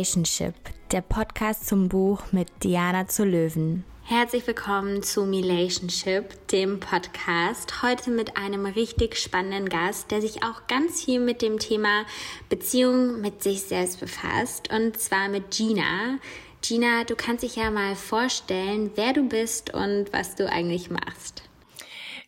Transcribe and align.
Relationship, 0.00 0.54
der 0.92 1.02
Podcast 1.02 1.68
zum 1.68 1.90
Buch 1.90 2.32
mit 2.32 2.48
Diana 2.64 3.06
zu 3.06 3.22
Löwen. 3.22 3.84
Herzlich 4.04 4.46
willkommen 4.46 5.02
zu 5.02 5.24
Relationship, 5.24 6.48
dem 6.48 6.80
Podcast. 6.80 7.82
Heute 7.82 8.10
mit 8.10 8.38
einem 8.38 8.64
richtig 8.64 9.18
spannenden 9.18 9.68
Gast, 9.68 10.10
der 10.10 10.22
sich 10.22 10.42
auch 10.42 10.66
ganz 10.68 11.04
viel 11.04 11.20
mit 11.20 11.42
dem 11.42 11.58
Thema 11.58 12.06
Beziehung 12.48 13.20
mit 13.20 13.42
sich 13.42 13.60
selbst 13.60 14.00
befasst. 14.00 14.72
Und 14.72 14.98
zwar 14.98 15.28
mit 15.28 15.50
Gina. 15.50 16.18
Gina, 16.62 17.04
du 17.04 17.14
kannst 17.14 17.42
dich 17.42 17.56
ja 17.56 17.70
mal 17.70 17.94
vorstellen, 17.94 18.92
wer 18.94 19.12
du 19.12 19.28
bist 19.28 19.74
und 19.74 20.06
was 20.14 20.34
du 20.34 20.50
eigentlich 20.50 20.88
machst. 20.88 21.42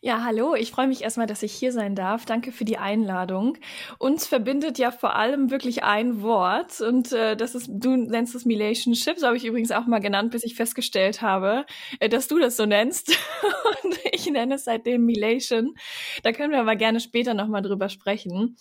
Ja, 0.04 0.24
hallo, 0.24 0.56
ich 0.56 0.72
freue 0.72 0.88
mich 0.88 1.02
erstmal, 1.02 1.28
dass 1.28 1.44
ich 1.44 1.52
hier 1.52 1.70
sein 1.70 1.94
darf. 1.94 2.24
Danke 2.26 2.50
für 2.50 2.64
die 2.64 2.76
Einladung. 2.76 3.56
Uns 3.98 4.26
verbindet 4.26 4.76
ja 4.76 4.90
vor 4.90 5.14
allem 5.14 5.52
wirklich 5.52 5.84
ein 5.84 6.22
Wort 6.22 6.80
und 6.80 7.12
äh, 7.12 7.36
das 7.36 7.54
ist, 7.54 7.68
du 7.70 7.94
nennst 7.94 8.34
es 8.34 8.44
Relationship, 8.44 9.16
so 9.16 9.28
habe 9.28 9.36
ich 9.36 9.44
übrigens 9.44 9.70
auch 9.70 9.86
mal 9.86 10.00
genannt, 10.00 10.32
bis 10.32 10.42
ich 10.42 10.56
festgestellt 10.56 11.22
habe, 11.22 11.66
äh, 12.00 12.08
dass 12.08 12.26
du 12.26 12.40
das 12.40 12.56
so 12.56 12.66
nennst 12.66 13.10
und 13.84 13.96
ich 14.10 14.28
nenne 14.28 14.56
es 14.56 14.64
seitdem 14.64 15.04
Milation. 15.04 15.76
Da 16.24 16.32
können 16.32 16.50
wir 16.50 16.58
aber 16.58 16.74
gerne 16.74 16.98
später 16.98 17.34
nochmal 17.34 17.62
drüber 17.62 17.88
sprechen. 17.88 18.56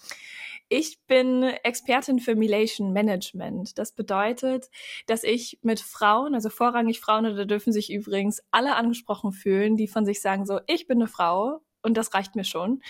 Ich 0.73 0.99
bin 1.05 1.43
Expertin 1.43 2.19
für 2.19 2.33
Milation 2.33 2.93
Management. 2.93 3.77
Das 3.77 3.91
bedeutet, 3.91 4.69
dass 5.05 5.25
ich 5.25 5.59
mit 5.63 5.81
Frauen, 5.81 6.33
also 6.33 6.49
vorrangig 6.49 7.01
Frauen, 7.01 7.25
und 7.25 7.35
da 7.35 7.43
dürfen 7.43 7.73
sich 7.73 7.91
übrigens 7.91 8.41
alle 8.51 8.77
angesprochen 8.77 9.33
fühlen, 9.33 9.75
die 9.75 9.89
von 9.89 10.05
sich 10.05 10.21
sagen 10.21 10.45
so, 10.45 10.61
ich 10.67 10.87
bin 10.87 10.99
eine 10.99 11.09
Frau 11.09 11.59
und 11.81 11.97
das 11.97 12.13
reicht 12.13 12.37
mir 12.37 12.45
schon. 12.45 12.81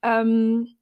Ähm, 0.00 0.78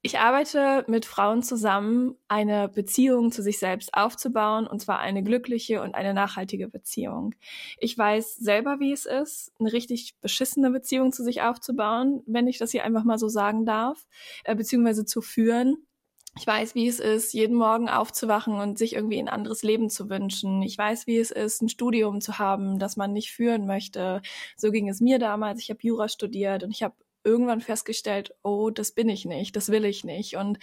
ich 0.00 0.18
arbeite 0.18 0.86
mit 0.88 1.04
Frauen 1.04 1.42
zusammen, 1.42 2.16
eine 2.28 2.70
Beziehung 2.70 3.30
zu 3.30 3.42
sich 3.42 3.58
selbst 3.58 3.92
aufzubauen, 3.92 4.66
und 4.66 4.80
zwar 4.80 5.00
eine 5.00 5.22
glückliche 5.22 5.82
und 5.82 5.94
eine 5.94 6.14
nachhaltige 6.14 6.68
Beziehung. 6.68 7.34
Ich 7.78 7.98
weiß 7.98 8.36
selber, 8.36 8.80
wie 8.80 8.92
es 8.92 9.04
ist, 9.04 9.52
eine 9.60 9.74
richtig 9.74 10.14
beschissene 10.22 10.70
Beziehung 10.70 11.12
zu 11.12 11.22
sich 11.22 11.42
aufzubauen, 11.42 12.22
wenn 12.24 12.48
ich 12.48 12.56
das 12.56 12.70
hier 12.70 12.84
einfach 12.84 13.04
mal 13.04 13.18
so 13.18 13.28
sagen 13.28 13.66
darf, 13.66 14.06
äh, 14.44 14.54
beziehungsweise 14.54 15.04
zu 15.04 15.20
führen. 15.20 15.86
Ich 16.36 16.46
weiß, 16.46 16.74
wie 16.74 16.86
es 16.88 17.00
ist, 17.00 17.32
jeden 17.34 17.56
Morgen 17.56 17.88
aufzuwachen 17.88 18.54
und 18.54 18.78
sich 18.78 18.94
irgendwie 18.94 19.18
ein 19.18 19.28
anderes 19.28 19.62
Leben 19.62 19.90
zu 19.90 20.08
wünschen. 20.08 20.62
Ich 20.62 20.78
weiß, 20.78 21.06
wie 21.06 21.18
es 21.18 21.30
ist, 21.30 21.60
ein 21.60 21.68
Studium 21.68 22.20
zu 22.20 22.38
haben, 22.38 22.78
das 22.78 22.96
man 22.96 23.12
nicht 23.12 23.32
führen 23.32 23.66
möchte. 23.66 24.22
So 24.56 24.70
ging 24.70 24.88
es 24.88 25.00
mir 25.00 25.18
damals. 25.18 25.60
Ich 25.60 25.70
habe 25.70 25.80
Jura 25.82 26.08
studiert 26.08 26.62
und 26.62 26.70
ich 26.70 26.82
habe 26.82 26.94
irgendwann 27.24 27.60
festgestellt, 27.60 28.34
oh, 28.42 28.70
das 28.70 28.92
bin 28.92 29.08
ich 29.08 29.24
nicht, 29.24 29.56
das 29.56 29.68
will 29.70 29.84
ich 29.84 30.04
nicht. 30.04 30.36
Und 30.36 30.58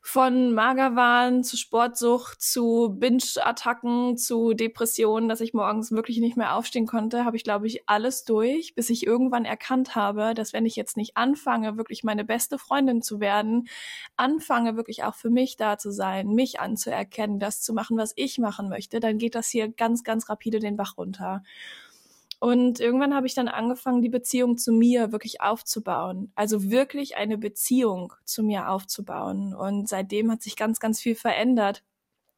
von 0.00 0.54
Magerwahn 0.54 1.42
zu 1.44 1.56
Sportsucht 1.56 2.40
zu 2.40 2.96
Binge-Attacken 2.98 4.16
zu 4.16 4.54
Depressionen, 4.54 5.28
dass 5.28 5.40
ich 5.40 5.54
morgens 5.54 5.90
wirklich 5.92 6.18
nicht 6.18 6.36
mehr 6.36 6.54
aufstehen 6.54 6.86
konnte, 6.86 7.24
habe 7.24 7.36
ich, 7.36 7.44
glaube 7.44 7.66
ich, 7.66 7.88
alles 7.88 8.24
durch, 8.24 8.74
bis 8.74 8.90
ich 8.90 9.06
irgendwann 9.06 9.44
erkannt 9.44 9.96
habe, 9.96 10.34
dass 10.34 10.52
wenn 10.52 10.66
ich 10.66 10.76
jetzt 10.76 10.96
nicht 10.96 11.16
anfange, 11.16 11.76
wirklich 11.76 12.04
meine 12.04 12.24
beste 12.24 12.58
Freundin 12.58 13.02
zu 13.02 13.20
werden, 13.20 13.68
anfange 14.16 14.76
wirklich 14.76 15.04
auch 15.04 15.14
für 15.14 15.30
mich 15.30 15.56
da 15.56 15.78
zu 15.78 15.90
sein, 15.90 16.28
mich 16.28 16.60
anzuerkennen, 16.60 17.38
das 17.38 17.60
zu 17.60 17.74
machen, 17.74 17.98
was 17.98 18.12
ich 18.16 18.38
machen 18.38 18.68
möchte, 18.68 19.00
dann 19.00 19.18
geht 19.18 19.34
das 19.34 19.48
hier 19.48 19.68
ganz, 19.68 20.04
ganz 20.04 20.28
rapide 20.28 20.60
den 20.60 20.76
Bach 20.76 20.96
runter. 20.96 21.42
Und 22.40 22.78
irgendwann 22.78 23.14
habe 23.14 23.26
ich 23.26 23.34
dann 23.34 23.48
angefangen, 23.48 24.00
die 24.00 24.08
Beziehung 24.08 24.58
zu 24.58 24.72
mir 24.72 25.10
wirklich 25.10 25.40
aufzubauen. 25.40 26.30
Also 26.36 26.70
wirklich 26.70 27.16
eine 27.16 27.36
Beziehung 27.36 28.12
zu 28.24 28.42
mir 28.42 28.68
aufzubauen. 28.68 29.54
Und 29.54 29.88
seitdem 29.88 30.30
hat 30.30 30.42
sich 30.42 30.56
ganz, 30.56 30.78
ganz 30.78 31.00
viel 31.00 31.16
verändert. 31.16 31.82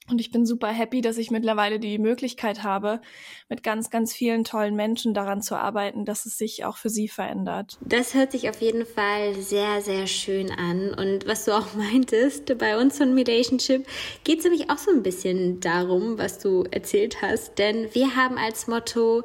Und 0.09 0.21
ich 0.21 0.33
bin 0.33 0.45
super 0.45 0.69
happy, 0.69 1.03
dass 1.03 1.19
ich 1.19 1.31
mittlerweile 1.31 1.79
die 1.79 1.99
Möglichkeit 1.99 2.65
habe, 2.65 3.01
mit 3.49 3.63
ganz, 3.63 3.91
ganz 3.91 4.13
vielen 4.13 4.43
tollen 4.45 4.75
Menschen 4.75 5.15
daran 5.15 5.41
zu 5.41 5.55
arbeiten, 5.57 6.05
dass 6.05 6.27
es 6.27 6.37
sich 6.37 6.65
auch 6.65 6.79
für 6.79 6.89
sie 6.89 7.07
verändert. 7.07 7.79
Das 7.83 8.15
hört 8.15 8.33
sich 8.33 8.49
auf 8.49 8.61
jeden 8.61 8.87
Fall 8.87 9.37
sehr, 9.37 9.83
sehr 9.83 10.09
schön 10.09 10.51
an. 10.51 10.95
Und 10.95 11.29
was 11.29 11.45
du 11.45 11.53
auch 11.53 11.75
meintest, 11.77 12.59
bei 12.59 12.77
uns 12.77 12.99
von 12.99 13.15
Relationship 13.15 13.87
geht 14.25 14.39
es 14.39 14.45
nämlich 14.45 14.69
auch 14.69 14.79
so 14.79 14.91
ein 14.91 15.03
bisschen 15.03 15.61
darum, 15.61 16.19
was 16.19 16.41
du 16.41 16.65
erzählt 16.71 17.23
hast. 17.23 17.59
Denn 17.59 17.95
wir 17.95 18.17
haben 18.17 18.37
als 18.37 18.67
Motto, 18.67 19.23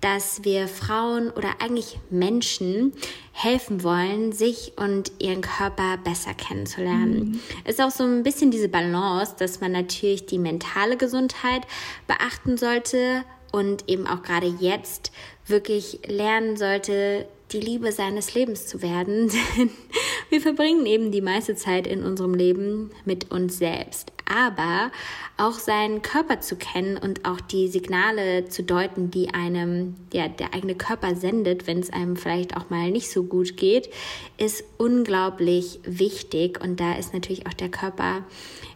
dass 0.00 0.44
wir 0.44 0.68
Frauen 0.68 1.30
oder 1.30 1.56
eigentlich 1.60 1.98
Menschen 2.10 2.92
helfen 3.32 3.82
wollen, 3.82 4.32
sich 4.32 4.72
und 4.76 5.12
ihren 5.18 5.40
Körper 5.40 5.96
besser 5.98 6.34
kennenzulernen. 6.34 7.32
Mhm. 7.32 7.40
Ist 7.64 7.80
auch 7.80 7.90
so 7.90 8.04
ein 8.04 8.22
bisschen 8.22 8.50
diese 8.50 8.68
Balance, 8.68 9.34
dass 9.38 9.60
man 9.60 9.72
natürlich 9.72 10.26
die 10.26 10.38
mentale 10.38 10.96
Gesundheit 10.96 11.62
beachten 12.06 12.56
sollte 12.56 13.24
und 13.52 13.88
eben 13.88 14.06
auch 14.06 14.22
gerade 14.22 14.46
jetzt 14.60 15.12
wirklich 15.46 16.00
lernen 16.06 16.56
sollte, 16.56 17.26
die 17.52 17.60
Liebe 17.60 17.92
seines 17.92 18.34
Lebens 18.34 18.66
zu 18.66 18.82
werden. 18.82 19.30
wir 20.30 20.40
verbringen 20.40 20.86
eben 20.86 21.10
die 21.10 21.20
meiste 21.20 21.54
Zeit 21.54 21.86
in 21.86 22.02
unserem 22.02 22.34
Leben 22.34 22.90
mit 23.04 23.30
uns 23.30 23.58
selbst. 23.58 24.12
Aber 24.26 24.92
auch 25.38 25.58
seinen 25.58 26.02
Körper 26.02 26.40
zu 26.40 26.56
kennen 26.56 26.98
und 26.98 27.24
auch 27.24 27.40
die 27.40 27.68
Signale 27.68 28.48
zu 28.48 28.62
deuten, 28.62 29.10
die 29.10 29.32
einem 29.32 29.94
ja, 30.12 30.28
der 30.28 30.52
eigene 30.52 30.74
Körper 30.74 31.14
sendet, 31.14 31.66
wenn 31.66 31.78
es 31.78 31.90
einem 31.90 32.16
vielleicht 32.16 32.56
auch 32.56 32.68
mal 32.68 32.90
nicht 32.90 33.10
so 33.10 33.22
gut 33.22 33.56
geht, 33.56 33.88
ist 34.36 34.64
unglaublich 34.76 35.80
wichtig. 35.84 36.62
Und 36.62 36.78
da 36.78 36.94
ist 36.94 37.14
natürlich 37.14 37.46
auch 37.46 37.54
der 37.54 37.70
Körper 37.70 38.24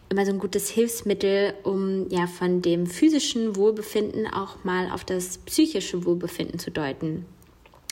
immer 0.09 0.25
so 0.25 0.31
ein 0.31 0.39
gutes 0.39 0.69
Hilfsmittel, 0.69 1.53
um 1.63 2.09
ja 2.09 2.27
von 2.27 2.61
dem 2.61 2.87
physischen 2.87 3.55
Wohlbefinden 3.55 4.25
auch 4.27 4.63
mal 4.63 4.89
auf 4.91 5.03
das 5.03 5.37
psychische 5.39 6.05
Wohlbefinden 6.05 6.57
zu 6.57 6.71
deuten. 6.71 7.25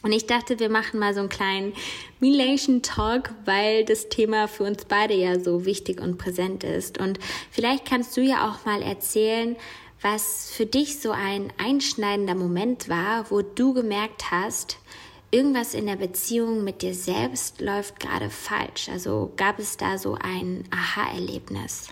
Und 0.04 0.12
ich 0.12 0.26
dachte, 0.26 0.60
wir 0.60 0.70
machen 0.70 1.00
mal 1.00 1.14
so 1.14 1.20
einen 1.20 1.30
kleinen 1.30 1.74
Relation 2.22 2.82
Talk, 2.82 3.32
weil 3.46 3.86
das 3.86 4.10
Thema 4.10 4.48
für 4.48 4.64
uns 4.64 4.86
beide 4.86 5.14
ja 5.14 5.40
so 5.40 5.66
wichtig 5.66 6.02
und 6.02 6.18
präsent 6.18 6.64
ist. 6.64 6.98
Und 6.98 7.20
vielleicht 7.52 7.86
kannst 7.86 8.18
du 8.18 8.22
ja 8.22 8.50
auch 8.50 8.66
mal 8.66 8.82
erzählen, 8.82 9.56
was 10.02 10.50
für 10.50 10.66
dich 10.66 11.00
so 11.00 11.12
ein 11.12 11.54
einschneidender 11.58 12.34
Moment 12.34 12.90
war, 12.90 13.30
wo 13.30 13.42
du 13.44 13.74
gemerkt 13.74 14.32
hast, 14.32 14.80
irgendwas 15.30 15.74
in 15.74 15.86
der 15.86 15.96
Beziehung 15.96 16.64
mit 16.64 16.82
dir 16.82 16.96
selbst 16.96 17.62
läuft 17.62 18.00
gerade 18.00 18.30
falsch. 18.30 18.90
Also 18.90 19.32
gab 19.38 19.60
es 19.60 19.78
da 19.78 19.98
so 19.98 20.18
ein 20.20 20.64
Aha-Erlebnis? 20.72 21.90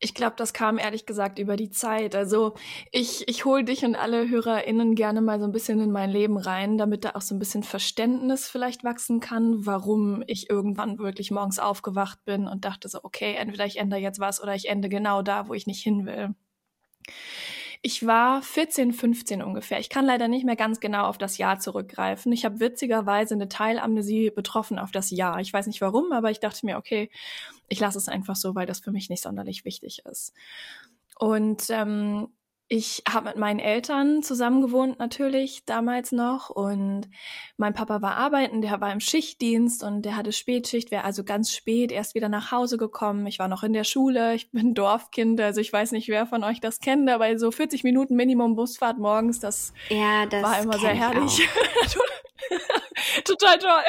Ich 0.00 0.14
glaube, 0.14 0.36
das 0.36 0.52
kam 0.52 0.78
ehrlich 0.78 1.06
gesagt 1.06 1.40
über 1.40 1.56
die 1.56 1.70
Zeit. 1.70 2.14
Also 2.14 2.54
ich, 2.92 3.26
ich 3.26 3.44
hole 3.44 3.64
dich 3.64 3.84
und 3.84 3.96
alle 3.96 4.28
HörerInnen 4.28 4.94
gerne 4.94 5.20
mal 5.20 5.40
so 5.40 5.44
ein 5.44 5.52
bisschen 5.52 5.80
in 5.80 5.90
mein 5.90 6.10
Leben 6.10 6.36
rein, 6.38 6.78
damit 6.78 7.04
da 7.04 7.10
auch 7.14 7.20
so 7.20 7.34
ein 7.34 7.40
bisschen 7.40 7.64
Verständnis 7.64 8.48
vielleicht 8.48 8.84
wachsen 8.84 9.18
kann, 9.18 9.66
warum 9.66 10.22
ich 10.28 10.50
irgendwann 10.50 10.98
wirklich 10.98 11.32
morgens 11.32 11.58
aufgewacht 11.58 12.24
bin 12.24 12.46
und 12.46 12.64
dachte 12.64 12.88
so, 12.88 13.00
okay, 13.02 13.34
entweder 13.34 13.66
ich 13.66 13.78
ändere 13.78 14.00
jetzt 14.00 14.20
was 14.20 14.40
oder 14.40 14.54
ich 14.54 14.68
ende 14.68 14.88
genau 14.88 15.22
da, 15.22 15.48
wo 15.48 15.54
ich 15.54 15.66
nicht 15.66 15.82
hin 15.82 16.06
will. 16.06 16.34
Ich 17.80 18.06
war 18.06 18.42
14, 18.42 18.92
15 18.92 19.42
ungefähr. 19.42 19.78
Ich 19.78 19.88
kann 19.88 20.04
leider 20.04 20.26
nicht 20.26 20.44
mehr 20.44 20.56
ganz 20.56 20.80
genau 20.80 21.04
auf 21.04 21.16
das 21.16 21.38
Jahr 21.38 21.60
zurückgreifen. 21.60 22.32
Ich 22.32 22.44
habe 22.44 22.58
witzigerweise 22.58 23.34
eine 23.34 23.48
Teilamnesie 23.48 24.30
betroffen 24.30 24.78
auf 24.78 24.90
das 24.90 25.10
Jahr. 25.10 25.40
Ich 25.40 25.52
weiß 25.52 25.66
nicht 25.68 25.80
warum, 25.80 26.12
aber 26.12 26.30
ich 26.30 26.40
dachte 26.40 26.66
mir, 26.66 26.76
okay, 26.76 27.08
ich 27.68 27.78
lasse 27.78 27.98
es 27.98 28.08
einfach 28.08 28.36
so, 28.36 28.54
weil 28.54 28.66
das 28.66 28.80
für 28.80 28.90
mich 28.90 29.10
nicht 29.10 29.22
sonderlich 29.22 29.64
wichtig 29.64 30.02
ist. 30.04 30.32
Und 31.18 31.66
ähm, 31.70 32.28
ich 32.70 33.02
habe 33.08 33.30
mit 33.30 33.36
meinen 33.36 33.60
Eltern 33.60 34.22
zusammen 34.22 34.60
gewohnt 34.60 34.98
natürlich 34.98 35.64
damals 35.64 36.12
noch 36.12 36.50
und 36.50 37.08
mein 37.56 37.72
Papa 37.72 38.02
war 38.02 38.16
arbeiten, 38.16 38.60
der 38.60 38.78
war 38.82 38.92
im 38.92 39.00
Schichtdienst 39.00 39.82
und 39.82 40.02
der 40.02 40.16
hatte 40.16 40.32
Spätschicht, 40.32 40.90
wäre 40.90 41.04
also 41.04 41.24
ganz 41.24 41.50
spät 41.50 41.90
erst 41.90 42.14
wieder 42.14 42.28
nach 42.28 42.52
Hause 42.52 42.76
gekommen. 42.76 43.26
Ich 43.26 43.38
war 43.38 43.48
noch 43.48 43.62
in 43.62 43.72
der 43.72 43.84
Schule, 43.84 44.34
ich 44.34 44.50
bin 44.52 44.74
Dorfkind, 44.74 45.40
also 45.40 45.62
ich 45.62 45.72
weiß 45.72 45.92
nicht, 45.92 46.08
wer 46.08 46.26
von 46.26 46.44
euch 46.44 46.60
das 46.60 46.80
kennt, 46.80 47.08
aber 47.08 47.38
so 47.38 47.50
40 47.50 47.84
Minuten 47.84 48.16
Minimum 48.16 48.54
Busfahrt 48.54 48.98
morgens, 48.98 49.40
das, 49.40 49.72
ja, 49.88 50.26
das 50.26 50.42
war 50.42 50.60
immer 50.62 50.78
sehr 50.78 50.94
herrlich. 50.94 51.48
Total 53.24 53.58
toll. 53.58 53.82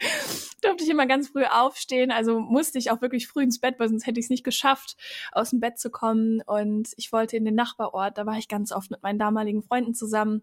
Durfte 0.62 0.84
ich 0.84 0.90
immer 0.90 1.06
ganz 1.06 1.28
früh 1.28 1.44
aufstehen, 1.44 2.10
also 2.10 2.40
musste 2.40 2.78
ich 2.78 2.90
auch 2.90 3.00
wirklich 3.00 3.28
früh 3.28 3.42
ins 3.42 3.60
Bett, 3.60 3.76
weil 3.78 3.88
sonst 3.88 4.06
hätte 4.06 4.18
ich 4.18 4.26
es 4.26 4.30
nicht 4.30 4.44
geschafft, 4.44 4.96
aus 5.32 5.50
dem 5.50 5.60
Bett 5.60 5.78
zu 5.78 5.90
kommen. 5.90 6.42
Und 6.46 6.88
ich 6.96 7.12
wollte 7.12 7.36
in 7.36 7.44
den 7.44 7.54
Nachbarort, 7.54 8.18
da 8.18 8.26
war 8.26 8.38
ich 8.38 8.48
ganz 8.48 8.72
oft 8.72 8.90
mit 8.90 9.02
meinen 9.02 9.18
damaligen 9.18 9.62
Freunden 9.62 9.94
zusammen. 9.94 10.42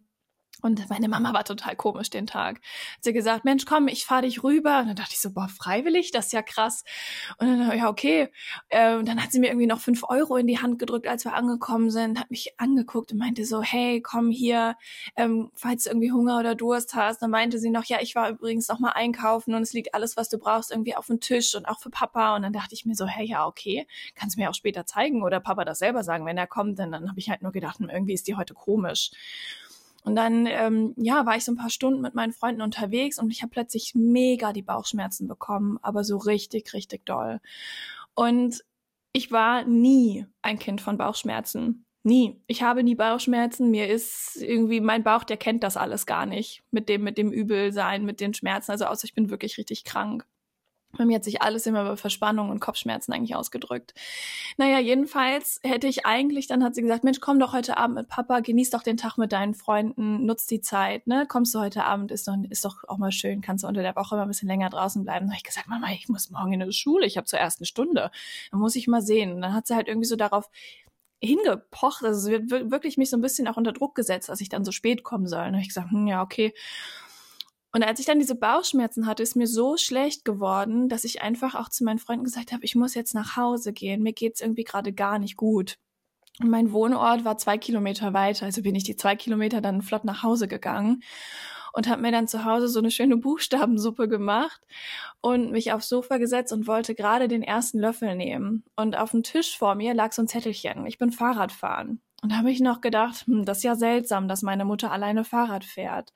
Und 0.61 0.89
meine 0.89 1.09
Mama 1.09 1.33
war 1.33 1.43
total 1.43 1.75
komisch 1.75 2.09
den 2.09 2.25
Tag. 2.25 2.61
Hat 2.95 3.03
sie 3.03 3.11
gesagt, 3.11 3.43
Mensch, 3.43 3.65
komm, 3.65 3.89
ich 3.89 4.05
fahre 4.05 4.21
dich 4.21 4.43
rüber. 4.43 4.79
Und 4.79 4.87
dann 4.87 4.95
dachte 4.95 5.11
ich 5.11 5.19
so, 5.19 5.31
boah, 5.33 5.49
freiwillig, 5.49 6.11
das 6.11 6.27
ist 6.27 6.31
ja 6.31 6.41
krass. 6.41 6.85
Und 7.37 7.47
dann, 7.47 7.77
ja, 7.77 7.89
okay. 7.89 8.29
Äh, 8.69 8.95
und 8.95 9.07
dann 9.07 9.21
hat 9.21 9.33
sie 9.33 9.39
mir 9.39 9.47
irgendwie 9.47 9.67
noch 9.67 9.81
fünf 9.81 10.03
Euro 10.07 10.37
in 10.37 10.47
die 10.47 10.59
Hand 10.59 10.79
gedrückt, 10.79 11.07
als 11.07 11.25
wir 11.25 11.33
angekommen 11.33 11.91
sind, 11.91 12.17
hat 12.17 12.31
mich 12.31 12.57
angeguckt 12.59 13.11
und 13.11 13.17
meinte 13.17 13.43
so, 13.45 13.61
hey, 13.61 14.01
komm 14.01 14.31
hier, 14.31 14.77
ähm, 15.17 15.51
falls 15.53 15.83
du 15.83 15.89
irgendwie 15.89 16.13
Hunger 16.13 16.39
oder 16.39 16.55
Durst 16.55 16.95
hast. 16.95 17.21
Dann 17.21 17.31
meinte 17.31 17.59
sie 17.59 17.69
noch, 17.69 17.83
ja, 17.85 17.97
ich 17.99 18.15
war 18.15 18.29
übrigens 18.29 18.69
noch 18.69 18.79
mal 18.79 18.91
einkaufen 18.91 19.53
und 19.55 19.63
es 19.63 19.73
liegt 19.73 19.93
alles, 19.93 20.15
was 20.15 20.29
du 20.29 20.37
brauchst, 20.37 20.71
irgendwie 20.71 20.95
auf 20.95 21.07
dem 21.07 21.19
Tisch 21.19 21.55
und 21.55 21.65
auch 21.65 21.79
für 21.81 21.89
Papa. 21.89 22.37
Und 22.37 22.43
dann 22.43 22.53
dachte 22.53 22.73
ich 22.73 22.85
mir 22.85 22.95
so, 22.95 23.05
hey, 23.05 23.25
ja, 23.25 23.45
okay, 23.45 23.85
kannst 24.15 24.37
du 24.37 24.41
mir 24.41 24.49
auch 24.49 24.55
später 24.55 24.85
zeigen 24.85 25.23
oder 25.23 25.41
Papa 25.41 25.65
das 25.65 25.79
selber 25.79 26.03
sagen, 26.03 26.25
wenn 26.25 26.37
er 26.37 26.47
kommt. 26.47 26.79
Denn 26.79 26.91
dann 26.93 27.09
habe 27.09 27.19
ich 27.19 27.29
halt 27.29 27.41
nur 27.41 27.51
gedacht, 27.51 27.79
hm, 27.79 27.89
irgendwie 27.89 28.13
ist 28.13 28.27
die 28.27 28.35
heute 28.35 28.53
komisch. 28.53 29.11
Und 30.03 30.15
dann, 30.15 30.45
ähm, 30.47 30.93
ja, 30.97 31.25
war 31.25 31.37
ich 31.37 31.45
so 31.45 31.51
ein 31.53 31.57
paar 31.57 31.69
Stunden 31.69 32.01
mit 32.01 32.13
meinen 32.13 32.33
Freunden 32.33 32.61
unterwegs 32.61 33.19
und 33.19 33.31
ich 33.31 33.41
habe 33.41 33.51
plötzlich 33.51 33.93
mega 33.95 34.51
die 34.51 34.61
Bauchschmerzen 34.61 35.27
bekommen, 35.27 35.79
aber 35.81 36.03
so 36.03 36.17
richtig, 36.17 36.73
richtig 36.73 37.05
doll. 37.05 37.39
Und 38.13 38.63
ich 39.13 39.31
war 39.31 39.63
nie 39.63 40.25
ein 40.41 40.59
Kind 40.59 40.81
von 40.81 40.97
Bauchschmerzen. 40.97 41.85
Nie. 42.03 42.41
Ich 42.47 42.61
habe 42.61 42.83
nie 42.83 42.95
Bauchschmerzen. 42.95 43.71
Mir 43.71 43.87
ist 43.87 44.35
irgendwie 44.35 44.81
mein 44.81 45.03
Bauch, 45.03 45.23
der 45.23 45.37
kennt 45.37 45.63
das 45.63 45.77
alles 45.77 46.05
gar 46.05 46.25
nicht. 46.25 46.63
Mit 46.71 46.89
dem, 46.89 47.03
mit 47.03 47.17
dem 47.17 47.31
Übelsein, 47.31 48.03
mit 48.03 48.19
den 48.19 48.33
Schmerzen. 48.33 48.71
Also 48.71 48.85
außer 48.85 49.05
ich 49.05 49.13
bin 49.13 49.29
wirklich 49.29 49.57
richtig 49.57 49.85
krank. 49.85 50.25
Bei 50.97 51.05
mir 51.05 51.15
hat 51.15 51.23
sich 51.23 51.41
alles 51.41 51.65
immer 51.65 51.81
über 51.81 51.97
Verspannung 51.97 52.49
und 52.49 52.59
Kopfschmerzen 52.59 53.13
eigentlich 53.13 53.35
ausgedrückt. 53.35 53.93
Naja, 54.57 54.79
jedenfalls 54.79 55.59
hätte 55.63 55.87
ich 55.87 56.05
eigentlich, 56.05 56.45
dann 56.47 56.63
hat 56.63 56.75
sie 56.75 56.81
gesagt, 56.83 57.03
Mensch, 57.03 57.19
komm 57.19 57.39
doch 57.39 57.51
heute 57.51 57.77
Abend 57.77 57.95
mit 57.95 58.09
Papa, 58.09 58.41
genieß 58.41 58.69
doch 58.69 58.83
den 58.83 58.97
Tag 58.97 59.17
mit 59.17 59.31
deinen 59.31 59.55
Freunden, 59.55 60.25
nutz 60.25 60.45
die 60.45 60.61
Zeit, 60.61 61.07
ne? 61.07 61.25
Kommst 61.27 61.55
du 61.55 61.59
heute 61.59 61.83
Abend, 61.85 62.11
ist 62.11 62.27
doch, 62.27 62.35
ist 62.49 62.63
doch 62.63 62.83
auch 62.87 62.99
mal 62.99 63.11
schön, 63.11 63.41
kannst 63.41 63.63
du 63.63 63.67
unter 63.67 63.81
der 63.81 63.95
Woche 63.95 64.15
mal 64.15 64.23
ein 64.23 64.27
bisschen 64.27 64.47
länger 64.47 64.69
draußen 64.69 65.03
bleiben. 65.03 65.25
Dann 65.25 65.31
habe 65.31 65.37
ich 65.37 65.43
gesagt, 65.43 65.67
Mama, 65.67 65.87
ich 65.91 66.09
muss 66.09 66.29
morgen 66.29 66.53
in 66.53 66.59
die 66.59 66.71
Schule, 66.73 67.07
ich 67.07 67.17
habe 67.17 67.25
zur 67.25 67.39
ersten 67.39 67.65
Stunde. 67.65 68.11
Dann 68.51 68.59
muss 68.59 68.75
ich 68.75 68.87
mal 68.87 69.01
sehen. 69.01 69.33
Und 69.33 69.41
dann 69.41 69.53
hat 69.53 69.65
sie 69.65 69.75
halt 69.75 69.87
irgendwie 69.87 70.07
so 70.07 70.15
darauf 70.15 70.49
hingepocht, 71.23 72.03
also 72.03 72.19
sie 72.19 72.51
wird 72.51 72.69
wirklich 72.69 72.97
mich 72.97 73.09
so 73.09 73.17
ein 73.17 73.21
bisschen 73.21 73.47
auch 73.47 73.57
unter 73.57 73.71
Druck 73.71 73.95
gesetzt, 73.95 74.29
dass 74.29 74.41
ich 74.41 74.49
dann 74.49 74.65
so 74.65 74.71
spät 74.71 75.03
kommen 75.03 75.25
soll. 75.25 75.39
Dann 75.39 75.53
habe 75.53 75.61
ich 75.61 75.69
gesagt, 75.69 75.91
hm, 75.91 76.05
ja, 76.05 76.21
okay. 76.21 76.53
Und 77.75 77.83
als 77.83 77.99
ich 77.99 78.05
dann 78.05 78.19
diese 78.19 78.35
Bauchschmerzen 78.35 79.07
hatte, 79.07 79.23
ist 79.23 79.35
mir 79.35 79.47
so 79.47 79.77
schlecht 79.77 80.25
geworden, 80.25 80.89
dass 80.89 81.03
ich 81.03 81.23
einfach 81.23 81.55
auch 81.55 81.69
zu 81.69 81.83
meinen 81.83 81.97
Freunden 81.97 82.23
gesagt 82.23 82.51
habe, 82.51 82.63
ich 82.63 82.75
muss 82.75 82.93
jetzt 82.93 83.15
nach 83.15 83.35
Hause 83.35 83.73
gehen. 83.73 84.03
Mir 84.03 84.13
geht's 84.13 84.41
irgendwie 84.41 84.63
gerade 84.63 84.93
gar 84.93 85.17
nicht 85.17 85.37
gut. 85.37 85.77
Und 86.39 86.49
mein 86.49 86.71
Wohnort 86.71 87.25
war 87.25 87.37
zwei 87.37 87.57
Kilometer 87.57 88.13
weiter, 88.13 88.45
also 88.45 88.61
bin 88.61 88.75
ich 88.75 88.83
die 88.83 88.95
zwei 88.95 89.15
Kilometer 89.15 89.61
dann 89.61 89.81
flott 89.81 90.03
nach 90.03 90.23
Hause 90.23 90.47
gegangen 90.47 91.03
und 91.73 91.87
habe 91.87 92.01
mir 92.01 92.11
dann 92.11 92.27
zu 92.27 92.45
Hause 92.45 92.67
so 92.67 92.79
eine 92.79 92.91
schöne 92.91 93.17
Buchstabensuppe 93.17 94.07
gemacht 94.07 94.61
und 95.21 95.51
mich 95.51 95.71
aufs 95.73 95.89
Sofa 95.89 96.17
gesetzt 96.17 96.53
und 96.53 96.67
wollte 96.67 96.95
gerade 96.95 97.27
den 97.27 97.43
ersten 97.43 97.79
Löffel 97.79 98.15
nehmen. 98.15 98.63
Und 98.75 98.95
auf 98.95 99.11
dem 99.11 99.23
Tisch 99.23 99.57
vor 99.57 99.75
mir 99.75 99.93
lag 99.93 100.11
so 100.11 100.21
ein 100.21 100.27
Zettelchen. 100.27 100.85
Ich 100.85 100.97
bin 100.97 101.11
Fahrradfahren. 101.11 102.01
Und 102.23 102.37
habe 102.37 102.51
ich 102.51 102.61
noch 102.61 102.79
gedacht, 102.79 103.27
hm, 103.27 103.43
das 103.43 103.57
ist 103.57 103.63
ja 103.63 103.75
seltsam, 103.75 104.29
dass 104.29 104.41
meine 104.43 104.63
Mutter 104.63 104.91
alleine 104.91 105.25
Fahrrad 105.25 105.65
fährt, 105.65 106.13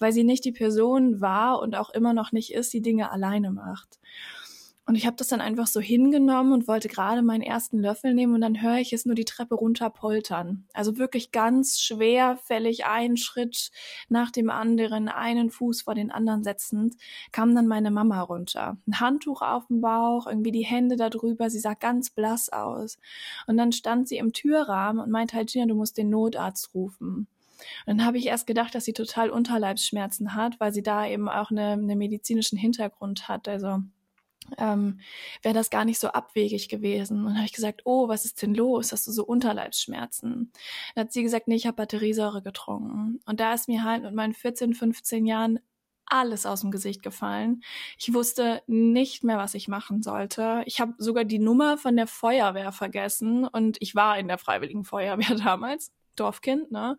weil 0.00 0.12
sie 0.12 0.24
nicht 0.24 0.44
die 0.44 0.52
Person 0.52 1.20
war 1.20 1.60
und 1.60 1.76
auch 1.76 1.90
immer 1.90 2.12
noch 2.12 2.32
nicht 2.32 2.52
ist, 2.52 2.72
die 2.72 2.82
Dinge 2.82 3.12
alleine 3.12 3.52
macht. 3.52 4.00
Und 4.86 4.96
ich 4.96 5.06
habe 5.06 5.16
das 5.16 5.28
dann 5.28 5.40
einfach 5.40 5.66
so 5.66 5.80
hingenommen 5.80 6.52
und 6.52 6.68
wollte 6.68 6.88
gerade 6.88 7.22
meinen 7.22 7.40
ersten 7.40 7.78
Löffel 7.78 8.12
nehmen 8.12 8.34
und 8.34 8.42
dann 8.42 8.60
höre 8.60 8.76
ich 8.76 8.92
es 8.92 9.06
nur 9.06 9.14
die 9.14 9.24
Treppe 9.24 9.54
runter 9.54 9.88
poltern. 9.88 10.66
Also 10.74 10.98
wirklich 10.98 11.32
ganz 11.32 11.80
schwerfällig, 11.80 12.84
einen 12.84 13.16
Schritt 13.16 13.70
nach 14.10 14.30
dem 14.30 14.50
anderen, 14.50 15.08
einen 15.08 15.48
Fuß 15.48 15.82
vor 15.82 15.94
den 15.94 16.10
anderen 16.10 16.44
setzend, 16.44 16.96
kam 17.32 17.54
dann 17.54 17.66
meine 17.66 17.90
Mama 17.90 18.20
runter. 18.20 18.76
Ein 18.86 19.00
Handtuch 19.00 19.40
auf 19.40 19.66
dem 19.68 19.80
Bauch, 19.80 20.26
irgendwie 20.26 20.52
die 20.52 20.66
Hände 20.66 20.96
da 20.96 21.08
drüber, 21.08 21.48
sie 21.48 21.60
sah 21.60 21.72
ganz 21.72 22.10
blass 22.10 22.50
aus. 22.50 22.98
Und 23.46 23.56
dann 23.56 23.72
stand 23.72 24.06
sie 24.08 24.18
im 24.18 24.34
Türrahmen 24.34 25.02
und 25.02 25.10
meinte 25.10 25.34
halt, 25.36 25.50
Gina, 25.50 25.64
du 25.64 25.74
musst 25.74 25.96
den 25.96 26.10
Notarzt 26.10 26.74
rufen. 26.74 27.26
Und 27.86 27.98
dann 27.98 28.04
habe 28.04 28.18
ich 28.18 28.26
erst 28.26 28.46
gedacht, 28.46 28.74
dass 28.74 28.84
sie 28.84 28.92
total 28.92 29.30
Unterleibsschmerzen 29.30 30.34
hat, 30.34 30.60
weil 30.60 30.74
sie 30.74 30.82
da 30.82 31.06
eben 31.06 31.30
auch 31.30 31.50
eine, 31.50 31.72
einen 31.72 31.96
medizinischen 31.96 32.58
Hintergrund 32.58 33.28
hat. 33.28 33.48
Also 33.48 33.78
ähm, 34.58 35.00
wäre 35.42 35.54
das 35.54 35.70
gar 35.70 35.84
nicht 35.84 35.98
so 35.98 36.08
abwegig 36.08 36.68
gewesen. 36.68 37.24
Und 37.26 37.36
habe 37.36 37.46
ich 37.46 37.52
gesagt, 37.52 37.82
oh, 37.84 38.08
was 38.08 38.24
ist 38.24 38.42
denn 38.42 38.54
los? 38.54 38.92
Hast 38.92 39.06
du 39.06 39.12
so 39.12 39.24
Unterleibsschmerzen? 39.24 40.52
Dann 40.94 41.04
hat 41.04 41.12
sie 41.12 41.22
gesagt, 41.22 41.48
nee, 41.48 41.56
ich 41.56 41.66
habe 41.66 41.76
Batteriesäure 41.76 42.42
getrunken. 42.42 43.20
Und 43.26 43.40
da 43.40 43.54
ist 43.54 43.68
mir 43.68 43.84
halt 43.84 44.02
mit 44.02 44.14
meinen 44.14 44.34
14, 44.34 44.74
15 44.74 45.26
Jahren 45.26 45.60
alles 46.06 46.46
aus 46.46 46.60
dem 46.60 46.70
Gesicht 46.70 47.02
gefallen. 47.02 47.62
Ich 47.98 48.12
wusste 48.12 48.62
nicht 48.66 49.24
mehr, 49.24 49.38
was 49.38 49.54
ich 49.54 49.68
machen 49.68 50.02
sollte. 50.02 50.62
Ich 50.66 50.80
habe 50.80 50.94
sogar 50.98 51.24
die 51.24 51.38
Nummer 51.38 51.78
von 51.78 51.96
der 51.96 52.06
Feuerwehr 52.06 52.72
vergessen 52.72 53.46
und 53.46 53.78
ich 53.80 53.94
war 53.94 54.18
in 54.18 54.28
der 54.28 54.38
Freiwilligen 54.38 54.84
Feuerwehr 54.84 55.34
damals, 55.44 55.92
Dorfkind, 56.16 56.70
ne? 56.70 56.96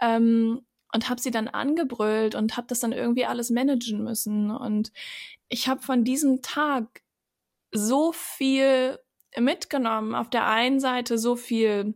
Ähm, 0.00 0.60
und 0.92 1.08
habe 1.08 1.20
sie 1.20 1.30
dann 1.30 1.48
angebrüllt 1.48 2.34
und 2.34 2.56
habe 2.56 2.66
das 2.68 2.80
dann 2.80 2.92
irgendwie 2.92 3.26
alles 3.26 3.50
managen 3.50 4.02
müssen. 4.02 4.50
Und 4.50 4.92
ich 5.48 5.68
habe 5.68 5.82
von 5.82 6.04
diesem 6.04 6.42
Tag 6.42 7.02
so 7.70 8.12
viel 8.12 8.98
mitgenommen. 9.36 10.14
Auf 10.14 10.30
der 10.30 10.46
einen 10.46 10.80
Seite 10.80 11.18
so 11.18 11.36
viel 11.36 11.94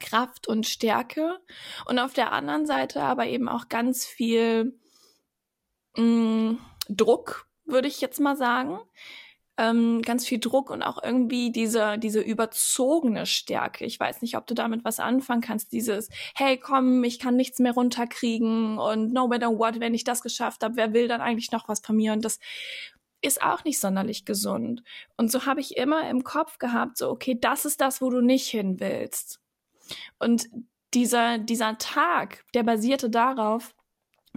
Kraft 0.00 0.46
und 0.46 0.66
Stärke 0.66 1.40
und 1.86 1.98
auf 1.98 2.12
der 2.12 2.32
anderen 2.32 2.66
Seite 2.66 3.02
aber 3.02 3.26
eben 3.26 3.48
auch 3.48 3.68
ganz 3.68 4.04
viel 4.06 4.78
mh, 5.96 6.02
mm, 6.02 6.58
Druck, 6.88 7.48
würde 7.64 7.88
ich 7.88 8.00
jetzt 8.00 8.20
mal 8.20 8.36
sagen 8.36 8.78
ähm, 9.58 10.02
ganz 10.02 10.24
viel 10.24 10.38
Druck 10.38 10.70
und 10.70 10.82
auch 10.82 11.02
irgendwie 11.02 11.50
diese, 11.50 11.98
diese 11.98 12.20
überzogene 12.20 13.26
Stärke. 13.26 13.84
Ich 13.84 13.98
weiß 13.98 14.22
nicht, 14.22 14.36
ob 14.36 14.46
du 14.46 14.54
damit 14.54 14.84
was 14.84 15.00
anfangen 15.00 15.40
kannst. 15.40 15.72
Dieses, 15.72 16.08
hey, 16.34 16.56
komm, 16.56 17.02
ich 17.02 17.18
kann 17.18 17.36
nichts 17.36 17.58
mehr 17.58 17.72
runterkriegen 17.72 18.78
und 18.78 19.12
no 19.12 19.26
matter 19.26 19.58
what, 19.58 19.80
wenn 19.80 19.94
ich 19.94 20.04
das 20.04 20.22
geschafft 20.22 20.62
habe, 20.62 20.76
wer 20.76 20.92
will 20.92 21.08
dann 21.08 21.20
eigentlich 21.20 21.50
noch 21.50 21.68
was 21.68 21.80
von 21.80 21.96
mir? 21.96 22.12
Und 22.12 22.24
das 22.24 22.38
ist 23.20 23.42
auch 23.42 23.64
nicht 23.64 23.80
sonderlich 23.80 24.24
gesund. 24.24 24.84
Und 25.16 25.32
so 25.32 25.44
habe 25.44 25.60
ich 25.60 25.76
immer 25.76 26.08
im 26.08 26.22
Kopf 26.22 26.58
gehabt, 26.58 26.96
so, 26.98 27.10
okay, 27.10 27.36
das 27.38 27.64
ist 27.64 27.80
das, 27.80 28.00
wo 28.00 28.10
du 28.10 28.20
nicht 28.20 28.46
hin 28.48 28.78
willst. 28.78 29.40
Und 30.20 30.48
dieser, 30.94 31.38
dieser 31.38 31.78
Tag, 31.78 32.44
der 32.54 32.62
basierte 32.62 33.10
darauf, 33.10 33.74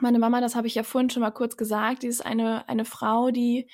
meine 0.01 0.19
Mama, 0.19 0.41
das 0.41 0.55
habe 0.55 0.67
ich 0.67 0.75
ja 0.75 0.83
vorhin 0.83 1.09
schon 1.09 1.21
mal 1.21 1.31
kurz 1.31 1.57
gesagt, 1.57 2.03
die 2.03 2.07
ist 2.07 2.25
eine, 2.25 2.67
eine 2.67 2.85
Frau, 2.85 3.31
die 3.31 3.67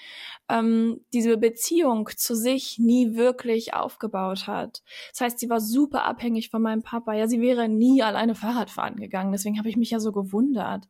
ähm, 0.50 1.02
diese 1.14 1.38
Beziehung 1.38 2.10
zu 2.16 2.36
sich 2.36 2.80
nie 2.80 3.16
wirklich 3.16 3.74
aufgebaut 3.74 4.48
hat. 4.48 4.84
Das 5.12 5.22
heißt, 5.22 5.40
sie 5.40 5.50
war 5.50 5.60
super 5.60 6.04
abhängig 6.06 6.50
von 6.50 6.62
meinem 6.62 6.84
Papa. 6.84 7.14
Ja, 7.14 7.28
sie 7.28 7.42
wäre 7.42 7.70
nie 7.70 8.04
alleine 8.04 8.36
Fahrrad 8.36 8.70
fahren 8.70 8.98
gegangen. 8.98 9.32
Deswegen 9.32 9.58
habe 9.58 9.70
ich 9.70 9.78
mich 9.78 9.92
ja 9.92 10.00
so 10.00 10.12
gewundert. 10.12 10.88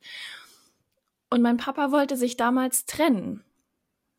Und 1.30 1.42
mein 1.42 1.58
Papa 1.58 1.92
wollte 1.92 2.16
sich 2.16 2.38
damals 2.38 2.86
trennen 2.86 3.44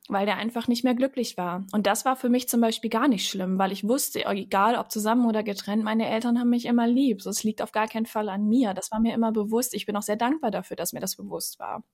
weil 0.09 0.27
der 0.27 0.37
einfach 0.37 0.69
nicht 0.69 0.85
mehr 0.85 0.95
glücklich 0.95 1.37
war. 1.37 1.67
Und 1.73 1.87
das 1.87 2.05
war 2.05 2.17
für 2.17 2.29
mich 2.29 2.49
zum 2.49 2.61
Beispiel 2.61 2.91
gar 2.91 3.09
nicht 3.09 3.29
schlimm, 3.29 3.59
weil 3.59 3.73
ich 3.73 3.87
wusste, 3.87 4.25
egal 4.25 4.77
ob 4.77 4.91
zusammen 4.91 5.27
oder 5.27 5.43
getrennt, 5.43 5.85
meine 5.85 6.09
Eltern 6.09 6.39
haben 6.39 6.51
mich 6.51 6.65
immer 6.65 6.87
lieb. 6.87 7.23
So, 7.23 7.31
es 7.31 7.45
liegt 7.45 7.63
auf 7.63 7.73
gar 7.73 7.89
keinen 7.89 8.07
Fall 8.07 8.29
an 8.29 8.49
mir. 8.49 8.75
Das 8.75 8.91
war 8.91 9.01
mir 9.01 9.15
immer 9.15 9.33
bewusst. 9.33 9.75
Ich 9.75 9.87
bin 9.87 9.97
auch 9.97 10.03
sehr 10.03 10.17
dankbar 10.17 10.51
dafür, 10.51 10.77
dass 10.77 10.93
mir 10.93 11.01
das 11.01 11.17
bewusst 11.17 11.59
war. 11.59 11.85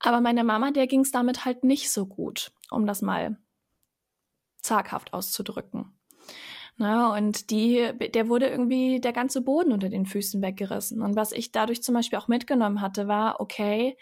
Aber 0.00 0.20
meiner 0.20 0.44
Mama, 0.44 0.70
der 0.70 0.86
ging 0.86 1.00
es 1.00 1.10
damit 1.10 1.44
halt 1.44 1.64
nicht 1.64 1.90
so 1.90 2.06
gut, 2.06 2.52
um 2.70 2.86
das 2.86 3.02
mal 3.02 3.38
zaghaft 4.60 5.12
auszudrücken. 5.12 5.92
Na, 6.80 7.16
und 7.16 7.50
die, 7.50 7.90
der 8.14 8.28
wurde 8.28 8.46
irgendwie 8.46 9.00
der 9.00 9.12
ganze 9.12 9.42
Boden 9.42 9.72
unter 9.72 9.88
den 9.88 10.06
Füßen 10.06 10.40
weggerissen. 10.40 11.02
Und 11.02 11.16
was 11.16 11.32
ich 11.32 11.50
dadurch 11.50 11.82
zum 11.82 11.94
Beispiel 11.96 12.18
auch 12.18 12.28
mitgenommen 12.28 12.80
hatte, 12.80 13.08
war, 13.08 13.40
okay, 13.40 13.96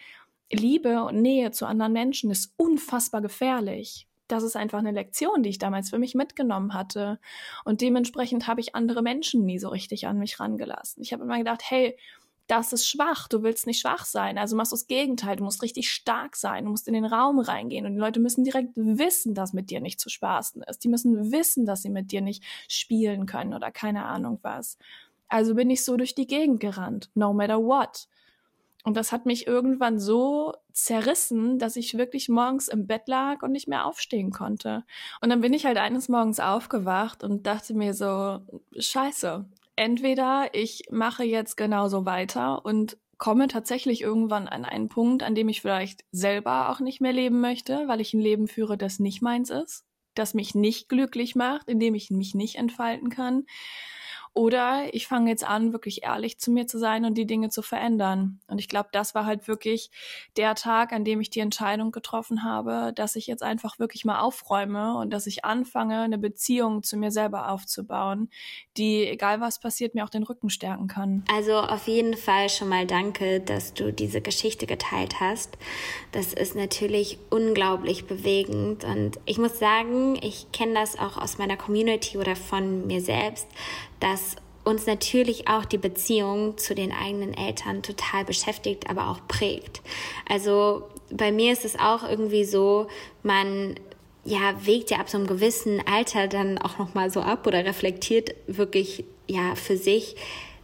Liebe 0.50 1.02
und 1.04 1.20
Nähe 1.20 1.50
zu 1.50 1.66
anderen 1.66 1.92
Menschen 1.92 2.30
ist 2.30 2.54
unfassbar 2.56 3.20
gefährlich. 3.20 4.06
Das 4.28 4.42
ist 4.42 4.56
einfach 4.56 4.78
eine 4.78 4.90
Lektion, 4.90 5.42
die 5.42 5.50
ich 5.50 5.58
damals 5.58 5.90
für 5.90 5.98
mich 5.98 6.14
mitgenommen 6.14 6.74
hatte. 6.74 7.20
Und 7.64 7.80
dementsprechend 7.80 8.46
habe 8.46 8.60
ich 8.60 8.74
andere 8.74 9.02
Menschen 9.02 9.44
nie 9.44 9.58
so 9.58 9.68
richtig 9.68 10.06
an 10.06 10.18
mich 10.18 10.40
rangelassen. 10.40 11.02
Ich 11.02 11.12
habe 11.12 11.22
immer 11.22 11.38
gedacht, 11.38 11.62
hey, 11.64 11.96
das 12.46 12.72
ist 12.72 12.88
schwach, 12.88 13.28
du 13.28 13.42
willst 13.42 13.66
nicht 13.66 13.80
schwach 13.80 14.04
sein. 14.04 14.38
Also 14.38 14.56
machst 14.56 14.72
du 14.72 14.76
das 14.76 14.86
Gegenteil, 14.86 15.36
du 15.36 15.44
musst 15.44 15.62
richtig 15.62 15.90
stark 15.90 16.36
sein, 16.36 16.64
du 16.64 16.70
musst 16.70 16.86
in 16.86 16.94
den 16.94 17.04
Raum 17.04 17.40
reingehen 17.40 17.86
und 17.86 17.94
die 17.94 18.00
Leute 18.00 18.20
müssen 18.20 18.44
direkt 18.44 18.70
wissen, 18.76 19.34
dass 19.34 19.52
mit 19.52 19.70
dir 19.70 19.80
nicht 19.80 19.98
zu 19.98 20.08
spaßen 20.08 20.62
ist. 20.62 20.84
Die 20.84 20.88
müssen 20.88 21.32
wissen, 21.32 21.66
dass 21.66 21.82
sie 21.82 21.90
mit 21.90 22.12
dir 22.12 22.20
nicht 22.20 22.44
spielen 22.68 23.26
können 23.26 23.52
oder 23.52 23.72
keine 23.72 24.04
Ahnung 24.04 24.38
was. 24.42 24.78
Also 25.28 25.56
bin 25.56 25.70
ich 25.70 25.84
so 25.84 25.96
durch 25.96 26.14
die 26.14 26.28
Gegend 26.28 26.60
gerannt, 26.60 27.10
no 27.14 27.32
matter 27.32 27.58
what. 27.58 28.06
Und 28.86 28.96
das 28.96 29.10
hat 29.10 29.26
mich 29.26 29.48
irgendwann 29.48 29.98
so 29.98 30.54
zerrissen, 30.72 31.58
dass 31.58 31.74
ich 31.74 31.98
wirklich 31.98 32.28
morgens 32.28 32.68
im 32.68 32.86
Bett 32.86 33.08
lag 33.08 33.42
und 33.42 33.50
nicht 33.50 33.66
mehr 33.66 33.84
aufstehen 33.84 34.30
konnte. 34.30 34.84
Und 35.20 35.28
dann 35.28 35.40
bin 35.40 35.52
ich 35.52 35.66
halt 35.66 35.76
eines 35.76 36.08
Morgens 36.08 36.38
aufgewacht 36.38 37.24
und 37.24 37.48
dachte 37.48 37.74
mir 37.74 37.94
so, 37.94 38.38
scheiße, 38.78 39.44
entweder 39.74 40.50
ich 40.52 40.84
mache 40.88 41.24
jetzt 41.24 41.56
genauso 41.56 42.06
weiter 42.06 42.64
und 42.64 42.96
komme 43.18 43.48
tatsächlich 43.48 44.02
irgendwann 44.02 44.46
an 44.46 44.64
einen 44.64 44.88
Punkt, 44.88 45.24
an 45.24 45.34
dem 45.34 45.48
ich 45.48 45.62
vielleicht 45.62 46.04
selber 46.12 46.68
auch 46.68 46.78
nicht 46.78 47.00
mehr 47.00 47.12
leben 47.12 47.40
möchte, 47.40 47.88
weil 47.88 48.00
ich 48.00 48.14
ein 48.14 48.20
Leben 48.20 48.46
führe, 48.46 48.78
das 48.78 49.00
nicht 49.00 49.20
meins 49.20 49.50
ist, 49.50 49.84
das 50.14 50.32
mich 50.32 50.54
nicht 50.54 50.88
glücklich 50.88 51.34
macht, 51.34 51.68
in 51.68 51.80
dem 51.80 51.96
ich 51.96 52.12
mich 52.12 52.36
nicht 52.36 52.54
entfalten 52.54 53.10
kann. 53.10 53.46
Oder 54.36 54.92
ich 54.92 55.06
fange 55.06 55.30
jetzt 55.30 55.44
an, 55.44 55.72
wirklich 55.72 56.04
ehrlich 56.04 56.38
zu 56.38 56.50
mir 56.50 56.66
zu 56.66 56.78
sein 56.78 57.06
und 57.06 57.14
die 57.14 57.24
Dinge 57.24 57.48
zu 57.48 57.62
verändern. 57.62 58.38
Und 58.48 58.58
ich 58.58 58.68
glaube, 58.68 58.90
das 58.92 59.14
war 59.14 59.24
halt 59.24 59.48
wirklich 59.48 59.90
der 60.36 60.54
Tag, 60.54 60.92
an 60.92 61.04
dem 61.04 61.22
ich 61.22 61.30
die 61.30 61.40
Entscheidung 61.40 61.90
getroffen 61.90 62.44
habe, 62.44 62.92
dass 62.94 63.16
ich 63.16 63.26
jetzt 63.26 63.42
einfach 63.42 63.78
wirklich 63.78 64.04
mal 64.04 64.20
aufräume 64.20 64.98
und 64.98 65.08
dass 65.08 65.26
ich 65.26 65.46
anfange, 65.46 66.02
eine 66.02 66.18
Beziehung 66.18 66.82
zu 66.82 66.98
mir 66.98 67.10
selber 67.10 67.50
aufzubauen, 67.50 68.28
die, 68.76 69.06
egal 69.06 69.40
was 69.40 69.58
passiert, 69.58 69.94
mir 69.94 70.04
auch 70.04 70.10
den 70.10 70.22
Rücken 70.22 70.50
stärken 70.50 70.86
kann. 70.86 71.24
Also 71.32 71.54
auf 71.54 71.88
jeden 71.88 72.14
Fall 72.14 72.50
schon 72.50 72.68
mal 72.68 72.86
danke, 72.86 73.40
dass 73.40 73.72
du 73.72 73.90
diese 73.90 74.20
Geschichte 74.20 74.66
geteilt 74.66 75.18
hast. 75.18 75.56
Das 76.12 76.34
ist 76.34 76.54
natürlich 76.54 77.18
unglaublich 77.30 78.06
bewegend. 78.06 78.84
Und 78.84 79.18
ich 79.24 79.38
muss 79.38 79.58
sagen, 79.58 80.18
ich 80.20 80.52
kenne 80.52 80.74
das 80.74 80.98
auch 80.98 81.16
aus 81.16 81.38
meiner 81.38 81.56
Community 81.56 82.18
oder 82.18 82.36
von 82.36 82.86
mir 82.86 83.00
selbst 83.00 83.48
dass 84.06 84.36
uns 84.62 84.86
natürlich 84.86 85.48
auch 85.48 85.64
die 85.64 85.78
Beziehung 85.78 86.58
zu 86.58 86.74
den 86.74 86.92
eigenen 86.92 87.34
Eltern 87.34 87.82
total 87.82 88.24
beschäftigt, 88.24 88.88
aber 88.88 89.08
auch 89.08 89.20
prägt. 89.26 89.82
Also 90.28 90.84
bei 91.10 91.32
mir 91.32 91.52
ist 91.52 91.64
es 91.64 91.78
auch 91.78 92.08
irgendwie 92.08 92.44
so, 92.44 92.86
man 93.22 93.74
ja 94.24 94.54
wägt 94.64 94.90
ja 94.90 94.98
ab 94.98 95.08
so 95.08 95.18
einem 95.18 95.26
gewissen 95.26 95.80
Alter 95.86 96.28
dann 96.28 96.58
auch 96.58 96.78
noch 96.78 96.94
mal 96.94 97.10
so 97.10 97.20
ab 97.20 97.46
oder 97.46 97.64
reflektiert 97.64 98.34
wirklich 98.46 99.04
ja 99.28 99.54
für 99.54 99.76
sich, 99.76 100.16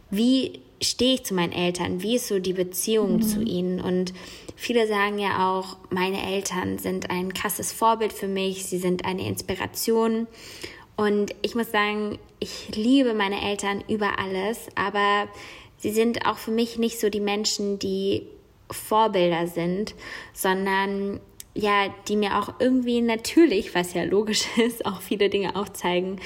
wie 0.09 0.59
stehe 0.81 1.15
ich 1.15 1.23
zu 1.23 1.33
meinen 1.33 1.53
Eltern, 1.53 2.01
wie 2.01 2.15
ist 2.15 2.27
so 2.27 2.39
die 2.39 2.53
Beziehung 2.53 3.17
mhm. 3.17 3.21
zu 3.21 3.41
ihnen 3.41 3.79
und 3.79 4.13
viele 4.55 4.87
sagen 4.87 5.17
ja 5.17 5.49
auch, 5.49 5.77
meine 5.89 6.21
Eltern 6.21 6.77
sind 6.77 7.09
ein 7.09 7.33
krasses 7.33 7.71
Vorbild 7.71 8.11
für 8.11 8.27
mich, 8.27 8.65
sie 8.65 8.79
sind 8.79 9.05
eine 9.05 9.27
Inspiration 9.27 10.27
und 10.95 11.33
ich 11.41 11.55
muss 11.55 11.71
sagen, 11.71 12.19
ich 12.39 12.75
liebe 12.75 13.13
meine 13.13 13.41
Eltern 13.41 13.83
über 13.87 14.19
alles, 14.19 14.67
aber 14.75 15.27
sie 15.77 15.91
sind 15.91 16.25
auch 16.25 16.37
für 16.37 16.51
mich 16.51 16.77
nicht 16.77 16.99
so 16.99 17.09
die 17.09 17.19
Menschen, 17.19 17.79
die 17.79 18.27
Vorbilder 18.69 19.47
sind, 19.47 19.95
sondern 20.33 21.19
ja, 21.55 21.93
die 22.07 22.15
mir 22.15 22.39
auch 22.39 22.55
irgendwie 22.59 23.01
natürlich, 23.01 23.75
was 23.75 23.93
ja 23.93 24.03
logisch 24.03 24.45
ist, 24.57 24.85
auch 24.85 25.01
viele 25.01 25.29
Dinge 25.29 25.55
aufzeigen, 25.55 26.19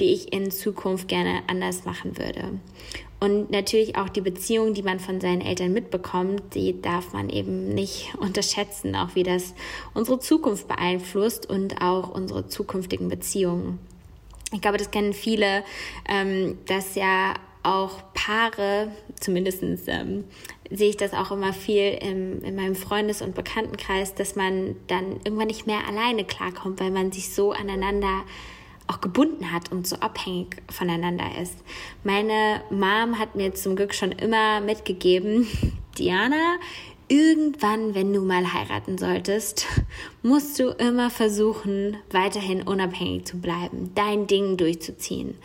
die 0.00 0.12
ich 0.12 0.32
in 0.32 0.50
Zukunft 0.50 1.08
gerne 1.08 1.42
anders 1.46 1.84
machen 1.84 2.18
würde. 2.18 2.58
Und 3.20 3.50
natürlich 3.50 3.96
auch 3.96 4.10
die 4.10 4.20
Beziehung, 4.20 4.74
die 4.74 4.82
man 4.82 5.00
von 5.00 5.20
seinen 5.20 5.40
Eltern 5.40 5.72
mitbekommt, 5.72 6.42
die 6.54 6.82
darf 6.82 7.14
man 7.14 7.30
eben 7.30 7.68
nicht 7.68 8.14
unterschätzen, 8.18 8.94
auch 8.96 9.14
wie 9.14 9.22
das 9.22 9.54
unsere 9.94 10.18
Zukunft 10.18 10.68
beeinflusst 10.68 11.48
und 11.48 11.80
auch 11.80 12.10
unsere 12.10 12.46
zukünftigen 12.46 13.08
Beziehungen. 13.08 13.78
Ich 14.54 14.60
glaube, 14.60 14.78
das 14.78 14.90
kennen 14.90 15.12
viele, 15.12 15.64
ähm, 16.08 16.58
dass 16.66 16.94
ja 16.94 17.34
auch 17.64 18.02
Paare, 18.14 18.92
zumindest 19.18 19.62
ähm, 19.88 20.24
sehe 20.70 20.90
ich 20.90 20.96
das 20.96 21.12
auch 21.12 21.30
immer 21.32 21.52
viel 21.52 21.98
im, 22.00 22.42
in 22.42 22.54
meinem 22.54 22.76
Freundes- 22.76 23.22
und 23.22 23.34
Bekanntenkreis, 23.34 24.14
dass 24.14 24.36
man 24.36 24.76
dann 24.86 25.20
irgendwann 25.24 25.48
nicht 25.48 25.66
mehr 25.66 25.86
alleine 25.88 26.24
klarkommt, 26.24 26.80
weil 26.80 26.90
man 26.90 27.10
sich 27.10 27.34
so 27.34 27.52
aneinander 27.52 28.22
auch 28.86 29.00
gebunden 29.00 29.50
hat 29.50 29.72
und 29.72 29.86
so 29.86 29.96
abhängig 29.96 30.62
voneinander 30.70 31.38
ist. 31.40 31.56
Meine 32.02 32.60
Mom 32.70 33.18
hat 33.18 33.34
mir 33.34 33.54
zum 33.54 33.76
Glück 33.76 33.94
schon 33.94 34.12
immer 34.12 34.60
mitgegeben, 34.60 35.46
Diana, 35.98 36.58
irgendwann, 37.08 37.94
wenn 37.94 38.12
du 38.12 38.20
mal 38.20 38.52
heiraten 38.52 38.98
solltest, 38.98 39.66
musst 40.22 40.58
du 40.58 40.70
immer 40.70 41.10
versuchen, 41.10 41.96
weiterhin 42.10 42.62
unabhängig 42.62 43.26
zu 43.26 43.38
bleiben, 43.38 43.92
dein 43.94 44.26
Ding 44.26 44.56
durchzuziehen. 44.56 45.36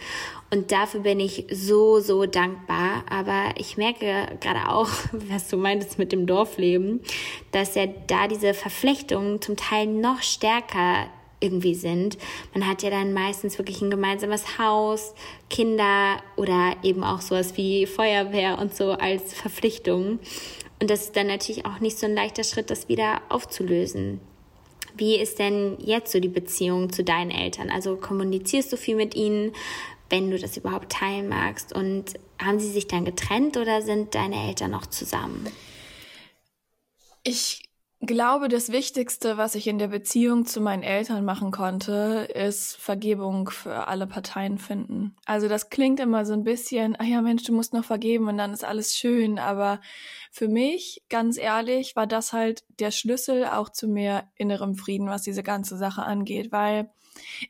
Und 0.52 0.72
dafür 0.72 1.02
bin 1.02 1.20
ich 1.20 1.46
so, 1.52 2.00
so 2.00 2.26
dankbar. 2.26 3.04
Aber 3.10 3.54
ich 3.58 3.78
merke 3.78 4.38
gerade 4.40 4.70
auch, 4.70 4.90
was 5.12 5.48
du 5.48 5.58
meintest 5.58 6.00
mit 6.00 6.12
dem 6.12 6.26
Dorfleben, 6.26 7.02
dass 7.52 7.76
ja 7.76 7.86
da 8.08 8.28
diese 8.28 8.54
Verflechtungen 8.54 9.42
zum 9.42 9.56
Teil 9.56 9.88
noch 9.88 10.22
stärker 10.22 11.08
irgendwie 11.42 11.76
sind. 11.76 12.18
Man 12.54 12.68
hat 12.68 12.84
ja 12.84 12.90
dann 12.90 13.14
meistens 13.14 13.58
wirklich 13.58 13.82
ein 13.82 13.90
gemeinsames 13.90 14.58
Haus, 14.58 15.14
Kinder 15.50 16.22
oder 16.36 16.76
eben 16.84 17.04
auch 17.04 17.22
sowas 17.22 17.56
wie 17.56 17.86
Feuerwehr 17.86 18.60
und 18.60 18.76
so 18.76 18.92
als 18.92 19.34
Verpflichtung. 19.34 20.20
Und 20.82 20.90
das 20.90 21.06
ist 21.06 21.16
dann 21.16 21.28
natürlich 21.28 21.66
auch 21.66 21.80
nicht 21.80 21.98
so 21.98 22.06
ein 22.06 22.16
leichter 22.16 22.44
Schritt, 22.44 22.70
das 22.70 22.88
wieder 22.88 23.22
aufzulösen. 23.30 24.22
Wie 24.96 25.18
ist 25.18 25.40
denn 25.40 25.78
jetzt 25.80 26.12
so 26.12 26.20
die 26.20 26.30
Beziehung 26.30 26.92
zu 26.92 27.04
deinen 27.04 27.32
Eltern? 27.32 27.70
Also 27.70 27.96
kommunizierst 27.96 28.72
du 28.72 28.78
viel 28.78 28.96
mit 28.96 29.16
ihnen, 29.16 29.54
wenn 30.10 30.32
du 30.32 30.38
das 30.40 30.58
überhaupt 30.58 30.92
teilen 30.92 31.30
magst? 31.30 31.74
Und 31.74 32.14
haben 32.42 32.60
sie 32.60 32.72
sich 32.72 32.88
dann 32.88 33.06
getrennt 33.06 33.58
oder 33.58 33.82
sind 33.82 34.16
deine 34.16 34.48
Eltern 34.48 34.72
noch 34.72 34.88
zusammen? 34.88 35.48
Ich 37.24 37.69
glaube, 38.02 38.48
das 38.48 38.72
Wichtigste, 38.72 39.38
was 39.38 39.56
ich 39.56 39.68
in 39.68 39.78
der 39.78 39.90
Beziehung 39.90 40.46
zu 40.46 40.62
meinen 40.62 40.84
Eltern 40.84 41.26
machen 41.26 41.52
konnte, 41.52 42.30
ist 42.34 42.78
Vergebung 42.78 43.50
für 43.50 43.88
alle 43.88 44.08
Parteien 44.08 44.58
finden. 44.58 45.16
Also 45.26 45.48
das 45.48 45.70
klingt 45.70 46.00
immer 46.00 46.26
so 46.26 46.34
ein 46.34 46.44
bisschen, 46.44 46.96
ah 46.98 47.04
ja 47.04 47.22
Mensch, 47.22 47.44
du 47.44 47.54
musst 47.54 47.74
noch 47.74 47.84
vergeben 47.84 48.28
und 48.28 48.38
dann 48.38 48.54
ist 48.54 48.64
alles 48.64 48.96
schön. 48.96 49.38
Aber 49.38 49.82
für 50.32 50.48
mich, 50.48 51.04
ganz 51.10 51.38
ehrlich, 51.38 51.96
war 51.96 52.08
das 52.08 52.32
halt 52.32 52.64
der 52.80 52.92
Schlüssel 52.92 53.46
auch 53.46 53.70
zu 53.70 53.88
mehr 53.88 54.30
innerem 54.36 54.76
Frieden, 54.76 55.08
was 55.08 55.24
diese 55.24 55.44
ganze 55.44 55.76
Sache 55.78 56.04
angeht, 56.04 56.52
weil 56.52 56.90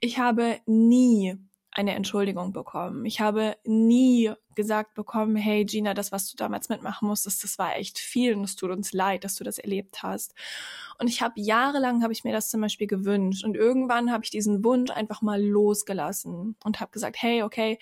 ich 0.02 0.18
habe 0.18 0.58
nie 0.66 1.38
eine 1.80 1.96
Entschuldigung 1.96 2.52
bekommen. 2.52 3.06
Ich 3.06 3.22
habe 3.22 3.56
nie 3.64 4.34
gesagt 4.54 4.96
bekommen, 4.96 5.38
hey 5.38 5.64
Gina, 5.64 5.94
das, 5.94 6.12
was 6.12 6.30
du 6.30 6.36
damals 6.36 6.68
mitmachen 6.68 7.08
musstest, 7.08 7.42
das 7.46 7.58
war 7.58 7.78
echt 7.78 8.00
viel 8.00 8.36
und 8.36 8.44
es 8.44 8.58
tut 8.58 8.70
uns 8.72 8.92
leid, 8.92 9.24
dass 9.24 9.36
du 9.36 9.46
das 9.46 9.60
erlebt 9.60 10.04
hast. 10.04 10.36
Und 10.98 11.08
ich 11.08 11.22
habe 11.22 11.40
jahrelang, 11.40 12.04
habe 12.04 12.12
ich 12.12 12.26
mir 12.26 12.34
das 12.34 12.50
zum 12.50 12.60
Beispiel 12.60 12.88
gewünscht 12.88 13.46
und 13.46 13.56
irgendwann 13.56 14.12
habe 14.12 14.26
ich 14.26 14.30
diesen 14.30 14.66
Wunsch 14.66 14.92
einfach 14.92 15.22
mal 15.22 15.42
losgelassen 15.42 16.58
und 16.66 16.82
habe 16.82 16.92
gesagt, 16.92 17.16
hey, 17.22 17.44
okay, 17.44 17.80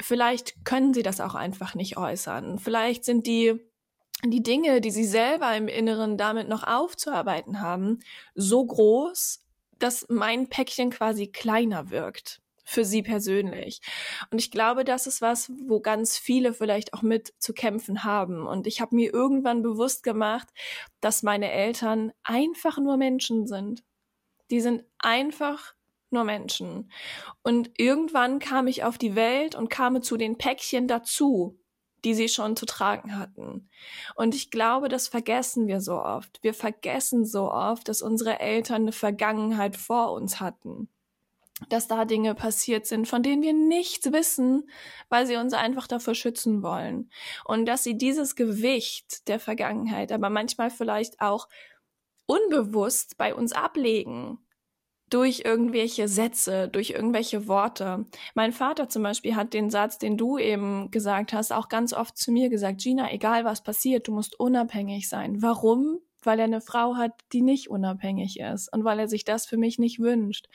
vielleicht 0.00 0.64
können 0.64 0.94
sie 0.94 1.02
das 1.02 1.20
auch 1.20 1.34
einfach 1.34 1.74
nicht 1.74 1.96
äußern. 1.96 2.60
Vielleicht 2.60 3.04
sind 3.04 3.26
die 3.26 3.58
die 4.24 4.42
Dinge, 4.42 4.80
die 4.80 4.90
sie 4.90 5.04
selber 5.04 5.56
im 5.56 5.68
Inneren 5.68 6.16
damit 6.16 6.48
noch 6.48 6.64
aufzuarbeiten 6.64 7.60
haben, 7.60 8.00
so 8.34 8.66
groß, 8.66 9.44
dass 9.78 10.06
mein 10.08 10.48
Päckchen 10.48 10.90
quasi 10.90 11.28
kleiner 11.28 11.90
wirkt 11.90 12.40
für 12.68 12.84
sie 12.84 13.02
persönlich. 13.02 13.80
Und 14.30 14.38
ich 14.38 14.50
glaube, 14.50 14.84
das 14.84 15.06
ist 15.06 15.22
was, 15.22 15.50
wo 15.66 15.80
ganz 15.80 16.18
viele 16.18 16.52
vielleicht 16.52 16.92
auch 16.92 17.00
mit 17.00 17.32
zu 17.38 17.54
kämpfen 17.54 18.04
haben. 18.04 18.46
Und 18.46 18.66
ich 18.66 18.82
habe 18.82 18.94
mir 18.94 19.12
irgendwann 19.12 19.62
bewusst 19.62 20.02
gemacht, 20.02 20.48
dass 21.00 21.22
meine 21.22 21.50
Eltern 21.50 22.12
einfach 22.24 22.76
nur 22.76 22.98
Menschen 22.98 23.46
sind. 23.46 23.84
Die 24.50 24.60
sind 24.60 24.84
einfach 24.98 25.74
nur 26.10 26.24
Menschen. 26.24 26.92
Und 27.42 27.70
irgendwann 27.78 28.38
kam 28.38 28.66
ich 28.66 28.84
auf 28.84 28.98
die 28.98 29.14
Welt 29.14 29.54
und 29.54 29.70
kam 29.70 30.02
zu 30.02 30.18
den 30.18 30.36
Päckchen 30.36 30.88
dazu, 30.88 31.58
die 32.04 32.12
sie 32.12 32.28
schon 32.28 32.54
zu 32.54 32.66
tragen 32.66 33.18
hatten. 33.18 33.70
Und 34.14 34.34
ich 34.34 34.50
glaube, 34.50 34.90
das 34.90 35.08
vergessen 35.08 35.68
wir 35.68 35.80
so 35.80 36.02
oft. 36.02 36.38
Wir 36.42 36.52
vergessen 36.52 37.24
so 37.24 37.50
oft, 37.50 37.88
dass 37.88 38.02
unsere 38.02 38.40
Eltern 38.40 38.82
eine 38.82 38.92
Vergangenheit 38.92 39.74
vor 39.74 40.12
uns 40.12 40.38
hatten 40.38 40.90
dass 41.68 41.88
da 41.88 42.04
Dinge 42.04 42.34
passiert 42.34 42.86
sind, 42.86 43.08
von 43.08 43.22
denen 43.22 43.42
wir 43.42 43.52
nichts 43.52 44.12
wissen, 44.12 44.68
weil 45.08 45.26
sie 45.26 45.36
uns 45.36 45.54
einfach 45.54 45.86
davor 45.86 46.14
schützen 46.14 46.62
wollen. 46.62 47.10
Und 47.44 47.66
dass 47.66 47.84
sie 47.84 47.96
dieses 47.96 48.36
Gewicht 48.36 49.28
der 49.28 49.40
Vergangenheit, 49.40 50.12
aber 50.12 50.30
manchmal 50.30 50.70
vielleicht 50.70 51.20
auch 51.20 51.48
unbewusst 52.26 53.16
bei 53.18 53.34
uns 53.34 53.52
ablegen. 53.52 54.38
Durch 55.10 55.40
irgendwelche 55.46 56.06
Sätze, 56.06 56.68
durch 56.68 56.90
irgendwelche 56.90 57.48
Worte. 57.48 58.04
Mein 58.34 58.52
Vater 58.52 58.90
zum 58.90 59.02
Beispiel 59.02 59.36
hat 59.36 59.54
den 59.54 59.70
Satz, 59.70 59.96
den 59.96 60.18
du 60.18 60.36
eben 60.36 60.90
gesagt 60.90 61.32
hast, 61.32 61.50
auch 61.50 61.70
ganz 61.70 61.94
oft 61.94 62.18
zu 62.18 62.30
mir 62.30 62.50
gesagt, 62.50 62.82
Gina, 62.82 63.10
egal 63.10 63.46
was 63.46 63.62
passiert, 63.62 64.06
du 64.06 64.12
musst 64.12 64.38
unabhängig 64.38 65.08
sein. 65.08 65.40
Warum? 65.40 66.00
weil 66.22 66.38
er 66.38 66.46
eine 66.46 66.60
Frau 66.60 66.96
hat, 66.96 67.12
die 67.32 67.42
nicht 67.42 67.70
unabhängig 67.70 68.40
ist 68.40 68.72
und 68.72 68.84
weil 68.84 68.98
er 68.98 69.08
sich 69.08 69.24
das 69.24 69.46
für 69.46 69.56
mich 69.56 69.78
nicht 69.78 70.00
wünscht. 70.00 70.48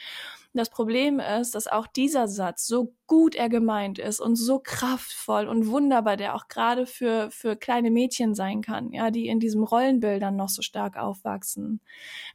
Das 0.56 0.70
Problem 0.70 1.20
ist, 1.20 1.56
dass 1.56 1.68
auch 1.68 1.88
dieser 1.88 2.28
Satz, 2.28 2.68
so 2.68 2.94
gut 3.08 3.34
er 3.34 3.50
gemeint 3.50 3.98
ist 3.98 4.20
und 4.20 4.36
so 4.36 4.60
kraftvoll 4.60 5.48
und 5.48 5.68
wunderbar, 5.68 6.16
der 6.16 6.36
auch 6.36 6.48
gerade 6.48 6.86
für, 6.86 7.32
für 7.32 7.56
kleine 7.56 7.90
Mädchen 7.90 8.36
sein 8.36 8.62
kann, 8.62 8.92
ja, 8.92 9.10
die 9.10 9.28
in 9.28 9.40
diesem 9.40 9.64
Rollenbildern 9.64 10.36
noch 10.36 10.50
so 10.50 10.62
stark 10.62 10.96
aufwachsen, 10.96 11.82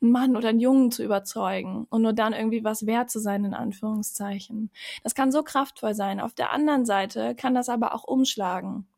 einen 0.03 0.11
Mann 0.11 0.37
oder 0.37 0.49
einen 0.49 0.59
Jungen 0.59 0.91
zu 0.91 1.05
überzeugen 1.05 1.87
und 1.91 2.03
nur 2.03 2.13
dann 2.13 2.33
irgendwie 2.33 2.65
was 2.65 2.87
wert 2.87 3.09
zu 3.09 3.21
sein, 3.21 3.45
in 3.45 3.55
Anführungszeichen. 3.55 4.71
Das 5.05 5.15
kann 5.15 5.31
so 5.31 5.45
kraftvoll 5.45 5.95
sein. 5.95 6.19
Auf 6.19 6.35
der 6.35 6.53
anderen 6.53 6.85
Seite 6.85 7.37
kann 7.37 7.55
das 7.55 7.69
aber 7.69 7.95
auch 7.95 8.05
umschlagen. 8.05 8.89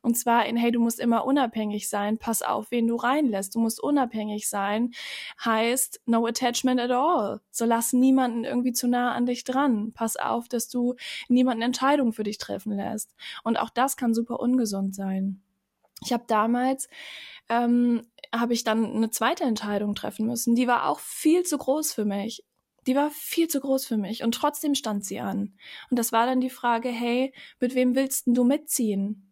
Und 0.00 0.16
zwar 0.16 0.46
in, 0.46 0.56
hey, 0.56 0.70
du 0.70 0.80
musst 0.80 1.00
immer 1.00 1.24
unabhängig 1.24 1.88
sein, 1.88 2.18
pass 2.18 2.42
auf, 2.42 2.70
wen 2.70 2.86
du 2.86 2.96
reinlässt. 2.96 3.54
Du 3.54 3.60
musst 3.60 3.82
unabhängig 3.82 4.48
sein, 4.48 4.92
heißt 5.44 6.02
no 6.06 6.26
attachment 6.26 6.80
at 6.80 6.90
all. 6.90 7.40
So 7.50 7.64
lass 7.64 7.92
niemanden 7.92 8.44
irgendwie 8.44 8.72
zu 8.72 8.88
nah 8.88 9.12
an 9.12 9.26
dich 9.26 9.44
dran. 9.44 9.92
Pass 9.92 10.16
auf, 10.16 10.48
dass 10.48 10.68
du 10.68 10.94
niemanden 11.28 11.62
Entscheidungen 11.62 12.12
für 12.12 12.22
dich 12.22 12.38
treffen 12.38 12.72
lässt. 12.76 13.14
Und 13.42 13.58
auch 13.58 13.70
das 13.70 13.96
kann 13.96 14.14
super 14.14 14.40
ungesund 14.40 14.94
sein. 14.94 15.42
Ich 16.04 16.12
habe 16.12 16.24
damals 16.28 16.88
ähm, 17.48 18.06
habe 18.34 18.52
ich 18.52 18.64
dann 18.64 18.84
eine 18.84 19.10
zweite 19.10 19.44
Entscheidung 19.44 19.94
treffen 19.94 20.26
müssen. 20.26 20.54
Die 20.54 20.68
war 20.68 20.88
auch 20.88 21.00
viel 21.00 21.44
zu 21.44 21.58
groß 21.58 21.92
für 21.92 22.04
mich. 22.04 22.44
Die 22.86 22.94
war 22.94 23.10
viel 23.10 23.48
zu 23.48 23.60
groß 23.60 23.86
für 23.86 23.96
mich 23.96 24.22
und 24.22 24.34
trotzdem 24.34 24.74
stand 24.74 25.04
sie 25.04 25.20
an. 25.20 25.54
Und 25.90 25.98
das 25.98 26.12
war 26.12 26.26
dann 26.26 26.40
die 26.40 26.50
Frage, 26.50 26.88
hey, 26.88 27.34
mit 27.60 27.74
wem 27.74 27.94
willst 27.94 28.24
du 28.26 28.44
mitziehen? 28.44 29.27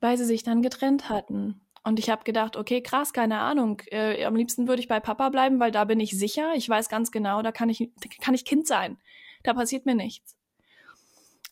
Weil 0.00 0.16
sie 0.16 0.24
sich 0.24 0.42
dann 0.42 0.62
getrennt 0.62 1.08
hatten. 1.08 1.60
Und 1.84 1.98
ich 1.98 2.10
habe 2.10 2.24
gedacht, 2.24 2.56
okay, 2.56 2.82
krass, 2.82 3.12
keine 3.12 3.40
Ahnung. 3.40 3.80
Äh, 3.86 4.24
am 4.24 4.36
liebsten 4.36 4.68
würde 4.68 4.80
ich 4.80 4.88
bei 4.88 5.00
Papa 5.00 5.28
bleiben, 5.30 5.60
weil 5.60 5.70
da 5.70 5.84
bin 5.84 6.00
ich 6.00 6.18
sicher. 6.18 6.52
Ich 6.54 6.68
weiß 6.68 6.88
ganz 6.88 7.10
genau, 7.10 7.40
da 7.42 7.52
kann 7.52 7.70
ich, 7.70 7.90
kann 8.20 8.34
ich 8.34 8.44
Kind 8.44 8.66
sein. 8.66 8.98
Da 9.42 9.54
passiert 9.54 9.86
mir 9.86 9.94
nichts. 9.94 10.36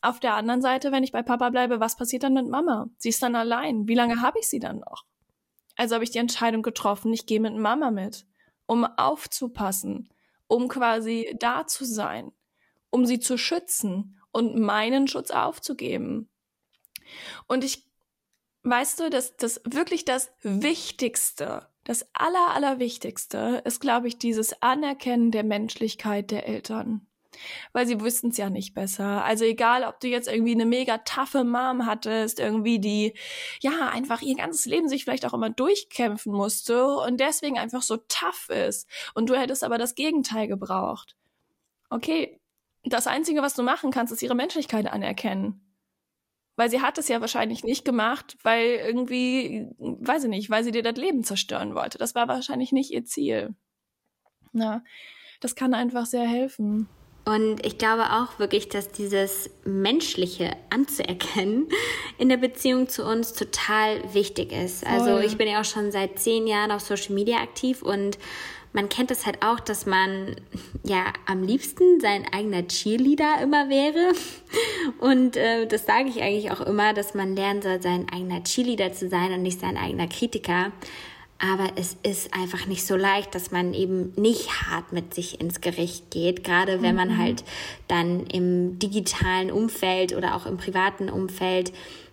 Auf 0.03 0.21
der 0.21 0.35
anderen 0.35 0.61
Seite, 0.61 0.93
wenn 0.93 1.05
ich 1.05 1.13
bei 1.13 1.23
Papa 1.23 1.49
bleibe, 1.51 1.81
was 1.81 1.97
passiert 1.97 2.23
dann 2.23 2.35
mit 2.35 2.49
Mama? 2.49 2.89
Sie 2.99 3.09
ist 3.09 3.23
dann 3.23 3.35
allein. 3.35 3.89
Wie 3.89 3.95
lange 3.95 4.21
habe 4.21 4.39
ich 4.39 4.49
sie 4.49 4.59
dann 4.59 4.81
noch? 4.81 5.05
Also 5.77 5.95
habe 5.95 6.05
ich 6.05 6.11
die 6.11 6.19
Entscheidung 6.19 6.63
getroffen, 6.63 7.13
ich 7.13 7.27
gehe 7.27 7.41
mit 7.41 7.55
Mama 7.55 7.91
mit, 7.91 8.27
um 8.67 8.85
aufzupassen, 8.85 10.09
um 10.47 10.69
quasi 10.69 11.37
da 11.39 11.67
zu 11.67 11.85
sein, 11.85 12.33
um 12.91 13.05
sie 13.05 13.21
zu 13.21 13.37
schützen 13.37 14.19
und 14.33 14.59
meinen 14.59 15.07
Schutz 15.07 15.31
aufzugeben. 15.31 16.29
Und 17.47 17.63
ich 17.63 17.86
weißt 18.67 19.01
du, 19.01 19.11
dass 19.11 19.37
das 19.37 19.61
wirklich 19.65 20.05
das 20.05 20.33
Wichtigste, 20.43 21.67
das 21.85 22.07
aller, 22.13 22.51
allerwichtigste 22.55 23.63
ist, 23.65 23.81
glaube 23.81 24.09
ich, 24.09 24.19
dieses 24.19 24.61
Anerkennen 24.63 25.31
der 25.31 25.45
Menschlichkeit 25.45 26.31
der 26.31 26.47
Eltern. 26.47 27.07
Weil 27.73 27.87
sie 27.87 28.01
wüssten 28.01 28.29
es 28.29 28.39
ja 28.39 28.49
nicht 28.49 28.75
besser. 28.75 29.23
Also 29.23 29.45
egal, 29.45 29.85
ob 29.85 30.01
du 30.01 30.09
jetzt 30.09 30.27
irgendwie 30.27 30.55
eine 30.55 30.65
mega 30.65 30.99
taffe 30.99 31.45
Mom 31.45 31.85
hattest, 31.85 32.41
irgendwie 32.41 32.79
die, 32.79 33.15
ja, 33.61 33.91
einfach 33.91 34.23
ihr 34.23 34.37
ganzes 34.37 34.65
Leben 34.65 34.89
sich 34.89 35.05
vielleicht 35.05 35.27
auch 35.27 35.35
immer 35.35 35.51
durchkämpfen 35.51 36.33
musste 36.33 36.87
und 36.87 37.21
deswegen 37.21 37.59
einfach 37.59 37.83
so 37.83 37.99
tough 38.09 38.49
ist. 38.49 38.89
Und 39.15 39.29
du 39.29 39.35
hättest 39.39 39.65
aber 39.65 39.77
das 39.77 39.95
Gegenteil 39.95 40.49
gebraucht. 40.49 41.15
Okay, 41.91 42.41
das 42.85 43.07
Einzige, 43.07 43.43
was 43.43 43.55
du 43.55 43.63
machen 43.63 43.91
kannst, 43.91 44.13
ist 44.13 44.23
ihre 44.23 44.35
Menschlichkeit 44.35 44.91
anerkennen. 44.91 45.66
Weil 46.57 46.71
sie 46.71 46.81
hat 46.81 46.99
es 46.99 47.09
ja 47.09 47.21
wahrscheinlich 47.21 47.65
nicht 47.65 47.85
gemacht, 47.85 48.37
weil 48.43 48.81
irgendwie, 48.83 49.69
weiß 49.79 50.25
ich 50.25 50.31
nicht, 50.31 50.51
weil 50.51 50.65
sie 50.65 50.73
dir 50.73 50.83
das 50.83 50.97
Leben 50.97 51.23
zerstören 51.23 51.75
wollte. 51.75 51.99
Das 51.99 52.15
war 52.15 52.29
wahrscheinlich 52.29 52.73
nicht 52.73 52.91
ihr 52.91 53.05
Ziel. 53.05 53.55
Na, 54.53 54.83
das 55.41 55.55
kann 55.55 55.75
einfach 55.75 56.07
sehr 56.07 56.27
helfen. 56.27 56.89
Und 57.29 57.67
ich 57.67 57.77
glaube 57.77 58.05
auch 58.13 58.39
wirklich, 58.39 58.69
dass 58.69 58.93
dieses 58.93 59.51
Menschliche 59.65 60.53
anzuerkennen 60.71 61.67
in 62.19 62.29
der 62.29 62.37
Beziehung 62.37 62.89
zu 62.89 63.05
uns 63.05 63.33
total 63.33 64.15
wichtig 64.15 64.53
ist. 64.53 64.87
Also 64.87 65.07
Voll. 65.07 65.15
Also 65.15 65.29
ich 65.29 65.37
bin 65.37 65.49
ja 65.49 65.61
auch 65.61 65.65
schon 65.65 65.91
seit 65.91 66.21
zehn 66.21 66.47
Jahren 66.47 66.71
auf 66.71 66.83
Social 66.83 67.15
Media 67.15 67.39
aktiv 67.39 67.83
und 67.83 68.17
man 68.73 68.89
kennt 68.89 69.11
es 69.11 69.27
halt 69.27 69.43
auch, 69.43 69.59
dass 69.59 69.87
man 69.87 70.37
ja 70.85 71.13
am 71.27 71.43
liebsten 71.43 71.99
sein 71.99 72.27
eigener 72.31 72.69
Cheerleader 72.69 73.41
immer 73.43 73.69
wäre. 73.69 74.13
Und 75.01 75.37
äh, 75.37 75.67
das 75.67 75.87
sage 75.87 76.09
ich 76.11 76.23
eigentlich 76.23 76.53
auch 76.53 76.61
immer, 76.61 76.95
dass 76.95 77.15
man 77.15 77.35
lernen 77.35 77.61
soll, 77.61 77.83
sein 77.83 78.07
eigener 78.13 78.45
Cheerleader 78.45 78.93
zu 78.93 79.09
sein 79.09 79.33
und 79.33 79.43
nicht 79.43 79.61
sein 79.61 79.77
eigener 79.77 80.07
Kritiker. 80.07 80.73
Aber 81.39 81.73
es 81.77 81.97
ist 82.03 82.33
einfach 82.33 82.67
nicht 82.67 82.87
so 82.87 82.97
leicht, 82.97 83.35
dass 83.35 83.51
man 83.51 83.75
eben 83.75 84.13
nicht 84.17 84.63
hart 84.63 84.93
mit 84.93 85.13
sich 85.13 85.41
ins 85.41 85.61
Gericht 85.61 86.11
geht, 86.11 86.45
gerade 86.45 86.81
wenn 86.81 86.95
man 86.95 87.11
mhm. 87.11 87.19
halt 87.19 87.45
dann 87.89 88.27
im 88.27 88.79
digitalen 88.79 89.51
Umfeld 89.51 90.17
oder 90.17 90.35
auch 90.35 90.47
im 90.47 90.57
privaten 90.57 91.11
Umfeld 91.11 91.73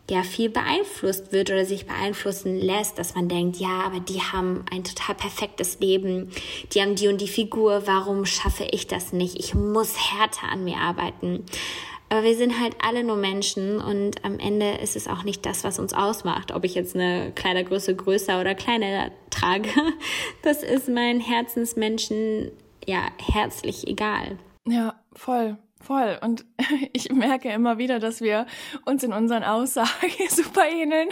ja 0.10 0.24
viel 0.24 0.50
beeinflusst 0.50 1.32
wird 1.32 1.50
oder 1.50 1.65
sich 1.65 1.86
beeinflussen 1.86 2.60
lässt, 2.60 3.00
dass 3.00 3.15
man 3.15 3.30
denkt, 3.30 3.58
ja, 3.58 3.84
aber 3.86 4.01
die 4.01 4.22
haben 4.22 4.65
ein 4.70 4.84
total 4.84 5.15
perfektes 5.15 5.80
Leben, 5.80 6.30
die 6.74 6.82
haben 6.82 6.96
die 6.96 7.08
und 7.08 7.22
die 7.22 7.27
Figur, 7.27 7.84
warum 7.86 8.25
schaffe 8.25 8.68
ich 8.72 8.88
das 8.88 9.14
nicht? 9.14 9.38
Ich 9.40 9.55
muss 9.55 9.96
härter 10.12 10.50
an 10.50 10.66
mir 10.66 10.77
arbeiten. 10.77 11.46
Aber 12.14 12.26
wir 12.26 12.36
sind 12.36 12.60
halt 12.60 12.76
alle 12.80 13.04
nur 13.04 13.16
Menschen 13.16 13.82
und 13.82 14.24
am 14.24 14.38
Ende 14.38 14.78
ist 14.78 14.96
es 14.96 15.08
auch 15.08 15.24
nicht 15.24 15.48
das, 15.48 15.64
was 15.64 15.80
uns 15.80 15.96
ausmacht, 15.96 16.52
ob 16.52 16.64
ich 16.64 16.76
jetzt 16.76 16.94
eine 16.94 17.32
Kleidergröße 17.34 17.96
größer 17.96 18.40
oder 18.40 18.54
kleiner 18.54 19.10
trage. 19.32 19.70
Das 20.44 20.62
ist 20.62 20.90
meinen 20.90 21.20
Herzensmenschen 21.20 22.52
ja 22.86 23.08
herzlich 23.18 23.88
egal. 23.88 24.38
Ja, 24.68 25.04
voll. 25.14 25.58
Voll. 25.82 26.20
Und 26.22 26.46
ich 26.94 27.12
merke 27.12 27.50
immer 27.50 27.80
wieder, 27.80 27.98
dass 27.98 28.22
wir 28.22 28.46
uns 28.86 29.04
in 29.04 29.12
unseren 29.12 29.44
Aussagen 29.44 30.12
super 30.30 30.70
ähneln. 30.70 31.10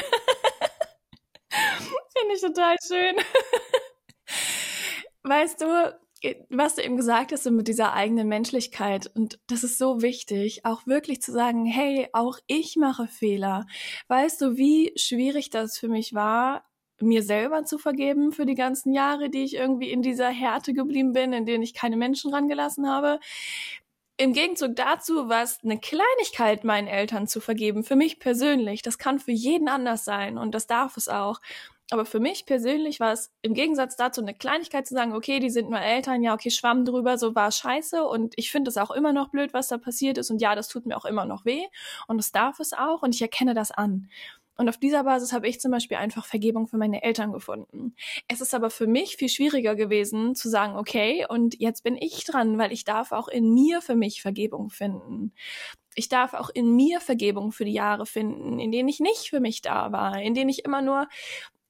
Finde 2.15 2.35
ich 2.35 2.41
total 2.41 2.75
schön. 2.87 3.15
Weißt 5.23 5.61
du, 5.61 5.99
was 6.49 6.75
du 6.75 6.83
eben 6.83 6.97
gesagt 6.97 7.31
hast, 7.31 7.43
so 7.43 7.51
mit 7.51 7.67
dieser 7.67 7.93
eigenen 7.93 8.27
Menschlichkeit. 8.27 9.09
Und 9.15 9.39
das 9.47 9.63
ist 9.63 9.77
so 9.77 10.01
wichtig, 10.01 10.65
auch 10.65 10.85
wirklich 10.85 11.21
zu 11.21 11.31
sagen, 11.31 11.65
hey, 11.65 12.07
auch 12.13 12.37
ich 12.47 12.75
mache 12.75 13.07
Fehler. 13.07 13.65
Weißt 14.07 14.41
du, 14.41 14.57
wie 14.57 14.93
schwierig 14.95 15.49
das 15.49 15.77
für 15.77 15.87
mich 15.87 16.13
war, 16.13 16.63
mir 16.99 17.23
selber 17.23 17.63
zu 17.65 17.77
vergeben 17.77 18.31
für 18.31 18.45
die 18.45 18.55
ganzen 18.55 18.93
Jahre, 18.93 19.29
die 19.29 19.43
ich 19.43 19.55
irgendwie 19.55 19.91
in 19.91 20.01
dieser 20.01 20.29
Härte 20.29 20.73
geblieben 20.73 21.13
bin, 21.13 21.33
in 21.33 21.45
denen 21.45 21.63
ich 21.63 21.73
keine 21.73 21.97
Menschen 21.97 22.33
rangelassen 22.33 22.87
habe. 22.87 23.19
Im 24.17 24.33
Gegenzug 24.33 24.75
dazu 24.75 25.29
war 25.29 25.41
es 25.41 25.59
eine 25.63 25.79
Kleinigkeit, 25.79 26.63
meinen 26.63 26.87
Eltern 26.87 27.27
zu 27.27 27.41
vergeben. 27.41 27.83
Für 27.83 27.95
mich 27.95 28.19
persönlich. 28.19 28.83
Das 28.83 28.99
kann 28.99 29.19
für 29.19 29.31
jeden 29.31 29.67
anders 29.67 30.05
sein 30.05 30.37
und 30.37 30.53
das 30.53 30.67
darf 30.67 30.95
es 30.95 31.07
auch. 31.07 31.39
Aber 31.93 32.05
für 32.05 32.21
mich 32.21 32.45
persönlich 32.45 33.01
war 33.01 33.11
es 33.11 33.31
im 33.41 33.53
Gegensatz 33.53 33.97
dazu 33.97 34.21
eine 34.21 34.33
Kleinigkeit 34.33 34.87
zu 34.87 34.93
sagen, 34.93 35.13
okay, 35.13 35.39
die 35.39 35.49
sind 35.49 35.69
nur 35.69 35.81
Eltern, 35.81 36.23
ja, 36.23 36.33
okay, 36.33 36.49
schwamm 36.49 36.85
drüber, 36.85 37.17
so 37.17 37.35
war 37.35 37.51
scheiße 37.51 38.05
und 38.05 38.33
ich 38.37 38.49
finde 38.49 38.69
es 38.69 38.77
auch 38.77 38.91
immer 38.91 39.11
noch 39.11 39.27
blöd, 39.27 39.53
was 39.53 39.67
da 39.67 39.77
passiert 39.77 40.17
ist 40.17 40.31
und 40.31 40.41
ja, 40.41 40.55
das 40.55 40.69
tut 40.69 40.85
mir 40.85 40.95
auch 40.95 41.03
immer 41.03 41.25
noch 41.25 41.43
weh 41.43 41.63
und 42.07 42.17
das 42.17 42.31
darf 42.31 42.61
es 42.61 42.71
auch 42.71 43.01
und 43.01 43.13
ich 43.13 43.21
erkenne 43.21 43.53
das 43.53 43.71
an. 43.71 44.07
Und 44.55 44.69
auf 44.69 44.77
dieser 44.77 45.03
Basis 45.03 45.33
habe 45.33 45.49
ich 45.49 45.59
zum 45.59 45.71
Beispiel 45.71 45.97
einfach 45.97 46.25
Vergebung 46.25 46.67
für 46.67 46.77
meine 46.77 47.03
Eltern 47.03 47.33
gefunden. 47.33 47.95
Es 48.27 48.41
ist 48.41 48.53
aber 48.53 48.69
für 48.69 48.87
mich 48.87 49.17
viel 49.17 49.29
schwieriger 49.29 49.75
gewesen 49.75 50.35
zu 50.35 50.49
sagen, 50.49 50.77
okay, 50.77 51.25
und 51.27 51.59
jetzt 51.59 51.83
bin 51.83 51.97
ich 51.97 52.23
dran, 52.25 52.57
weil 52.57 52.71
ich 52.71 52.85
darf 52.85 53.11
auch 53.11 53.27
in 53.27 53.53
mir 53.53 53.81
für 53.81 53.95
mich 53.95 54.21
Vergebung 54.21 54.69
finden. 54.69 55.33
Ich 55.95 56.07
darf 56.07 56.33
auch 56.33 56.49
in 56.53 56.75
mir 56.75 57.01
Vergebung 57.01 57.51
für 57.51 57.65
die 57.65 57.73
Jahre 57.73 58.05
finden, 58.05 58.59
in 58.59 58.71
denen 58.71 58.87
ich 58.87 58.99
nicht 58.99 59.29
für 59.29 59.41
mich 59.41 59.61
da 59.61 59.91
war, 59.91 60.21
in 60.21 60.33
denen 60.33 60.49
ich 60.49 60.63
immer 60.63 60.81
nur 60.81 61.07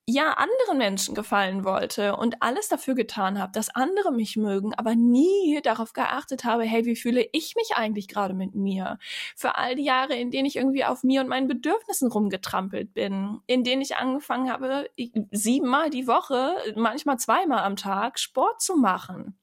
ja 0.08 0.34
anderen 0.34 0.78
Menschen 0.78 1.16
gefallen 1.16 1.64
wollte 1.64 2.16
und 2.16 2.42
alles 2.42 2.68
dafür 2.68 2.96
getan 2.96 3.40
habe, 3.40 3.52
dass 3.52 3.74
andere 3.74 4.12
mich 4.12 4.36
mögen, 4.36 4.74
aber 4.74 4.96
nie 4.96 5.60
darauf 5.64 5.94
geachtet 5.94 6.44
habe, 6.44 6.64
hey, 6.64 6.86
wie 6.86 6.96
fühle 6.96 7.26
ich 7.32 7.56
mich 7.56 7.76
eigentlich 7.76 8.08
gerade 8.08 8.34
mit 8.34 8.56
mir? 8.56 8.98
Für 9.36 9.56
all 9.56 9.76
die 9.76 9.84
Jahre, 9.84 10.16
in 10.16 10.32
denen 10.32 10.46
ich 10.46 10.56
irgendwie 10.56 10.86
auf 10.86 11.04
mir 11.04 11.22
und 11.22 11.28
meinen 11.28 11.48
Bedürfnissen 11.48 12.12
rumgetrampelt 12.12 12.94
bin, 12.94 13.40
in 13.48 13.64
denen 13.64 13.82
ich 13.82 13.96
angefangen 13.96 14.52
habe, 14.52 14.90
siebenmal 15.32 15.90
die 15.90 16.08
Woche, 16.08 16.56
manchmal 16.76 17.18
zweimal 17.18 17.60
am 17.60 17.76
Tag 17.76 18.20
Sport 18.20 18.62
zu 18.62 18.76
machen 18.76 19.38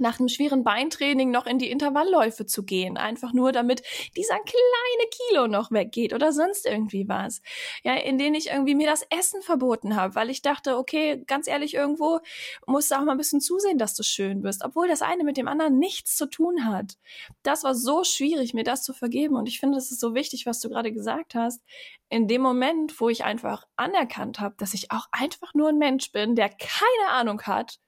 nach 0.00 0.18
einem 0.18 0.28
schweren 0.28 0.64
Beintraining 0.64 1.30
noch 1.30 1.46
in 1.46 1.58
die 1.58 1.70
Intervallläufe 1.70 2.46
zu 2.46 2.62
gehen, 2.64 2.96
einfach 2.96 3.32
nur 3.32 3.52
damit 3.52 3.82
dieser 4.16 4.36
kleine 4.36 5.10
Kilo 5.10 5.46
noch 5.46 5.70
weggeht 5.70 6.12
oder 6.12 6.32
sonst 6.32 6.66
irgendwie 6.66 7.08
was. 7.08 7.40
Ja, 7.84 7.94
in 7.94 8.18
denen 8.18 8.34
ich 8.34 8.48
irgendwie 8.48 8.74
mir 8.74 8.86
das 8.86 9.04
Essen 9.10 9.42
verboten 9.42 9.96
habe, 9.96 10.14
weil 10.14 10.30
ich 10.30 10.42
dachte, 10.42 10.76
okay, 10.76 11.22
ganz 11.26 11.46
ehrlich, 11.46 11.74
irgendwo 11.74 12.20
musst 12.66 12.90
du 12.90 12.96
auch 12.96 13.04
mal 13.04 13.12
ein 13.12 13.18
bisschen 13.18 13.40
zusehen, 13.40 13.78
dass 13.78 13.94
du 13.94 14.02
schön 14.02 14.42
bist, 14.42 14.64
obwohl 14.64 14.88
das 14.88 15.02
eine 15.02 15.24
mit 15.24 15.36
dem 15.36 15.48
anderen 15.48 15.78
nichts 15.78 16.16
zu 16.16 16.26
tun 16.26 16.64
hat. 16.64 16.96
Das 17.42 17.64
war 17.64 17.74
so 17.74 18.04
schwierig, 18.04 18.54
mir 18.54 18.64
das 18.64 18.82
zu 18.82 18.92
vergeben 18.92 19.36
und 19.36 19.48
ich 19.48 19.60
finde, 19.60 19.78
es 19.78 19.90
ist 19.90 20.00
so 20.00 20.14
wichtig, 20.14 20.46
was 20.46 20.60
du 20.60 20.68
gerade 20.68 20.92
gesagt 20.92 21.34
hast. 21.34 21.62
In 22.08 22.26
dem 22.26 22.40
Moment, 22.42 23.00
wo 23.00 23.08
ich 23.08 23.24
einfach 23.24 23.66
anerkannt 23.76 24.40
habe, 24.40 24.54
dass 24.58 24.74
ich 24.74 24.90
auch 24.90 25.06
einfach 25.12 25.54
nur 25.54 25.68
ein 25.68 25.78
Mensch 25.78 26.10
bin, 26.12 26.34
der 26.34 26.48
keine 26.48 27.10
Ahnung 27.10 27.42
hat, 27.42 27.78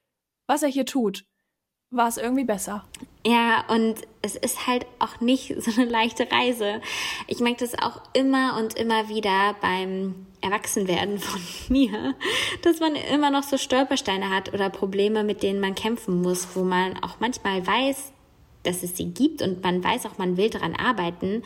was 0.46 0.62
er 0.62 0.68
hier 0.68 0.84
tut 0.84 1.24
war 1.90 2.08
es 2.08 2.16
irgendwie 2.16 2.44
besser. 2.44 2.84
Ja, 3.26 3.64
und 3.68 3.96
es 4.22 4.36
ist 4.36 4.66
halt 4.66 4.86
auch 4.98 5.20
nicht 5.20 5.54
so 5.62 5.80
eine 5.80 5.90
leichte 5.90 6.30
Reise. 6.30 6.80
Ich 7.26 7.40
merke 7.40 7.64
das 7.64 7.80
auch 7.80 8.00
immer 8.12 8.56
und 8.58 8.74
immer 8.74 9.08
wieder 9.08 9.54
beim 9.60 10.26
Erwachsenwerden 10.40 11.18
von 11.18 11.40
mir, 11.68 12.14
dass 12.62 12.80
man 12.80 12.94
immer 12.94 13.30
noch 13.30 13.42
so 13.42 13.58
Stolpersteine 13.58 14.30
hat 14.30 14.54
oder 14.54 14.70
Probleme, 14.70 15.24
mit 15.24 15.42
denen 15.42 15.60
man 15.60 15.74
kämpfen 15.74 16.22
muss, 16.22 16.48
wo 16.54 16.62
man 16.62 17.02
auch 17.02 17.16
manchmal 17.20 17.66
weiß, 17.66 18.12
dass 18.62 18.82
es 18.82 18.96
sie 18.96 19.10
gibt 19.12 19.42
und 19.42 19.62
man 19.62 19.82
weiß 19.82 20.06
auch, 20.06 20.18
man 20.18 20.36
will 20.36 20.50
daran 20.50 20.76
arbeiten, 20.76 21.42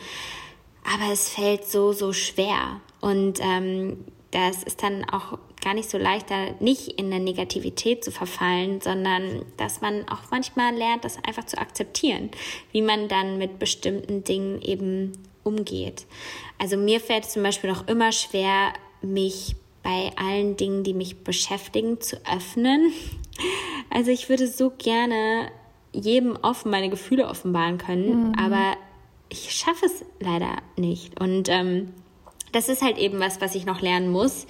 aber 0.83 1.11
es 1.11 1.29
fällt 1.29 1.65
so, 1.65 1.93
so 1.93 2.13
schwer. 2.13 2.81
Und 3.01 3.39
ähm, 3.41 4.05
das 4.31 4.63
ist 4.63 4.83
dann 4.83 5.05
auch 5.09 5.39
gar 5.65 5.73
nicht 5.73 5.89
so 5.89 5.97
leicht, 5.97 6.29
da 6.29 6.51
nicht 6.59 6.87
in 6.89 7.09
der 7.09 7.19
Negativität 7.19 8.03
zu 8.03 8.11
verfallen, 8.11 8.81
sondern 8.81 9.43
dass 9.57 9.81
man 9.81 10.07
auch 10.07 10.29
manchmal 10.29 10.73
lernt, 10.75 11.03
das 11.03 11.17
einfach 11.23 11.45
zu 11.45 11.57
akzeptieren, 11.57 12.29
wie 12.71 12.83
man 12.83 13.07
dann 13.07 13.39
mit 13.39 13.57
bestimmten 13.57 14.23
Dingen 14.23 14.61
eben 14.61 15.13
umgeht. 15.43 16.05
Also 16.59 16.77
mir 16.77 16.99
fällt 16.99 17.25
es 17.25 17.33
zum 17.33 17.41
Beispiel 17.41 17.69
noch 17.69 17.87
immer 17.87 18.11
schwer, 18.11 18.73
mich 19.01 19.55
bei 19.81 20.11
allen 20.15 20.55
Dingen, 20.55 20.83
die 20.83 20.93
mich 20.93 21.23
beschäftigen, 21.23 21.99
zu 21.99 22.17
öffnen. 22.25 22.93
Also 23.89 24.11
ich 24.11 24.29
würde 24.29 24.47
so 24.47 24.71
gerne 24.71 25.51
jedem 25.93 26.37
offen 26.41 26.71
meine 26.71 26.89
Gefühle 26.89 27.27
offenbaren 27.27 27.77
können, 27.77 28.29
mhm. 28.29 28.33
aber 28.35 28.75
ich 29.29 29.51
schaffe 29.51 29.85
es 29.85 30.05
leider 30.19 30.57
nicht. 30.75 31.19
Und 31.19 31.49
ähm, 31.49 31.93
das 32.55 32.69
ist 32.69 32.81
halt 32.81 32.97
eben 32.97 33.19
was, 33.19 33.41
was 33.41 33.53
ich 33.53 33.65
noch 33.65 33.81
lernen 33.81 34.09
muss. 34.09 34.47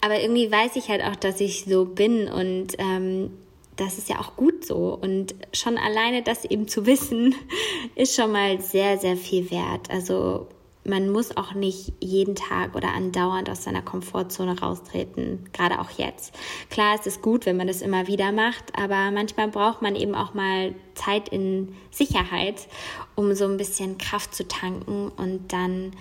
Aber 0.00 0.20
irgendwie 0.20 0.50
weiß 0.50 0.76
ich 0.76 0.88
halt 0.88 1.02
auch, 1.02 1.16
dass 1.16 1.40
ich 1.40 1.64
so 1.64 1.84
bin 1.84 2.28
und 2.28 2.68
ähm, 2.78 3.30
das 3.76 3.98
ist 3.98 4.08
ja 4.08 4.20
auch 4.20 4.36
gut 4.36 4.64
so. 4.64 4.96
Und 5.00 5.34
schon 5.52 5.76
alleine 5.76 6.22
das 6.22 6.44
eben 6.44 6.68
zu 6.68 6.86
wissen, 6.86 7.34
ist 7.96 8.14
schon 8.14 8.30
mal 8.30 8.60
sehr, 8.60 8.98
sehr 8.98 9.16
viel 9.16 9.50
wert. 9.50 9.90
Also 9.90 10.46
man 10.84 11.10
muss 11.10 11.36
auch 11.36 11.54
nicht 11.54 11.92
jeden 12.00 12.34
Tag 12.34 12.74
oder 12.74 12.94
andauernd 12.94 13.50
aus 13.50 13.64
seiner 13.64 13.82
Komfortzone 13.82 14.58
raustreten, 14.60 15.48
gerade 15.52 15.80
auch 15.80 15.90
jetzt. 15.90 16.34
Klar, 16.70 16.96
es 16.98 17.06
ist 17.06 17.20
gut, 17.20 17.46
wenn 17.46 17.56
man 17.56 17.66
das 17.66 17.82
immer 17.82 18.06
wieder 18.06 18.32
macht, 18.32 18.78
aber 18.78 19.10
manchmal 19.10 19.48
braucht 19.48 19.82
man 19.82 19.96
eben 19.96 20.14
auch 20.14 20.34
mal 20.34 20.74
Zeit 20.94 21.28
in 21.28 21.74
Sicherheit, 21.90 22.68
um 23.14 23.34
so 23.34 23.44
ein 23.44 23.56
bisschen 23.56 23.98
Kraft 23.98 24.34
zu 24.34 24.46
tanken 24.46 25.10
und 25.16 25.52
dann 25.52 25.92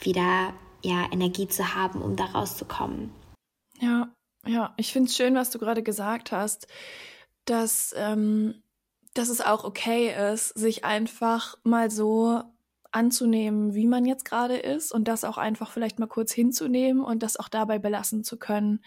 wieder 0.00 0.52
ja, 0.82 1.06
Energie 1.12 1.48
zu 1.48 1.74
haben, 1.74 2.02
um 2.02 2.16
da 2.16 2.24
rauszukommen. 2.26 3.12
Ja, 3.80 4.12
ja, 4.46 4.74
ich 4.76 4.92
finde 4.92 5.08
es 5.08 5.16
schön, 5.16 5.34
was 5.34 5.50
du 5.50 5.58
gerade 5.58 5.82
gesagt 5.82 6.32
hast, 6.32 6.66
dass, 7.44 7.94
ähm, 7.96 8.62
dass 9.14 9.28
es 9.28 9.40
auch 9.40 9.64
okay 9.64 10.14
ist, 10.32 10.48
sich 10.48 10.84
einfach 10.84 11.56
mal 11.62 11.90
so 11.90 12.42
anzunehmen, 12.92 13.74
wie 13.74 13.86
man 13.86 14.04
jetzt 14.04 14.24
gerade 14.24 14.56
ist 14.56 14.92
und 14.92 15.08
das 15.08 15.24
auch 15.24 15.38
einfach 15.38 15.70
vielleicht 15.70 15.98
mal 15.98 16.06
kurz 16.06 16.32
hinzunehmen 16.32 17.02
und 17.04 17.22
das 17.22 17.36
auch 17.36 17.48
dabei 17.48 17.78
belassen 17.78 18.24
zu 18.24 18.38
können. 18.38 18.80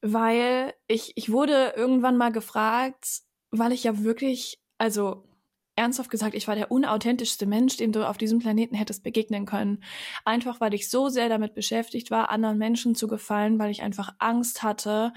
Weil 0.00 0.74
ich, 0.86 1.12
ich 1.16 1.30
wurde 1.30 1.74
irgendwann 1.76 2.16
mal 2.16 2.32
gefragt, 2.32 3.22
weil 3.50 3.72
ich 3.72 3.84
ja 3.84 4.02
wirklich, 4.02 4.60
also 4.78 5.27
ernsthaft 5.78 6.10
gesagt, 6.10 6.34
ich 6.34 6.48
war 6.48 6.56
der 6.56 6.70
unauthentischste 6.70 7.46
Mensch, 7.46 7.76
dem 7.76 7.92
du 7.92 8.06
auf 8.06 8.18
diesem 8.18 8.40
Planeten 8.40 8.74
hättest 8.74 9.02
begegnen 9.02 9.46
können. 9.46 9.82
Einfach 10.24 10.60
weil 10.60 10.74
ich 10.74 10.90
so 10.90 11.08
sehr 11.08 11.28
damit 11.28 11.54
beschäftigt 11.54 12.10
war, 12.10 12.30
anderen 12.30 12.58
Menschen 12.58 12.94
zu 12.94 13.06
gefallen, 13.06 13.58
weil 13.58 13.70
ich 13.70 13.82
einfach 13.82 14.12
Angst 14.18 14.62
hatte, 14.62 15.12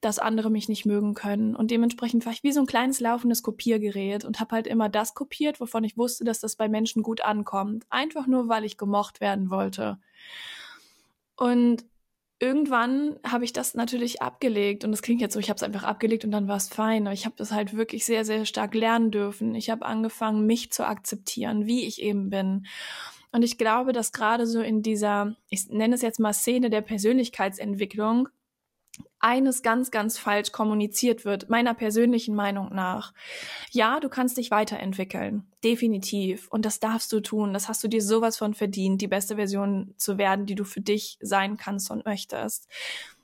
dass 0.00 0.18
andere 0.18 0.50
mich 0.50 0.68
nicht 0.68 0.84
mögen 0.84 1.14
können. 1.14 1.54
Und 1.54 1.70
dementsprechend 1.70 2.26
war 2.26 2.32
ich 2.32 2.42
wie 2.42 2.52
so 2.52 2.60
ein 2.60 2.66
kleines 2.66 3.00
laufendes 3.00 3.42
Kopiergerät 3.42 4.24
und 4.24 4.40
habe 4.40 4.56
halt 4.56 4.66
immer 4.66 4.88
das 4.88 5.14
kopiert, 5.14 5.60
wovon 5.60 5.84
ich 5.84 5.96
wusste, 5.96 6.24
dass 6.24 6.40
das 6.40 6.56
bei 6.56 6.68
Menschen 6.68 7.02
gut 7.02 7.22
ankommt. 7.22 7.84
Einfach 7.88 8.26
nur, 8.26 8.48
weil 8.48 8.64
ich 8.64 8.76
gemocht 8.76 9.20
werden 9.20 9.50
wollte. 9.50 9.98
Und 11.36 11.84
irgendwann 12.40 13.20
habe 13.24 13.44
ich 13.44 13.52
das 13.52 13.74
natürlich 13.74 14.22
abgelegt 14.22 14.84
und 14.84 14.90
das 14.90 15.02
klingt 15.02 15.20
jetzt 15.20 15.34
so, 15.34 15.40
ich 15.40 15.50
habe 15.50 15.56
es 15.58 15.62
einfach 15.62 15.84
abgelegt 15.84 16.24
und 16.24 16.32
dann 16.32 16.48
war 16.48 16.56
es 16.56 16.68
fein. 16.68 17.06
Ich 17.08 17.26
habe 17.26 17.36
das 17.36 17.52
halt 17.52 17.76
wirklich 17.76 18.04
sehr, 18.06 18.24
sehr 18.24 18.46
stark 18.46 18.74
lernen 18.74 19.10
dürfen. 19.10 19.54
Ich 19.54 19.70
habe 19.70 19.84
angefangen, 19.84 20.46
mich 20.46 20.72
zu 20.72 20.86
akzeptieren, 20.86 21.66
wie 21.66 21.86
ich 21.86 22.00
eben 22.00 22.30
bin. 22.30 22.66
Und 23.30 23.42
ich 23.42 23.58
glaube, 23.58 23.92
dass 23.92 24.12
gerade 24.12 24.46
so 24.46 24.60
in 24.60 24.82
dieser, 24.82 25.36
ich 25.50 25.68
nenne 25.68 25.94
es 25.94 26.02
jetzt 26.02 26.18
mal 26.18 26.32
Szene 26.32 26.70
der 26.70 26.80
Persönlichkeitsentwicklung, 26.80 28.28
eines 29.18 29.62
ganz, 29.62 29.90
ganz 29.90 30.18
falsch 30.18 30.52
kommuniziert 30.52 31.24
wird, 31.24 31.50
meiner 31.50 31.74
persönlichen 31.74 32.34
Meinung 32.34 32.74
nach. 32.74 33.12
Ja, 33.70 34.00
du 34.00 34.08
kannst 34.08 34.36
dich 34.36 34.50
weiterentwickeln, 34.50 35.46
definitiv. 35.62 36.48
Und 36.48 36.64
das 36.64 36.80
darfst 36.80 37.12
du 37.12 37.20
tun. 37.20 37.52
Das 37.52 37.68
hast 37.68 37.84
du 37.84 37.88
dir 37.88 38.02
sowas 38.02 38.38
von 38.38 38.54
verdient, 38.54 39.00
die 39.02 39.08
beste 39.08 39.36
Version 39.36 39.94
zu 39.96 40.18
werden, 40.18 40.46
die 40.46 40.54
du 40.54 40.64
für 40.64 40.80
dich 40.80 41.18
sein 41.20 41.56
kannst 41.56 41.90
und 41.90 42.04
möchtest. 42.04 42.68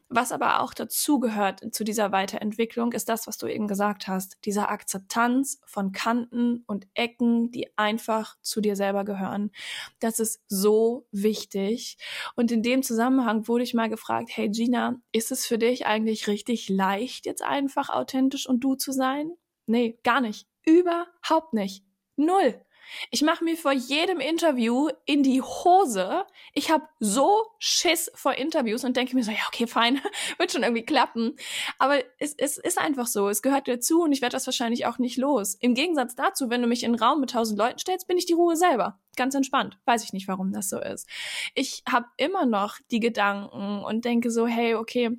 Was 0.08 0.30
aber 0.30 0.60
auch 0.60 0.72
dazugehört 0.72 1.74
zu 1.74 1.82
dieser 1.82 2.12
Weiterentwicklung, 2.12 2.92
ist 2.92 3.08
das, 3.08 3.26
was 3.26 3.38
du 3.38 3.48
eben 3.48 3.66
gesagt 3.66 4.06
hast. 4.06 4.36
Diese 4.44 4.68
Akzeptanz 4.68 5.60
von 5.66 5.90
Kanten 5.90 6.62
und 6.68 6.86
Ecken, 6.94 7.50
die 7.50 7.76
einfach 7.76 8.36
zu 8.40 8.60
dir 8.60 8.76
selber 8.76 9.04
gehören. 9.04 9.50
Das 9.98 10.20
ist 10.20 10.44
so 10.46 11.08
wichtig. 11.10 11.98
Und 12.36 12.52
in 12.52 12.62
dem 12.62 12.84
Zusammenhang 12.84 13.48
wurde 13.48 13.64
ich 13.64 13.74
mal 13.74 13.88
gefragt, 13.88 14.30
hey 14.32 14.48
Gina, 14.48 15.00
ist 15.10 15.32
es 15.32 15.44
für 15.44 15.58
dich 15.58 15.86
eigentlich 15.86 16.28
richtig 16.28 16.68
leicht, 16.68 17.26
jetzt 17.26 17.42
einfach 17.42 17.90
authentisch 17.90 18.48
und 18.48 18.60
du 18.60 18.76
zu 18.76 18.92
sein? 18.92 19.32
Nee, 19.66 19.98
gar 20.04 20.20
nicht. 20.20 20.46
Überhaupt 20.64 21.52
nicht. 21.52 21.84
Null. 22.14 22.60
Ich 23.10 23.22
mache 23.22 23.44
mir 23.44 23.56
vor 23.56 23.72
jedem 23.72 24.20
Interview 24.20 24.88
in 25.04 25.22
die 25.22 25.42
Hose. 25.42 26.24
Ich 26.52 26.70
habe 26.70 26.84
so 27.00 27.46
Schiss 27.58 28.10
vor 28.14 28.34
Interviews 28.34 28.84
und 28.84 28.96
denke 28.96 29.14
mir 29.14 29.24
so, 29.24 29.30
ja, 29.30 29.42
okay, 29.48 29.66
fein, 29.66 30.00
wird 30.38 30.52
schon 30.52 30.62
irgendwie 30.62 30.84
klappen. 30.84 31.36
Aber 31.78 31.98
es, 32.18 32.34
es 32.36 32.58
ist 32.58 32.78
einfach 32.78 33.06
so, 33.06 33.28
es 33.28 33.42
gehört 33.42 33.68
dazu 33.68 34.02
und 34.02 34.12
ich 34.12 34.22
werde 34.22 34.34
das 34.34 34.46
wahrscheinlich 34.46 34.86
auch 34.86 34.98
nicht 34.98 35.16
los. 35.16 35.56
Im 35.60 35.74
Gegensatz 35.74 36.14
dazu, 36.14 36.50
wenn 36.50 36.62
du 36.62 36.68
mich 36.68 36.82
in 36.82 36.92
einen 36.92 37.02
Raum 37.02 37.20
mit 37.20 37.30
tausend 37.30 37.58
Leuten 37.58 37.78
stellst, 37.78 38.06
bin 38.06 38.18
ich 38.18 38.26
die 38.26 38.34
Ruhe 38.34 38.56
selber. 38.56 38.98
Ganz 39.16 39.34
entspannt. 39.34 39.78
Weiß 39.84 40.04
ich 40.04 40.12
nicht, 40.12 40.28
warum 40.28 40.52
das 40.52 40.68
so 40.68 40.78
ist. 40.78 41.08
Ich 41.54 41.82
habe 41.90 42.06
immer 42.16 42.46
noch 42.46 42.76
die 42.90 43.00
Gedanken 43.00 43.82
und 43.84 44.04
denke 44.04 44.30
so, 44.30 44.46
hey, 44.46 44.74
okay, 44.74 45.10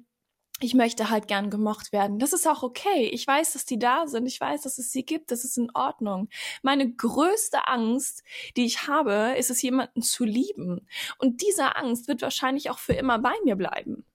ich 0.59 0.73
möchte 0.73 1.09
halt 1.09 1.27
gern 1.27 1.49
gemocht 1.49 1.91
werden. 1.91 2.19
Das 2.19 2.33
ist 2.33 2.47
auch 2.47 2.63
okay. 2.63 3.09
Ich 3.11 3.27
weiß, 3.27 3.53
dass 3.53 3.65
die 3.65 3.77
da 3.77 4.07
sind. 4.07 4.25
Ich 4.25 4.41
weiß, 4.41 4.61
dass 4.61 4.77
es 4.77 4.91
sie 4.91 5.05
gibt. 5.05 5.31
Das 5.31 5.43
ist 5.43 5.57
in 5.57 5.69
Ordnung. 5.73 6.29
Meine 6.63 6.91
größte 6.91 7.67
Angst, 7.67 8.23
die 8.55 8.65
ich 8.65 8.87
habe, 8.87 9.35
ist 9.37 9.51
es, 9.51 9.61
jemanden 9.61 10.01
zu 10.01 10.25
lieben. 10.25 10.87
Und 11.19 11.41
diese 11.41 11.75
Angst 11.75 12.07
wird 12.07 12.21
wahrscheinlich 12.21 12.69
auch 12.69 12.79
für 12.79 12.93
immer 12.93 13.19
bei 13.19 13.33
mir 13.43 13.55
bleiben. 13.55 14.05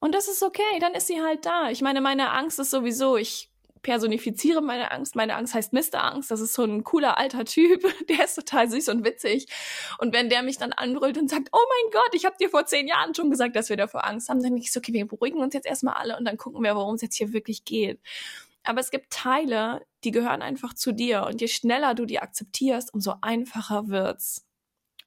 Und 0.00 0.14
das 0.14 0.28
ist 0.28 0.42
okay. 0.42 0.78
Dann 0.80 0.94
ist 0.94 1.06
sie 1.06 1.22
halt 1.22 1.46
da. 1.46 1.70
Ich 1.70 1.80
meine, 1.80 2.00
meine 2.00 2.30
Angst 2.32 2.58
ist 2.58 2.70
sowieso, 2.70 3.16
ich 3.16 3.50
personifiziere 3.82 4.62
meine 4.62 4.90
Angst. 4.90 5.16
Meine 5.16 5.36
Angst 5.36 5.54
heißt 5.54 5.72
Mr. 5.72 6.02
Angst. 6.02 6.30
Das 6.30 6.40
ist 6.40 6.54
so 6.54 6.64
ein 6.64 6.84
cooler 6.84 7.18
alter 7.18 7.44
Typ. 7.44 7.82
Der 8.08 8.24
ist 8.24 8.34
total 8.34 8.70
süß 8.70 8.88
und 8.88 9.04
witzig. 9.04 9.46
Und 9.98 10.14
wenn 10.14 10.28
der 10.28 10.42
mich 10.42 10.58
dann 10.58 10.72
anbrüllt 10.72 11.18
und 11.18 11.30
sagt, 11.30 11.48
oh 11.52 11.58
mein 11.58 11.92
Gott, 11.92 12.14
ich 12.14 12.24
habe 12.24 12.36
dir 12.38 12.50
vor 12.50 12.66
zehn 12.66 12.88
Jahren 12.88 13.14
schon 13.14 13.30
gesagt, 13.30 13.56
dass 13.56 13.68
wir 13.68 13.76
davor 13.76 14.06
Angst 14.06 14.28
haben, 14.28 14.42
dann 14.42 14.52
denke 14.52 14.64
ich 14.64 14.72
so, 14.72 14.78
okay, 14.78 14.92
wir 14.92 15.06
beruhigen 15.06 15.40
uns 15.40 15.54
jetzt 15.54 15.66
erstmal 15.66 15.94
alle 15.94 16.16
und 16.16 16.24
dann 16.24 16.36
gucken 16.36 16.62
wir, 16.62 16.74
worum 16.74 16.94
es 16.94 17.02
jetzt 17.02 17.16
hier 17.16 17.32
wirklich 17.32 17.64
geht. 17.64 18.00
Aber 18.64 18.80
es 18.80 18.90
gibt 18.90 19.10
Teile, 19.10 19.86
die 20.04 20.10
gehören 20.10 20.42
einfach 20.42 20.74
zu 20.74 20.92
dir. 20.92 21.24
Und 21.26 21.40
je 21.40 21.48
schneller 21.48 21.94
du 21.94 22.04
die 22.04 22.20
akzeptierst, 22.20 22.92
umso 22.92 23.14
einfacher 23.22 23.88
wird's 23.88 24.44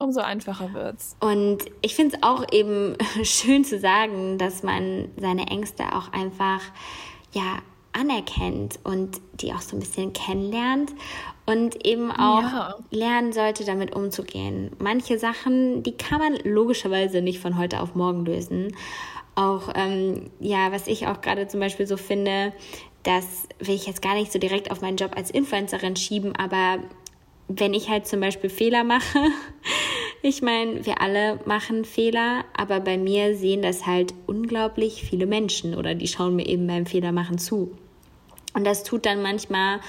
umso 0.02 0.20
einfacher 0.20 0.74
wird's. 0.74 1.16
Und 1.20 1.64
ich 1.80 1.94
finde 1.94 2.16
es 2.16 2.22
auch 2.22 2.44
eben 2.52 2.96
schön 3.22 3.64
zu 3.64 3.78
sagen, 3.78 4.36
dass 4.36 4.62
man 4.62 5.10
seine 5.16 5.46
Ängste 5.46 5.84
auch 5.94 6.12
einfach 6.12 6.60
ja 7.32 7.62
anerkennt 7.92 8.78
und 8.84 9.20
die 9.34 9.52
auch 9.52 9.60
so 9.60 9.76
ein 9.76 9.80
bisschen 9.80 10.12
kennenlernt 10.12 10.92
und 11.46 11.84
eben 11.86 12.10
auch 12.10 12.42
ja. 12.42 12.74
lernen 12.90 13.32
sollte, 13.32 13.64
damit 13.64 13.94
umzugehen. 13.94 14.70
Manche 14.78 15.18
Sachen, 15.18 15.82
die 15.82 15.96
kann 15.96 16.18
man 16.18 16.36
logischerweise 16.44 17.20
nicht 17.20 17.40
von 17.40 17.58
heute 17.58 17.80
auf 17.80 17.94
morgen 17.94 18.24
lösen. 18.24 18.74
auch, 19.34 19.70
ähm, 19.74 20.30
ja, 20.40 20.72
was 20.72 20.86
ich 20.86 21.06
auch 21.06 21.20
gerade 21.20 21.48
zum 21.48 21.60
Beispiel 21.60 21.86
so 21.86 21.96
finde, 21.96 22.52
das 23.02 23.48
will 23.58 23.74
ich 23.74 23.86
jetzt 23.86 24.02
gar 24.02 24.14
nicht 24.14 24.32
so 24.32 24.38
direkt 24.38 24.70
auf 24.70 24.80
meinen 24.80 24.96
Job 24.96 25.12
als 25.16 25.30
Influencerin 25.30 25.96
schieben, 25.96 26.36
aber 26.36 26.78
wenn 27.60 27.74
ich 27.74 27.88
halt 27.88 28.06
zum 28.06 28.20
Beispiel 28.20 28.50
Fehler 28.50 28.84
mache, 28.84 29.18
ich 30.22 30.42
meine, 30.42 30.84
wir 30.86 31.00
alle 31.00 31.40
machen 31.44 31.84
Fehler, 31.84 32.44
aber 32.56 32.80
bei 32.80 32.96
mir 32.96 33.36
sehen 33.36 33.62
das 33.62 33.86
halt 33.86 34.14
unglaublich 34.26 35.02
viele 35.02 35.26
Menschen 35.26 35.74
oder 35.74 35.94
die 35.94 36.08
schauen 36.08 36.36
mir 36.36 36.46
eben 36.46 36.66
beim 36.66 36.86
Fehler 36.86 37.12
machen 37.12 37.38
zu. 37.38 37.76
Und 38.54 38.64
das 38.64 38.84
tut 38.84 39.06
dann 39.06 39.22
manchmal 39.22 39.80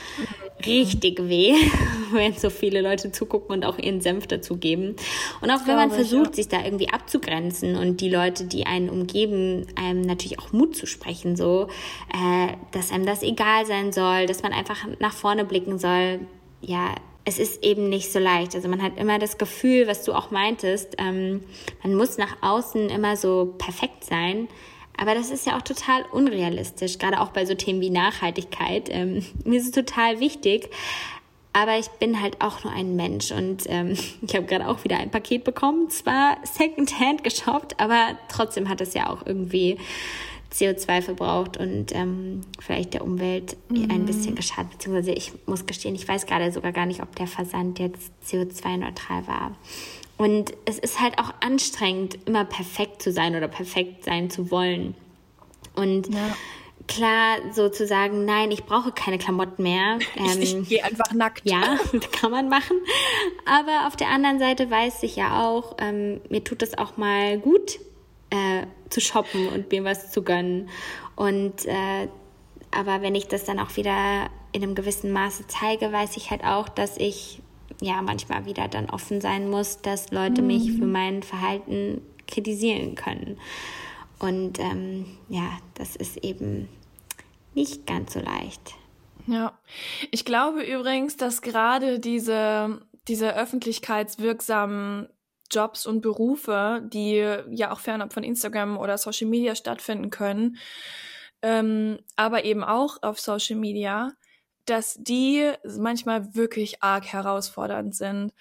richtig 0.66 1.20
weh, 1.28 1.54
wenn 2.12 2.34
so 2.34 2.50
viele 2.50 2.82
Leute 2.82 3.12
zugucken 3.12 3.54
und 3.56 3.66
auch 3.66 3.78
ihren 3.78 4.00
Senf 4.00 4.28
dazugeben. 4.28 4.96
Und 5.42 5.52
auch 5.52 5.68
wenn 5.68 5.76
man 5.76 5.92
versucht, 5.92 6.30
ja. 6.30 6.34
sich 6.36 6.48
da 6.48 6.64
irgendwie 6.64 6.90
abzugrenzen 6.90 7.76
und 7.76 8.00
die 8.00 8.10
Leute, 8.10 8.46
die 8.46 8.66
einen 8.66 8.90
umgeben, 8.90 9.68
einem 9.76 10.02
natürlich 10.02 10.40
auch 10.40 10.54
Mut 10.54 10.76
zu 10.76 10.86
sprechen, 10.86 11.36
so, 11.36 11.68
äh, 12.14 12.54
dass 12.72 12.92
einem 12.92 13.06
das 13.06 13.24
egal 13.24 13.66
sein 13.66 13.92
soll, 13.92 14.28
dass 14.28 14.44
man 14.44 14.54
einfach 14.54 14.86
nach 15.00 15.14
vorne 15.14 15.44
blicken 15.44 15.78
soll. 15.78 16.22
Ja, 16.62 16.96
es 17.26 17.40
ist 17.40 17.64
eben 17.64 17.90
nicht 17.90 18.12
so 18.12 18.20
leicht. 18.20 18.56
Also 18.56 18.68
man 18.68 18.82
hat 18.82 18.98
immer 18.98 19.20
das 19.20 19.38
Gefühl, 19.38 19.88
was 19.88 20.04
du 20.04 20.14
auch 20.14 20.32
meintest, 20.32 20.96
ähm, 20.98 21.42
man 21.82 21.96
muss 21.96 22.18
nach 22.18 22.36
außen 22.42 22.90
immer 22.90 23.16
so 23.16 23.56
perfekt 23.58 24.04
sein. 24.04 24.48
Aber 24.98 25.16
das 25.16 25.32
ist 25.32 25.46
ja 25.48 25.58
auch 25.58 25.62
total 25.62 26.04
unrealistisch, 26.12 27.00
gerade 27.00 27.20
auch 27.20 27.30
bei 27.30 27.46
so 27.46 27.56
Themen 27.56 27.82
wie 27.82 27.90
Nachhaltigkeit. 27.90 28.90
Ähm, 28.90 29.26
mir 29.46 29.60
ist 29.60 29.66
es 29.66 29.72
total 29.72 30.20
wichtig. 30.20 30.70
Aber 31.56 31.78
ich 31.78 31.88
bin 32.00 32.20
halt 32.20 32.42
auch 32.42 32.64
nur 32.64 32.74
ein 32.74 32.96
Mensch 32.96 33.32
und 33.32 33.64
ähm, 33.68 33.96
ich 34.22 34.36
habe 34.36 34.46
gerade 34.46 34.68
auch 34.68 34.84
wieder 34.84 34.98
ein 34.98 35.12
Paket 35.12 35.44
bekommen. 35.44 35.90
Zwar 35.90 36.38
Secondhand 36.44 37.24
geshoppt, 37.24 37.80
aber 37.80 38.18
trotzdem 38.28 38.70
hat 38.70 38.82
es 38.82 38.94
ja 38.94 39.10
auch 39.10 39.26
irgendwie 39.26 39.78
CO2 40.54 41.02
verbraucht 41.02 41.58
und 41.58 41.94
ähm, 41.96 42.42
vielleicht 42.60 42.94
der 42.94 43.04
Umwelt 43.04 43.58
mhm. 43.70 43.90
ein 43.90 44.06
bisschen 44.06 44.36
geschadet. 44.36 44.72
Beziehungsweise 44.72 45.12
ich 45.12 45.32
muss 45.48 45.66
gestehen, 45.66 45.96
ich 45.96 46.08
weiß 46.08 46.26
gerade 46.26 46.52
sogar 46.52 46.72
gar 46.72 46.86
nicht, 46.86 47.02
ob 47.02 47.16
der 47.16 47.28
Versand 47.28 47.80
jetzt 47.80 48.12
CO2-neutral 48.28 49.28
war. 49.28 49.56
Und 50.18 50.54
es 50.66 50.78
ist 50.78 51.02
halt 51.02 51.18
auch 51.18 51.34
anstrengend, 51.42 52.20
immer 52.26 52.46
perfekt 52.46 53.02
zu 53.02 53.12
sein 53.12 53.36
oder 53.36 53.48
perfekt 53.48 54.04
sein 54.04 54.30
zu 54.30 54.52
wollen. 54.52 54.96
Und 55.76 56.14
ja. 56.14 56.36
klar, 56.88 57.38
so 57.52 57.68
zu 57.70 57.88
sagen, 57.88 58.24
nein, 58.24 58.52
ich 58.52 58.64
brauche 58.64 58.92
keine 58.92 59.18
Klamotten 59.18 59.64
mehr. 59.64 59.98
Ähm, 60.16 60.40
ich, 60.40 60.56
ich 60.56 60.70
gehe 60.70 60.84
einfach 60.84 61.12
nackt. 61.14 61.42
Ja, 61.46 61.80
kann 62.22 62.30
man 62.30 62.48
machen. 62.48 62.78
Aber 63.46 63.88
auf 63.88 63.96
der 63.96 64.10
anderen 64.10 64.38
Seite 64.38 64.70
weiß 64.70 65.02
ich 65.02 65.16
ja 65.16 65.44
auch, 65.44 65.78
ähm, 65.80 66.22
mir 66.30 66.44
tut 66.44 66.62
es 66.62 66.78
auch 66.78 66.96
mal 66.96 67.40
gut, 67.40 67.80
äh, 68.34 68.66
zu 68.90 69.00
shoppen 69.00 69.48
und 69.50 69.72
mir 69.72 69.84
was 69.84 70.12
zu 70.12 70.24
gönnen. 70.24 70.70
Und 71.16 71.66
äh, 71.66 72.08
aber 72.72 73.02
wenn 73.02 73.14
ich 73.14 73.28
das 73.28 73.44
dann 73.46 73.60
auch 73.60 73.76
wieder 73.78 74.30
in 74.52 74.64
einem 74.64 74.76
gewissen 74.76 75.12
Maße 75.12 75.46
zeige, 75.48 75.92
weiß 75.92 76.18
ich 76.18 76.32
halt 76.32 76.44
auch, 76.44 76.68
dass 76.68 76.98
ich 76.98 77.42
ja 77.82 78.02
manchmal 78.02 78.46
wieder 78.46 78.68
dann 78.68 78.90
offen 78.90 79.22
sein 79.22 79.50
muss, 79.50 79.82
dass 79.82 80.12
Leute 80.12 80.42
mhm. 80.42 80.48
mich 80.48 80.72
für 80.72 80.86
mein 80.86 81.22
Verhalten 81.22 82.02
kritisieren 82.28 82.96
können. 82.96 83.38
Und 84.20 84.60
ähm, 84.60 85.06
ja, 85.30 85.50
das 85.76 85.96
ist 85.96 86.18
eben 86.18 86.70
nicht 87.54 87.86
ganz 87.86 88.14
so 88.14 88.20
leicht. 88.20 88.74
Ja, 89.28 89.58
ich 90.12 90.26
glaube 90.26 90.64
übrigens, 90.64 91.18
dass 91.18 91.42
gerade 91.42 92.00
diese, 92.00 92.82
diese 93.08 93.36
öffentlichkeitswirksamen 93.36 95.10
Jobs 95.54 95.86
und 95.86 96.02
Berufe, 96.02 96.82
die 96.86 97.18
ja 97.52 97.72
auch 97.72 97.80
fernab 97.80 98.14
von 98.14 98.24
Instagram 98.24 98.78
oder 98.78 98.98
Social 98.98 99.28
Media 99.28 99.56
stattfinden 99.56 100.10
können, 100.10 100.58
ähm, 101.42 102.00
aber 102.16 102.46
eben 102.46 102.64
auch 102.64 103.04
auf 103.04 103.20
Social 103.20 103.58
Media, 103.58 104.14
dass 104.66 104.98
die 105.00 105.52
manchmal 105.78 106.36
wirklich 106.36 106.82
arg 106.82 107.06
herausfordernd 107.06 107.96
sind. 107.96 108.34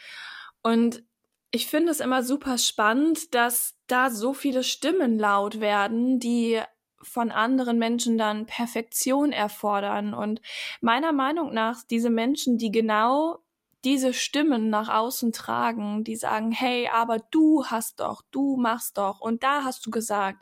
Und 0.63 1.03
ich 1.51 1.67
finde 1.67 1.93
es 1.93 2.01
immer 2.01 2.23
super 2.23 2.59
spannend, 2.59 3.35
dass 3.35 3.75
da 3.87 4.09
so 4.09 4.33
viele 4.33 4.65
Stimmen 4.65 5.19
laut 5.19 5.61
werden, 5.61 6.19
die 6.19 6.61
von 7.03 7.31
anderen 7.31 7.79
Menschen 7.79 8.17
dann 8.17 8.47
Perfektion 8.47 9.33
erfordern. 9.33 10.15
Und 10.15 10.41
meiner 10.81 11.13
Meinung 11.13 11.53
nach, 11.53 11.83
diese 11.91 12.11
Menschen, 12.11 12.57
die 12.57 12.71
genau 12.71 13.41
diese 13.85 14.15
Stimmen 14.15 14.71
nach 14.71 14.89
außen 14.89 15.33
tragen, 15.33 16.05
die 16.05 16.17
sagen, 16.17 16.53
hey, 16.53 16.89
aber 16.93 17.19
du 17.31 17.67
hast 17.67 18.01
doch, 18.01 18.23
du 18.31 18.57
machst 18.57 18.99
doch 18.99 19.21
und 19.21 19.43
da 19.43 19.65
hast 19.65 19.85
du 19.87 19.91
gesagt, 19.91 20.41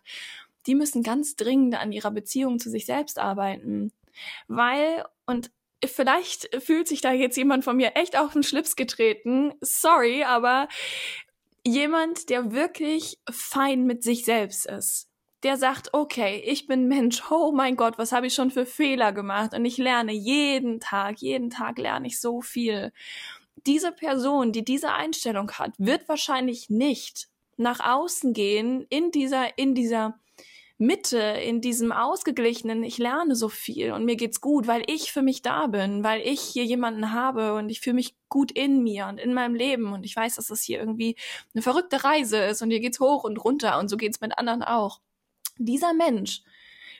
die 0.67 0.75
müssen 0.75 1.03
ganz 1.03 1.37
dringend 1.37 1.75
an 1.75 1.93
ihrer 1.93 2.11
Beziehung 2.11 2.59
zu 2.59 2.71
sich 2.71 2.87
selbst 2.87 3.19
arbeiten. 3.19 3.93
Weil, 4.49 5.05
und 5.27 5.51
vielleicht 5.85 6.55
fühlt 6.63 6.89
sich 6.89 7.01
da 7.01 7.13
jetzt 7.13 7.37
jemand 7.37 7.65
von 7.65 7.77
mir 7.77 7.93
echt 7.97 8.19
auf 8.19 8.33
den 8.33 8.43
Schlips 8.43 8.77
getreten. 8.77 9.55
Sorry, 9.61 10.25
aber 10.25 10.69
jemand, 11.67 12.29
der 12.29 12.53
wirklich 12.53 13.19
fein 13.31 13.85
mit 13.85 14.03
sich 14.03 14.25
selbst 14.25 14.67
ist. 14.67 15.10
Der 15.43 15.57
sagt, 15.57 15.95
okay, 15.95 16.43
ich 16.45 16.67
bin 16.67 16.89
Mensch, 16.89 17.23
oh 17.31 17.53
mein 17.53 17.77
Gott, 17.77 17.99
was 17.99 18.13
habe 18.13 18.27
ich 18.27 18.35
schon 18.35 18.51
für 18.51 18.67
Fehler 18.67 19.13
gemacht? 19.13 19.55
Und 19.55 19.65
ich 19.65 19.79
lerne 19.79 20.13
jeden 20.13 20.81
Tag, 20.81 21.19
jeden 21.19 21.51
Tag 21.51 21.79
lerne 21.79 22.07
ich 22.07 22.21
so 22.21 22.41
viel. 22.41 22.93
Diese 23.67 23.93
Person, 23.93 24.53
die 24.53 24.65
diese 24.65 24.93
Einstellung 24.93 25.51
hat, 25.53 25.73
wird 25.79 26.09
wahrscheinlich 26.09 26.71
nicht 26.71 27.29
nach 27.57 27.81
außen 27.81 28.33
gehen 28.33 28.87
in 28.89 29.11
dieser, 29.11 29.59
in 29.59 29.75
dieser 29.75 30.19
Mitte, 30.81 31.19
in 31.19 31.61
diesem 31.61 31.93
ausgeglichenen, 31.93 32.83
ich 32.85 32.97
lerne 32.97 33.37
so 33.37 33.51
viel 33.51 33.93
und 33.93 34.07
mir 34.07 34.17
geht's 34.17 34.41
gut, 34.41 34.67
weil 34.67 34.83
ich 34.87 35.13
für 35.13 35.21
mich 35.21 35.43
da 35.43 35.67
bin, 35.67 36.03
weil 36.03 36.23
ich 36.23 36.41
hier 36.41 36.65
jemanden 36.65 37.13
habe 37.13 37.53
und 37.53 37.69
ich 37.69 37.81
fühle 37.81 37.97
mich 37.97 38.15
gut 38.31 38.51
in 38.51 38.83
mir 38.83 39.07
und 39.09 39.19
in 39.19 39.35
meinem 39.35 39.55
Leben 39.55 39.93
und 39.93 40.05
ich 40.07 40.17
weiß, 40.17 40.37
dass 40.37 40.47
das 40.47 40.63
hier 40.63 40.81
irgendwie 40.81 41.17
eine 41.55 41.61
verrückte 41.61 42.03
Reise 42.03 42.39
ist 42.39 42.63
und 42.63 42.71
hier 42.71 42.81
geht's 42.81 42.99
hoch 42.99 43.25
und 43.25 43.37
runter 43.37 43.79
und 43.79 43.89
so 43.89 43.99
geht's 43.99 44.23
mit 44.23 44.39
anderen 44.39 44.63
auch. 44.63 45.01
Dieser 45.65 45.93
Mensch 45.93 46.43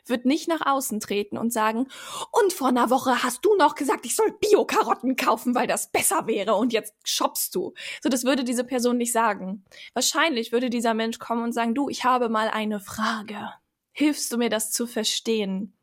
wird 0.07 0.25
nicht 0.25 0.49
nach 0.49 0.65
außen 0.65 0.99
treten 1.01 1.37
und 1.37 1.53
sagen, 1.53 1.87
und 2.33 2.53
vor 2.53 2.69
einer 2.69 2.89
Woche 2.91 3.23
hast 3.23 3.45
du 3.45 3.55
noch 3.57 3.75
gesagt, 3.75 4.07
ich 4.07 4.17
soll 4.17 4.33
Bio-Karotten 4.41 5.17
kaufen, 5.17 5.55
weil 5.55 5.67
das 5.67 5.91
besser 5.93 6.27
wäre 6.27 6.55
und 6.55 6.73
jetzt 6.73 6.95
shoppst 7.05 7.55
du. 7.55 7.75
So, 8.03 8.09
das 8.09 8.25
würde 8.25 8.43
diese 8.43 8.65
Person 8.65 8.97
nicht 8.97 9.13
sagen. 9.13 9.65
Wahrscheinlich 9.93 10.53
würde 10.53 10.71
dieser 10.71 10.95
Mensch 10.95 11.19
kommen 11.19 11.43
und 11.45 11.53
sagen, 11.53 11.75
du, 11.75 11.89
ich 11.89 12.05
habe 12.05 12.29
mal 12.29 12.49
eine 12.49 12.81
Frage 12.81 13.51
hilfst 13.93 14.33
du 14.33 14.39
mir, 14.39 14.51
das 14.51 14.73
zu 14.73 14.87
verstehen? 14.87 15.75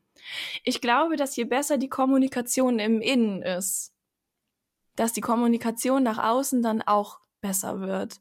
Ich 0.64 0.80
glaube, 0.80 1.16
dass 1.16 1.36
je 1.36 1.44
besser 1.44 1.78
die 1.78 1.88
Kommunikation 1.88 2.78
im 2.78 3.00
Innen 3.00 3.42
ist, 3.42 3.94
dass 4.96 5.12
die 5.12 5.20
Kommunikation 5.20 6.02
nach 6.02 6.18
außen 6.18 6.62
dann 6.62 6.82
auch 6.82 7.20
besser 7.40 7.80
wird. 7.80 8.20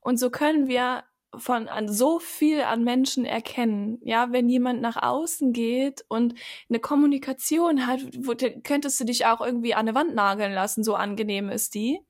Und 0.00 0.18
so 0.18 0.30
können 0.30 0.66
wir 0.68 1.04
von 1.36 1.68
an 1.68 1.88
so 1.88 2.18
viel 2.18 2.62
an 2.62 2.84
Menschen 2.84 3.24
erkennen. 3.24 3.98
Ja, 4.02 4.32
wenn 4.32 4.48
jemand 4.48 4.80
nach 4.80 4.96
außen 5.02 5.52
geht 5.52 6.04
und 6.08 6.34
eine 6.68 6.80
Kommunikation 6.80 7.86
hat, 7.86 8.00
wo, 8.18 8.34
könntest 8.62 8.98
du 9.00 9.04
dich 9.04 9.26
auch 9.26 9.40
irgendwie 9.40 9.74
an 9.74 9.80
eine 9.80 9.94
Wand 9.94 10.14
nageln 10.14 10.52
lassen, 10.52 10.82
so 10.84 10.94
angenehm 10.94 11.50
ist 11.50 11.74
die, 11.74 12.00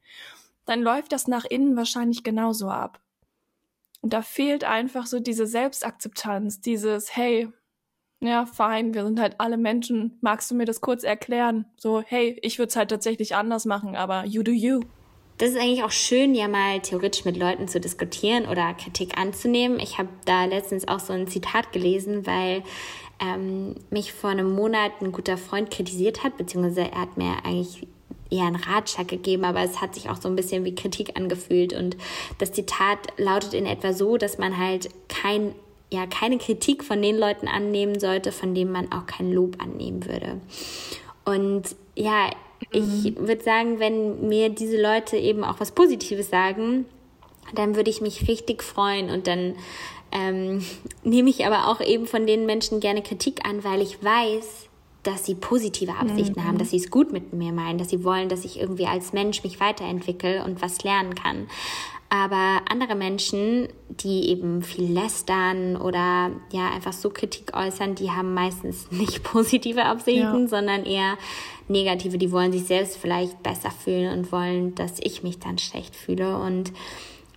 dann 0.66 0.82
läuft 0.82 1.12
das 1.12 1.26
nach 1.26 1.44
innen 1.44 1.76
wahrscheinlich 1.76 2.22
genauso 2.22 2.68
ab. 2.68 3.00
Und 4.00 4.12
da 4.12 4.22
fehlt 4.22 4.64
einfach 4.64 5.06
so 5.06 5.18
diese 5.18 5.46
Selbstakzeptanz, 5.46 6.60
dieses, 6.60 7.16
hey, 7.16 7.48
ja, 8.20 8.46
fein, 8.46 8.94
wir 8.94 9.04
sind 9.04 9.20
halt 9.20 9.36
alle 9.38 9.56
Menschen. 9.56 10.18
Magst 10.20 10.50
du 10.50 10.54
mir 10.54 10.64
das 10.64 10.80
kurz 10.80 11.04
erklären? 11.04 11.66
So, 11.76 12.00
hey, 12.00 12.38
ich 12.42 12.58
würde 12.58 12.68
es 12.68 12.76
halt 12.76 12.90
tatsächlich 12.90 13.34
anders 13.34 13.64
machen, 13.64 13.96
aber 13.96 14.24
you 14.24 14.42
do 14.42 14.52
you. 14.52 14.80
Das 15.38 15.50
ist 15.50 15.56
eigentlich 15.56 15.84
auch 15.84 15.92
schön, 15.92 16.34
ja 16.34 16.48
mal 16.48 16.80
theoretisch 16.80 17.24
mit 17.24 17.36
Leuten 17.36 17.68
zu 17.68 17.80
diskutieren 17.80 18.46
oder 18.46 18.74
Kritik 18.74 19.16
anzunehmen. 19.16 19.78
Ich 19.78 19.98
habe 19.98 20.08
da 20.24 20.44
letztens 20.44 20.88
auch 20.88 20.98
so 20.98 21.12
ein 21.12 21.28
Zitat 21.28 21.72
gelesen, 21.72 22.26
weil 22.26 22.64
ähm, 23.20 23.76
mich 23.90 24.12
vor 24.12 24.30
einem 24.30 24.52
Monat 24.52 24.92
ein 25.00 25.12
guter 25.12 25.36
Freund 25.36 25.70
kritisiert 25.70 26.24
hat, 26.24 26.36
beziehungsweise 26.36 26.90
er 26.90 27.02
hat 27.02 27.16
mir 27.16 27.36
eigentlich 27.44 27.86
eher 28.30 28.46
einen 28.46 28.56
Ratschlag 28.56 29.08
gegeben, 29.08 29.44
aber 29.44 29.62
es 29.62 29.80
hat 29.80 29.94
sich 29.94 30.10
auch 30.10 30.20
so 30.20 30.28
ein 30.28 30.36
bisschen 30.36 30.64
wie 30.64 30.74
Kritik 30.74 31.16
angefühlt. 31.16 31.72
Und 31.72 31.96
das 32.38 32.52
Zitat 32.52 32.98
lautet 33.16 33.54
in 33.54 33.64
etwa 33.64 33.92
so, 33.92 34.16
dass 34.16 34.38
man 34.38 34.58
halt 34.58 34.88
kein, 35.08 35.54
ja, 35.90 36.06
keine 36.06 36.38
Kritik 36.38 36.82
von 36.82 37.00
den 37.00 37.16
Leuten 37.16 37.46
annehmen 37.46 38.00
sollte, 38.00 38.32
von 38.32 38.54
denen 38.54 38.72
man 38.72 38.92
auch 38.92 39.06
kein 39.06 39.32
Lob 39.32 39.62
annehmen 39.62 40.04
würde. 40.04 40.40
Und 41.24 41.76
ja, 41.94 42.30
ich 42.70 42.82
mhm. 42.82 43.28
würde 43.28 43.42
sagen, 43.42 43.78
wenn 43.78 44.28
mir 44.28 44.48
diese 44.48 44.80
Leute 44.80 45.16
eben 45.16 45.44
auch 45.44 45.60
was 45.60 45.72
Positives 45.72 46.30
sagen, 46.30 46.86
dann 47.54 47.76
würde 47.76 47.90
ich 47.90 48.00
mich 48.00 48.28
richtig 48.28 48.62
freuen 48.62 49.10
und 49.10 49.26
dann 49.26 49.54
ähm, 50.12 50.64
nehme 51.04 51.30
ich 51.30 51.46
aber 51.46 51.68
auch 51.68 51.80
eben 51.80 52.06
von 52.06 52.26
den 52.26 52.46
Menschen 52.46 52.80
gerne 52.80 53.02
Kritik 53.02 53.46
an, 53.46 53.64
weil 53.64 53.80
ich 53.80 54.02
weiß, 54.02 54.68
dass 55.02 55.24
sie 55.24 55.34
positive 55.34 55.94
Absichten 55.94 56.40
mhm. 56.40 56.44
haben, 56.44 56.58
dass 56.58 56.70
sie 56.70 56.76
es 56.76 56.90
gut 56.90 57.12
mit 57.12 57.32
mir 57.32 57.52
meinen, 57.52 57.78
dass 57.78 57.88
sie 57.88 58.04
wollen, 58.04 58.28
dass 58.28 58.44
ich 58.44 58.60
irgendwie 58.60 58.86
als 58.86 59.12
Mensch 59.12 59.42
mich 59.42 59.60
weiterentwickle 59.60 60.44
und 60.44 60.60
was 60.60 60.82
lernen 60.82 61.14
kann. 61.14 61.46
Aber 62.10 62.62
andere 62.70 62.94
Menschen, 62.94 63.68
die 63.90 64.30
eben 64.30 64.62
viel 64.62 64.90
lästern 64.90 65.76
oder 65.76 66.30
ja 66.52 66.70
einfach 66.70 66.94
so 66.94 67.10
Kritik 67.10 67.54
äußern, 67.54 67.94
die 67.94 68.10
haben 68.10 68.32
meistens 68.32 68.90
nicht 68.90 69.22
positive 69.22 69.84
Absichten, 69.84 70.42
ja. 70.42 70.48
sondern 70.48 70.84
eher 70.84 71.18
negative. 71.68 72.16
Die 72.16 72.32
wollen 72.32 72.52
sich 72.52 72.64
selbst 72.64 72.96
vielleicht 72.96 73.42
besser 73.42 73.70
fühlen 73.70 74.18
und 74.18 74.32
wollen, 74.32 74.74
dass 74.74 75.00
ich 75.00 75.22
mich 75.22 75.38
dann 75.38 75.58
schlecht 75.58 75.94
fühle. 75.94 76.38
Und 76.38 76.72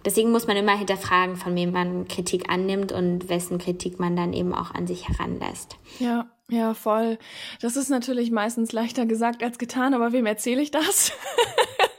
deswegen 0.05 0.31
muss 0.31 0.47
man 0.47 0.55
immer 0.55 0.77
hinterfragen, 0.77 1.35
von 1.35 1.53
wem 1.55 1.73
man 1.73 2.07
Kritik 2.07 2.49
annimmt 2.49 2.93
und 2.93 3.27
wessen 3.27 3.57
Kritik 3.57 3.99
man 3.99 4.15
dann 4.15 4.31
eben 4.31 4.53
auch 4.53 4.73
an 4.73 4.87
sich 4.87 5.09
heranlässt. 5.09 5.77
Ja, 5.99 6.29
ja, 6.49 6.73
voll. 6.73 7.17
Das 7.61 7.75
ist 7.75 7.89
natürlich 7.89 8.31
meistens 8.31 8.71
leichter 8.73 9.05
gesagt 9.05 9.43
als 9.43 9.57
getan, 9.57 9.93
aber 9.93 10.11
wem 10.11 10.25
erzähle 10.25 10.61
ich 10.61 10.71
das? 10.71 11.11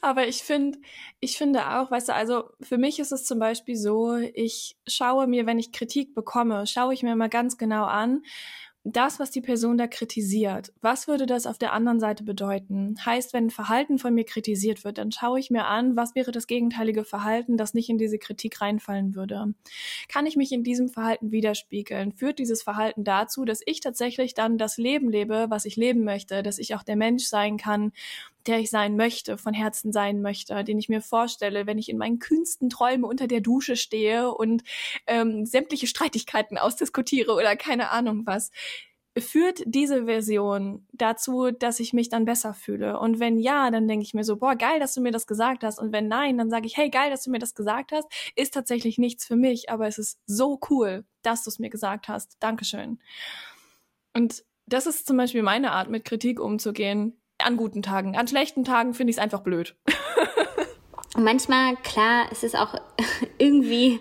aber 0.00 0.28
ich 0.28 0.42
finde, 0.42 0.78
ich 1.20 1.36
finde 1.36 1.78
auch, 1.78 1.90
weißt 1.90 2.08
du, 2.08 2.14
also 2.14 2.50
für 2.60 2.78
mich 2.78 2.98
ist 2.98 3.12
es 3.12 3.24
zum 3.24 3.38
Beispiel 3.38 3.76
so, 3.76 4.16
ich 4.16 4.76
schaue 4.86 5.26
mir, 5.26 5.46
wenn 5.46 5.58
ich 5.58 5.72
Kritik 5.72 6.14
bekomme, 6.14 6.66
schaue 6.66 6.94
ich 6.94 7.02
mir 7.02 7.16
mal 7.16 7.28
ganz 7.28 7.58
genau 7.58 7.84
an, 7.84 8.22
das, 8.92 9.18
was 9.18 9.30
die 9.30 9.40
Person 9.40 9.76
da 9.76 9.86
kritisiert, 9.86 10.72
was 10.80 11.08
würde 11.08 11.26
das 11.26 11.46
auf 11.46 11.58
der 11.58 11.72
anderen 11.72 12.00
Seite 12.00 12.24
bedeuten? 12.24 12.94
Heißt, 13.04 13.32
wenn 13.32 13.46
ein 13.46 13.50
Verhalten 13.50 13.98
von 13.98 14.14
mir 14.14 14.24
kritisiert 14.24 14.84
wird, 14.84 14.98
dann 14.98 15.12
schaue 15.12 15.38
ich 15.38 15.50
mir 15.50 15.66
an, 15.66 15.96
was 15.96 16.14
wäre 16.14 16.32
das 16.32 16.46
gegenteilige 16.46 17.04
Verhalten, 17.04 17.56
das 17.56 17.74
nicht 17.74 17.90
in 17.90 17.98
diese 17.98 18.18
Kritik 18.18 18.60
reinfallen 18.60 19.14
würde. 19.14 19.52
Kann 20.08 20.26
ich 20.26 20.36
mich 20.36 20.52
in 20.52 20.64
diesem 20.64 20.88
Verhalten 20.88 21.32
widerspiegeln? 21.32 22.12
Führt 22.12 22.38
dieses 22.38 22.62
Verhalten 22.62 23.04
dazu, 23.04 23.44
dass 23.44 23.60
ich 23.66 23.80
tatsächlich 23.80 24.34
dann 24.34 24.58
das 24.58 24.78
Leben 24.78 25.10
lebe, 25.10 25.46
was 25.48 25.64
ich 25.64 25.76
leben 25.76 26.04
möchte, 26.04 26.42
dass 26.42 26.58
ich 26.58 26.74
auch 26.74 26.82
der 26.82 26.96
Mensch 26.96 27.24
sein 27.24 27.56
kann, 27.56 27.92
der 28.48 28.58
ich 28.58 28.70
sein 28.70 28.96
möchte, 28.96 29.38
von 29.38 29.54
Herzen 29.54 29.92
sein 29.92 30.22
möchte, 30.22 30.64
den 30.64 30.78
ich 30.78 30.88
mir 30.88 31.02
vorstelle, 31.02 31.66
wenn 31.66 31.78
ich 31.78 31.88
in 31.88 31.98
meinen 31.98 32.18
kühnsten 32.18 32.70
Träumen 32.70 33.04
unter 33.04 33.26
der 33.26 33.40
Dusche 33.40 33.76
stehe 33.76 34.32
und 34.32 34.64
ähm, 35.06 35.44
sämtliche 35.46 35.86
Streitigkeiten 35.86 36.58
ausdiskutiere 36.58 37.32
oder 37.34 37.56
keine 37.56 37.90
Ahnung 37.90 38.22
was. 38.26 38.50
Führt 39.16 39.62
diese 39.66 40.04
Version 40.04 40.86
dazu, 40.92 41.50
dass 41.50 41.80
ich 41.80 41.92
mich 41.92 42.08
dann 42.08 42.24
besser 42.24 42.54
fühle? 42.54 43.00
Und 43.00 43.18
wenn 43.18 43.36
ja, 43.36 43.70
dann 43.70 43.88
denke 43.88 44.04
ich 44.04 44.14
mir 44.14 44.22
so, 44.22 44.36
boah, 44.36 44.54
geil, 44.54 44.78
dass 44.78 44.94
du 44.94 45.00
mir 45.00 45.10
das 45.10 45.26
gesagt 45.26 45.64
hast. 45.64 45.80
Und 45.80 45.92
wenn 45.92 46.06
nein, 46.06 46.38
dann 46.38 46.50
sage 46.50 46.66
ich, 46.66 46.76
hey, 46.76 46.88
geil, 46.88 47.10
dass 47.10 47.24
du 47.24 47.30
mir 47.30 47.40
das 47.40 47.54
gesagt 47.54 47.90
hast. 47.90 48.06
Ist 48.36 48.54
tatsächlich 48.54 48.96
nichts 48.96 49.26
für 49.26 49.34
mich, 49.34 49.70
aber 49.70 49.88
es 49.88 49.98
ist 49.98 50.20
so 50.26 50.60
cool, 50.70 51.04
dass 51.22 51.42
du 51.42 51.50
es 51.50 51.58
mir 51.58 51.68
gesagt 51.70 52.06
hast. 52.06 52.36
Dankeschön. 52.38 53.00
Und 54.14 54.44
das 54.66 54.86
ist 54.86 55.06
zum 55.06 55.16
Beispiel 55.16 55.42
meine 55.42 55.72
Art, 55.72 55.90
mit 55.90 56.04
Kritik 56.04 56.38
umzugehen. 56.38 57.17
An 57.38 57.56
guten 57.56 57.82
Tagen. 57.82 58.16
An 58.16 58.26
schlechten 58.26 58.64
Tagen 58.64 58.94
finde 58.94 59.10
ich 59.10 59.16
es 59.16 59.22
einfach 59.22 59.40
blöd. 59.40 59.74
Und 61.14 61.24
manchmal, 61.24 61.76
klar, 61.76 62.26
es 62.32 62.42
ist 62.42 62.56
auch 62.56 62.74
irgendwie 63.38 64.00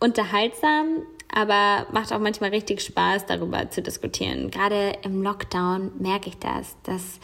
unterhaltsam, 0.00 1.02
aber 1.32 1.86
macht 1.92 2.12
auch 2.12 2.18
manchmal 2.18 2.50
richtig 2.50 2.80
Spaß, 2.80 3.26
darüber 3.26 3.70
zu 3.70 3.82
diskutieren. 3.82 4.50
Gerade 4.50 4.94
im 5.02 5.22
Lockdown 5.22 5.92
merke 5.98 6.30
ich 6.30 6.38
das, 6.38 6.76
dass 6.82 7.20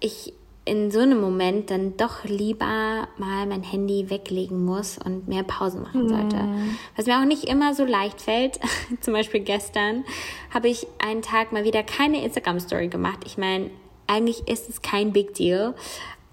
ich 0.00 0.34
in 0.66 0.90
so 0.90 1.00
einem 1.00 1.20
Moment 1.20 1.70
dann 1.70 1.96
doch 1.96 2.24
lieber 2.24 3.06
mal 3.18 3.46
mein 3.46 3.62
Handy 3.62 4.08
weglegen 4.08 4.64
muss 4.64 4.98
und 4.98 5.28
mehr 5.28 5.42
Pausen 5.42 5.82
machen 5.82 6.08
sollte. 6.08 6.36
Mm. 6.36 6.76
Was 6.96 7.06
mir 7.06 7.20
auch 7.20 7.26
nicht 7.26 7.44
immer 7.44 7.74
so 7.74 7.84
leicht 7.84 8.22
fällt. 8.22 8.58
Zum 9.00 9.12
Beispiel 9.12 9.40
gestern 9.40 10.04
habe 10.52 10.68
ich 10.68 10.86
einen 10.98 11.20
Tag 11.20 11.52
mal 11.52 11.64
wieder 11.64 11.82
keine 11.82 12.24
Instagram-Story 12.24 12.88
gemacht. 12.88 13.20
Ich 13.26 13.36
meine, 13.36 13.70
eigentlich 14.06 14.48
ist 14.48 14.68
es 14.68 14.82
kein 14.82 15.12
Big 15.12 15.34
Deal. 15.34 15.74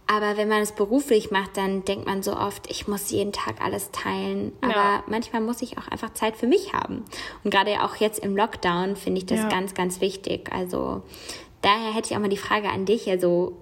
Aber 0.08 0.36
wenn 0.36 0.50
man 0.50 0.62
es 0.62 0.74
beruflich 0.74 1.32
macht, 1.32 1.56
dann 1.56 1.86
denkt 1.86 2.06
man 2.06 2.22
so 2.22 2.36
oft, 2.36 2.70
ich 2.70 2.86
muss 2.86 3.12
jeden 3.12 3.32
Tag 3.32 3.62
alles 3.62 3.92
teilen. 3.92 4.52
Aber 4.60 4.74
ja. 4.74 5.04
manchmal 5.08 5.42
muss 5.42 5.62
ich 5.62 5.78
auch 5.78 5.88
einfach 5.88 6.12
Zeit 6.14 6.36
für 6.36 6.48
mich 6.48 6.74
haben. 6.74 7.06
Und 7.46 7.52
gerade 7.52 7.82
auch 7.82 7.96
jetzt 7.96 8.20
im 8.20 8.36
Lockdown 8.36 8.98
finde 8.98 9.20
ich 9.20 9.26
das 9.26 9.40
ja. 9.40 9.50
ganz, 9.50 9.74
ganz 9.74 10.02
wichtig. 10.02 10.52
Also 10.52 11.02
daher 11.62 11.94
hätte 11.94 12.10
ich 12.10 12.18
auch 12.18 12.22
mal 12.22 12.28
die 12.28 12.36
Frage 12.36 12.70
an 12.70 12.86
dich. 12.86 13.10
Also 13.10 13.56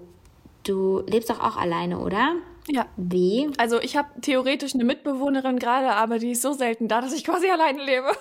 du 0.64 1.04
lebst 1.06 1.30
doch 1.30 1.38
auch 1.38 1.56
alleine, 1.56 2.00
oder? 2.00 2.34
Ja. 2.72 2.86
Wie? 2.96 3.50
Also 3.58 3.80
ich 3.80 3.96
habe 3.96 4.08
theoretisch 4.20 4.74
eine 4.74 4.84
Mitbewohnerin 4.84 5.58
gerade, 5.58 5.92
aber 5.92 6.18
die 6.18 6.32
ist 6.32 6.42
so 6.42 6.52
selten 6.52 6.86
da, 6.86 7.00
dass 7.00 7.12
ich 7.12 7.24
quasi 7.24 7.50
alleine 7.50 7.82
lebe. 7.82 8.12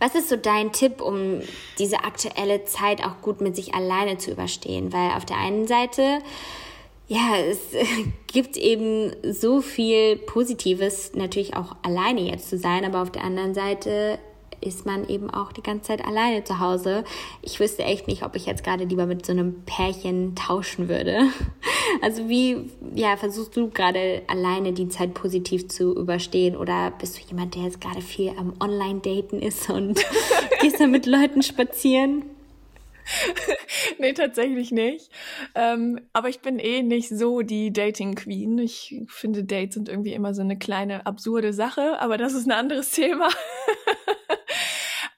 Was 0.00 0.14
ist 0.14 0.28
so 0.28 0.36
dein 0.36 0.72
Tipp, 0.72 1.00
um 1.00 1.40
diese 1.78 2.04
aktuelle 2.04 2.64
Zeit 2.64 3.04
auch 3.04 3.22
gut 3.22 3.40
mit 3.40 3.54
sich 3.54 3.74
alleine 3.74 4.18
zu 4.18 4.32
überstehen? 4.32 4.92
Weil 4.92 5.12
auf 5.16 5.24
der 5.24 5.38
einen 5.38 5.68
Seite, 5.68 6.18
ja, 7.06 7.36
es 7.48 7.60
gibt 8.26 8.56
eben 8.56 9.12
so 9.22 9.60
viel 9.60 10.16
Positives, 10.16 11.12
natürlich 11.14 11.56
auch 11.56 11.76
alleine 11.82 12.22
jetzt 12.22 12.50
zu 12.50 12.58
sein, 12.58 12.84
aber 12.84 13.02
auf 13.02 13.12
der 13.12 13.22
anderen 13.22 13.54
Seite 13.54 14.18
ist 14.64 14.86
man 14.86 15.08
eben 15.08 15.30
auch 15.30 15.52
die 15.52 15.62
ganze 15.62 15.88
Zeit 15.88 16.04
alleine 16.04 16.44
zu 16.44 16.58
Hause. 16.58 17.04
Ich 17.42 17.60
wüsste 17.60 17.84
echt 17.84 18.08
nicht, 18.08 18.22
ob 18.22 18.34
ich 18.34 18.46
jetzt 18.46 18.64
gerade 18.64 18.84
lieber 18.84 19.06
mit 19.06 19.24
so 19.24 19.32
einem 19.32 19.62
Pärchen 19.64 20.34
tauschen 20.34 20.88
würde. 20.88 21.20
Also 22.02 22.28
wie, 22.28 22.70
ja, 22.94 23.16
versuchst 23.16 23.56
du 23.56 23.70
gerade 23.70 24.22
alleine 24.26 24.72
die 24.72 24.88
Zeit 24.88 25.14
positiv 25.14 25.68
zu 25.68 25.94
überstehen 25.94 26.56
oder 26.56 26.90
bist 26.90 27.16
du 27.16 27.22
jemand, 27.28 27.54
der 27.54 27.62
jetzt 27.62 27.80
gerade 27.80 28.00
viel 28.00 28.30
am 28.36 28.52
Online-Daten 28.58 29.40
ist 29.40 29.70
und 29.70 30.04
gehst 30.60 30.80
dann 30.80 30.90
mit 30.90 31.06
Leuten 31.06 31.42
spazieren? 31.42 32.24
nee, 33.98 34.12
tatsächlich 34.12 34.70
nicht. 34.70 35.10
Ähm, 35.54 36.00
aber 36.12 36.28
ich 36.28 36.40
bin 36.40 36.58
eh 36.58 36.82
nicht 36.82 37.08
so 37.08 37.42
die 37.42 37.72
Dating 37.72 38.14
Queen. 38.14 38.58
Ich 38.58 39.02
finde, 39.08 39.44
Dates 39.44 39.74
sind 39.74 39.88
irgendwie 39.88 40.14
immer 40.14 40.34
so 40.34 40.42
eine 40.42 40.58
kleine 40.58 41.06
absurde 41.06 41.52
Sache, 41.52 42.00
aber 42.00 42.16
das 42.16 42.34
ist 42.34 42.46
ein 42.46 42.52
anderes 42.52 42.90
Thema. 42.90 43.28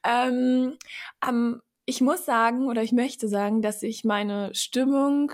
Ähm, 0.06 0.78
ähm, 1.26 1.62
ich 1.84 2.00
muss 2.00 2.24
sagen 2.24 2.68
oder 2.68 2.82
ich 2.82 2.92
möchte 2.92 3.28
sagen, 3.28 3.62
dass 3.62 3.82
ich 3.82 4.04
meine 4.04 4.54
Stimmung 4.54 5.32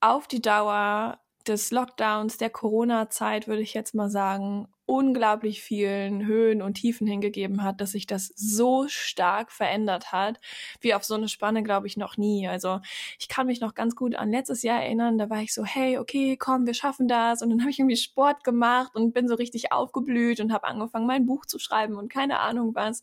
auf 0.00 0.26
die 0.28 0.42
Dauer 0.42 1.20
des 1.46 1.70
Lockdowns, 1.70 2.36
der 2.36 2.50
Corona-Zeit, 2.50 3.48
würde 3.48 3.62
ich 3.62 3.74
jetzt 3.74 3.94
mal 3.94 4.10
sagen, 4.10 4.68
unglaublich 4.86 5.62
vielen 5.62 6.26
Höhen 6.26 6.60
und 6.60 6.74
Tiefen 6.74 7.06
hingegeben 7.06 7.62
hat, 7.62 7.80
dass 7.80 7.92
sich 7.92 8.06
das 8.06 8.32
so 8.36 8.86
stark 8.88 9.50
verändert 9.50 10.12
hat, 10.12 10.38
wie 10.80 10.94
auf 10.94 11.04
so 11.04 11.14
eine 11.14 11.28
Spanne, 11.28 11.62
glaube 11.62 11.86
ich, 11.86 11.96
noch 11.96 12.16
nie. 12.16 12.46
Also 12.48 12.80
ich 13.18 13.28
kann 13.28 13.46
mich 13.46 13.60
noch 13.60 13.74
ganz 13.74 13.96
gut 13.96 14.14
an 14.16 14.30
letztes 14.30 14.62
Jahr 14.62 14.82
erinnern, 14.82 15.18
da 15.18 15.30
war 15.30 15.40
ich 15.40 15.54
so, 15.54 15.64
hey, 15.64 15.98
okay, 15.98 16.36
komm, 16.36 16.66
wir 16.66 16.74
schaffen 16.74 17.08
das. 17.08 17.42
Und 17.42 17.50
dann 17.50 17.60
habe 17.60 17.70
ich 17.70 17.78
irgendwie 17.78 17.96
Sport 17.96 18.44
gemacht 18.44 18.94
und 18.94 19.14
bin 19.14 19.28
so 19.28 19.34
richtig 19.34 19.72
aufgeblüht 19.72 20.40
und 20.40 20.52
habe 20.52 20.66
angefangen, 20.66 21.06
mein 21.06 21.26
Buch 21.26 21.46
zu 21.46 21.58
schreiben 21.58 21.96
und 21.96 22.12
keine 22.12 22.40
Ahnung 22.40 22.74
was. 22.74 23.02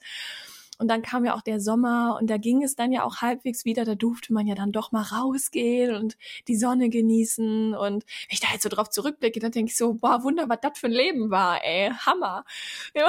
Und 0.80 0.88
dann 0.88 1.02
kam 1.02 1.26
ja 1.26 1.36
auch 1.36 1.42
der 1.42 1.60
Sommer 1.60 2.18
und 2.20 2.30
da 2.30 2.38
ging 2.38 2.63
es 2.63 2.76
dann 2.76 2.94
ja 2.94 3.04
auch 3.04 3.18
halbwegs 3.18 3.65
wieder. 3.65 3.84
Da 3.84 3.96
durfte 3.96 4.34
man 4.34 4.48
ja 4.48 4.56
dann 4.56 4.72
doch 4.72 4.94
mal 4.94 5.04
rausgehen 5.04 5.94
und 5.94 6.18
die 6.48 6.56
Sonne 6.56 6.89
genießen. 6.89 7.76
Und 7.76 8.06
wenn 8.06 8.30
ich 8.30 8.39
da 8.39 8.48
jetzt 8.54 8.63
so 8.63 8.70
drauf 8.70 8.89
zurückblicke, 8.89 9.42
dann 9.42 9.52
denke 9.52 9.72
ich 9.72 9.78
so, 9.78 9.96
boah, 9.96 10.24
Wunder, 10.24 10.48
was 10.48 10.60
das 10.62 10.80
für 10.80 10.88
ein 10.88 10.94
Leben 10.94 11.30
war, 11.30 11.63
ey. 11.63 11.92
Hammer. 12.06 12.46
Ja, 12.96 13.08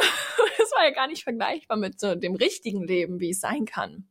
das 0.58 0.70
war 0.72 0.84
ja 0.84 0.90
gar 0.90 1.06
nicht 1.06 1.22
vergleichbar 1.22 1.76
mit 1.76 2.00
so 2.00 2.14
dem 2.14 2.34
richtigen 2.34 2.82
Leben, 2.82 3.20
wie 3.20 3.30
es 3.30 3.40
sein 3.40 3.64
kann. 3.64 4.08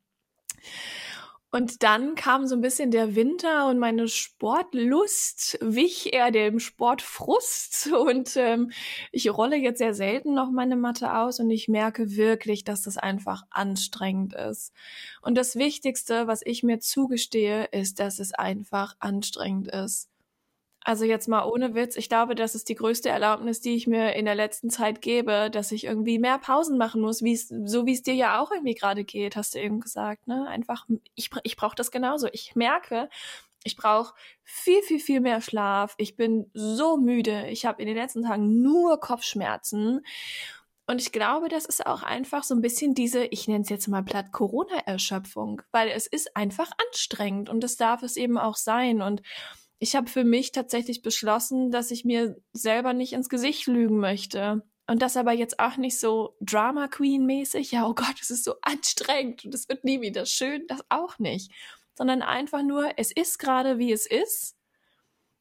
Und 1.52 1.82
dann 1.82 2.14
kam 2.14 2.46
so 2.46 2.56
ein 2.56 2.62
bisschen 2.62 2.92
der 2.92 3.16
Winter 3.16 3.68
und 3.68 3.80
meine 3.80 4.08
Sportlust 4.08 5.58
wich 5.62 6.14
eher 6.14 6.30
dem 6.30 6.60
Sportfrust. 6.60 7.88
Und 8.10 8.36
ähm, 8.38 8.72
ich 9.12 9.30
rolle 9.30 9.56
jetzt 9.56 9.80
sehr 9.80 9.94
selten 9.94 10.34
noch 10.34 10.52
meine 10.52 10.76
Matte 10.76 11.16
aus 11.16 11.40
und 11.40 11.50
ich 11.50 11.68
merke 11.68 12.16
wirklich, 12.16 12.64
dass 12.64 12.84
das 12.84 12.98
einfach 12.98 13.44
anstrengend 13.50 14.34
ist. 14.34 14.74
Und 15.22 15.36
das 15.38 15.56
Wichtigste, 15.56 16.28
was 16.28 16.42
ich 16.46 16.64
mir 16.64 16.80
zugestehe, 16.80 17.66
ist, 17.66 18.00
dass 18.00 18.20
es 18.20 18.34
einfach 18.34 18.96
anstrengend 19.00 19.68
ist. 19.70 20.10
Also 20.84 21.04
jetzt 21.04 21.28
mal 21.28 21.44
ohne 21.44 21.76
Witz, 21.76 21.98
ich 21.98 22.08
glaube, 22.08 22.36
das 22.36 22.56
ist 22.56 22.70
die 22.70 22.76
größte 22.76 23.10
Erlaubnis, 23.10 23.60
die 23.60 23.76
ich 23.76 23.86
mir 23.86 24.14
in 24.16 24.26
der 24.26 24.36
letzten 24.36 24.70
Zeit 24.70 25.02
gebe, 25.02 25.50
dass 25.52 25.72
ich 25.72 25.84
irgendwie 25.84 26.20
mehr 26.20 26.40
Pausen 26.40 26.78
machen 26.78 27.02
muss, 27.02 27.22
wie 27.22 27.34
es 27.34 27.50
so 27.50 27.86
wie 27.86 27.94
es 27.94 28.02
dir 28.02 28.14
ja 28.14 28.42
auch 28.42 28.52
irgendwie 28.52 28.76
gerade 28.76 29.04
geht, 29.04 29.36
hast 29.36 29.56
du 29.56 29.60
eben 29.60 29.82
gesagt, 29.82 30.28
ne? 30.28 30.48
Einfach 30.48 30.86
ich 31.16 31.30
ich 31.44 31.58
brauche 31.58 31.76
das 31.76 31.92
genauso. 31.92 32.28
Ich 32.32 32.56
merke, 32.56 33.10
ich 33.64 33.76
brauche 33.76 34.14
viel 34.44 34.82
viel 34.84 35.00
viel 35.00 35.20
mehr 35.20 35.42
Schlaf. 35.42 35.96
Ich 35.98 36.16
bin 36.16 36.50
so 36.54 36.98
müde. 36.98 37.48
Ich 37.50 37.66
habe 37.66 37.82
in 37.82 37.88
den 37.88 37.98
letzten 37.98 38.24
Tagen 38.24 38.62
nur 38.62 39.00
Kopfschmerzen. 39.02 40.02
Und 40.88 41.02
ich 41.02 41.12
glaube, 41.12 41.50
das 41.50 41.66
ist 41.66 41.86
auch 41.86 42.02
einfach 42.02 42.44
so 42.44 42.56
ein 42.56 42.62
bisschen 42.62 42.96
diese, 42.96 43.26
ich 43.26 43.48
nenne 43.48 43.62
es 43.62 43.70
jetzt 43.70 43.88
mal 43.88 44.02
platt 44.02 44.32
Corona-Erschöpfung, 44.32 45.62
weil 45.72 45.90
es 45.90 46.08
ist 46.08 46.36
einfach 46.36 46.72
anstrengend 46.88 47.48
und 47.50 47.64
das 47.64 47.76
darf 47.76 48.02
es 48.02 48.18
eben 48.18 48.40
auch 48.40 48.56
sein. 48.56 49.04
Und 49.04 49.22
ich 49.80 49.96
habe 49.96 50.10
für 50.10 50.26
mich 50.26 50.52
tatsächlich 50.52 51.02
beschlossen, 51.02 51.72
dass 51.72 51.92
ich 51.92 52.04
mir 52.06 52.36
selber 52.52 52.94
nicht 52.94 53.14
ins 53.14 53.30
Gesicht 53.30 53.68
lügen 53.68 53.98
möchte. 53.98 54.62
Und 54.88 55.02
das 55.02 55.18
aber 55.18 55.32
jetzt 55.32 55.60
auch 55.60 55.78
nicht 55.78 56.00
so 56.00 56.36
Drama 56.42 56.88
Queen 56.88 57.26
mäßig, 57.26 57.72
ja, 57.72 57.88
oh 57.88 57.94
Gott, 57.94 58.16
es 58.22 58.30
ist 58.30 58.44
so 58.44 58.56
anstrengend 58.62 59.46
und 59.46 59.54
es 59.54 59.70
wird 59.70 59.86
nie 59.86 60.02
wieder 60.02 60.26
schön, 60.26 60.66
das 60.68 60.84
auch 60.90 61.18
nicht. 61.20 61.52
Sondern 61.96 62.22
einfach 62.22 62.64
nur, 62.64 62.92
es 62.98 63.12
ist 63.12 63.40
gerade 63.40 63.78
wie 63.78 63.92
es 63.92 64.06
ist. 64.06 64.58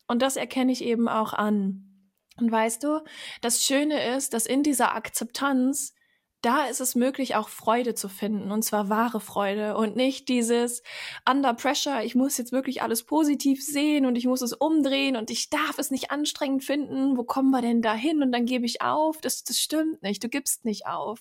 Und 0.06 0.22
das 0.22 0.36
erkenne 0.36 0.72
ich 0.72 0.84
eben 0.84 1.08
auch 1.08 1.32
an. 1.32 2.12
Und 2.36 2.52
weißt 2.52 2.84
du, 2.84 3.02
das 3.40 3.64
Schöne 3.64 4.14
ist, 4.16 4.34
dass 4.34 4.46
in 4.46 4.62
dieser 4.62 4.94
Akzeptanz 4.94 5.94
da 6.42 6.66
ist 6.66 6.80
es 6.80 6.94
möglich, 6.94 7.34
auch 7.34 7.48
Freude 7.48 7.94
zu 7.94 8.08
finden, 8.08 8.52
und 8.52 8.62
zwar 8.62 8.88
wahre 8.88 9.20
Freude 9.20 9.76
und 9.76 9.96
nicht 9.96 10.28
dieses 10.28 10.82
under 11.28 11.52
pressure, 11.54 12.04
ich 12.04 12.14
muss 12.14 12.38
jetzt 12.38 12.52
wirklich 12.52 12.82
alles 12.82 13.02
positiv 13.04 13.64
sehen 13.64 14.06
und 14.06 14.14
ich 14.16 14.26
muss 14.26 14.42
es 14.42 14.52
umdrehen 14.52 15.16
und 15.16 15.30
ich 15.30 15.50
darf 15.50 15.78
es 15.78 15.90
nicht 15.90 16.10
anstrengend 16.10 16.64
finden, 16.64 17.16
wo 17.16 17.24
kommen 17.24 17.50
wir 17.50 17.62
denn 17.62 17.82
da 17.82 17.94
hin 17.94 18.22
und 18.22 18.30
dann 18.30 18.46
gebe 18.46 18.66
ich 18.66 18.82
auf, 18.82 19.20
das, 19.20 19.42
das 19.42 19.58
stimmt 19.58 20.02
nicht, 20.02 20.22
du 20.22 20.28
gibst 20.28 20.64
nicht 20.64 20.86
auf. 20.86 21.18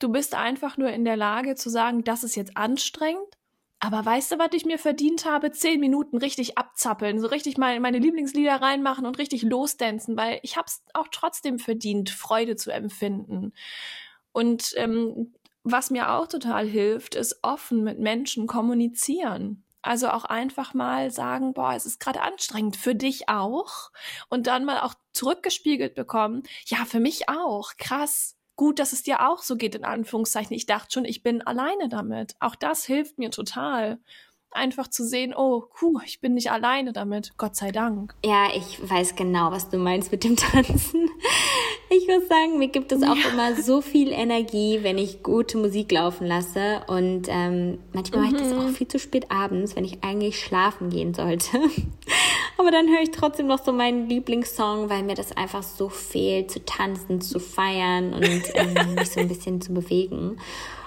Du 0.00 0.08
bist 0.10 0.34
einfach 0.34 0.76
nur 0.76 0.90
in 0.90 1.04
der 1.04 1.16
Lage 1.16 1.54
zu 1.54 1.70
sagen, 1.70 2.02
das 2.02 2.24
ist 2.24 2.34
jetzt 2.34 2.56
anstrengend, 2.56 3.38
aber 3.84 4.04
weißt 4.04 4.32
du, 4.32 4.38
was 4.38 4.50
ich 4.52 4.64
mir 4.64 4.78
verdient 4.78 5.26
habe? 5.26 5.52
Zehn 5.52 5.78
Minuten 5.78 6.16
richtig 6.16 6.56
abzappeln, 6.56 7.20
so 7.20 7.26
richtig 7.26 7.58
mal 7.58 7.78
meine 7.80 7.98
Lieblingslieder 7.98 8.56
reinmachen 8.56 9.04
und 9.04 9.18
richtig 9.18 9.42
losdancen, 9.42 10.16
weil 10.16 10.40
ich 10.42 10.56
habe 10.56 10.66
es 10.68 10.82
auch 10.94 11.08
trotzdem 11.10 11.58
verdient, 11.58 12.08
Freude 12.08 12.56
zu 12.56 12.72
empfinden. 12.72 13.52
Und 14.32 14.72
ähm, 14.76 15.34
was 15.64 15.90
mir 15.90 16.12
auch 16.12 16.28
total 16.28 16.66
hilft, 16.66 17.14
ist 17.14 17.40
offen 17.42 17.84
mit 17.84 17.98
Menschen 17.98 18.46
kommunizieren. 18.46 19.64
Also 19.82 20.08
auch 20.08 20.24
einfach 20.24 20.72
mal 20.72 21.10
sagen, 21.10 21.52
boah, 21.52 21.74
es 21.74 21.84
ist 21.84 22.00
gerade 22.00 22.22
anstrengend 22.22 22.76
für 22.76 22.94
dich 22.94 23.28
auch. 23.28 23.90
Und 24.30 24.46
dann 24.46 24.64
mal 24.64 24.80
auch 24.80 24.94
zurückgespiegelt 25.12 25.94
bekommen, 25.94 26.44
ja, 26.64 26.86
für 26.86 27.00
mich 27.00 27.28
auch. 27.28 27.72
Krass 27.76 28.34
gut, 28.56 28.78
dass 28.78 28.92
es 28.92 29.02
dir 29.02 29.28
auch 29.28 29.42
so 29.42 29.56
geht, 29.56 29.74
in 29.74 29.84
Anführungszeichen. 29.84 30.54
Ich 30.54 30.66
dachte 30.66 30.92
schon, 30.92 31.04
ich 31.04 31.22
bin 31.22 31.42
alleine 31.42 31.88
damit. 31.88 32.36
Auch 32.40 32.54
das 32.54 32.84
hilft 32.84 33.18
mir 33.18 33.30
total. 33.30 33.98
Einfach 34.54 34.88
zu 34.88 35.04
sehen, 35.04 35.34
oh, 35.36 35.64
puh, 35.74 35.98
ich 36.06 36.20
bin 36.20 36.34
nicht 36.34 36.50
alleine 36.50 36.92
damit. 36.92 37.32
Gott 37.36 37.56
sei 37.56 37.72
Dank. 37.72 38.14
Ja, 38.24 38.46
ich 38.54 38.78
weiß 38.88 39.16
genau, 39.16 39.50
was 39.50 39.68
du 39.68 39.78
meinst 39.78 40.12
mit 40.12 40.22
dem 40.22 40.36
Tanzen. 40.36 41.10
Ich 41.90 42.08
muss 42.08 42.28
sagen, 42.28 42.58
mir 42.58 42.68
gibt 42.68 42.92
es 42.92 43.02
auch 43.02 43.16
ja. 43.16 43.30
immer 43.32 43.54
so 43.60 43.80
viel 43.80 44.10
Energie, 44.10 44.80
wenn 44.82 44.96
ich 44.96 45.22
gute 45.22 45.58
Musik 45.58 45.92
laufen 45.92 46.26
lasse. 46.26 46.82
Und 46.86 47.26
ähm, 47.28 47.78
manchmal 47.92 48.20
mhm. 48.20 48.32
mache 48.32 48.36
ich 48.36 48.48
das 48.48 48.58
auch 48.58 48.68
mhm. 48.68 48.74
viel 48.74 48.88
zu 48.88 48.98
spät 48.98 49.30
abends, 49.30 49.76
wenn 49.76 49.84
ich 49.84 50.02
eigentlich 50.02 50.40
schlafen 50.40 50.88
gehen 50.90 51.14
sollte. 51.14 51.58
Aber 52.58 52.70
dann 52.70 52.88
höre 52.88 53.02
ich 53.02 53.10
trotzdem 53.10 53.46
noch 53.46 53.62
so 53.62 53.72
meinen 53.72 54.08
Lieblingssong, 54.08 54.88
weil 54.88 55.02
mir 55.02 55.14
das 55.14 55.36
einfach 55.36 55.62
so 55.62 55.88
fehlt, 55.88 56.50
zu 56.50 56.64
tanzen, 56.64 57.20
zu 57.20 57.40
feiern 57.40 58.14
und 58.14 58.42
ähm, 58.54 58.94
mich 58.94 59.10
so 59.10 59.20
ein 59.20 59.28
bisschen 59.28 59.60
zu 59.60 59.74
bewegen. 59.74 60.38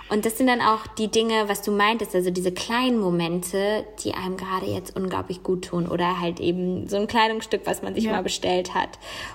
Und 0.10 0.26
das 0.26 0.38
sind 0.38 0.47
dann 0.47 0.62
auch 0.62 0.88
die 0.88 1.10
Dinge, 1.10 1.49
was 1.49 1.62
du 1.62 1.72
meintest, 1.72 2.16
also 2.16 2.32
diese 2.32 2.51
kleinen 2.51 2.99
Momente, 2.99 3.86
die 4.03 4.14
einem 4.14 4.38
gerade 4.38 4.66
jetzt 4.66 4.95
unglaublich 4.95 5.43
gut 5.43 5.66
tun 5.66 5.88
oder 5.88 6.20
halt 6.20 6.39
eben 6.39 6.88
so 6.88 6.97
ein 6.97 7.08
Kleidungsstück, 7.08 7.62
was 7.66 7.82
man 7.82 7.93
sich 7.93 8.05
ja. 8.05 8.12
mal 8.12 8.24
bestellt 8.24 8.74
hat. 8.74 8.89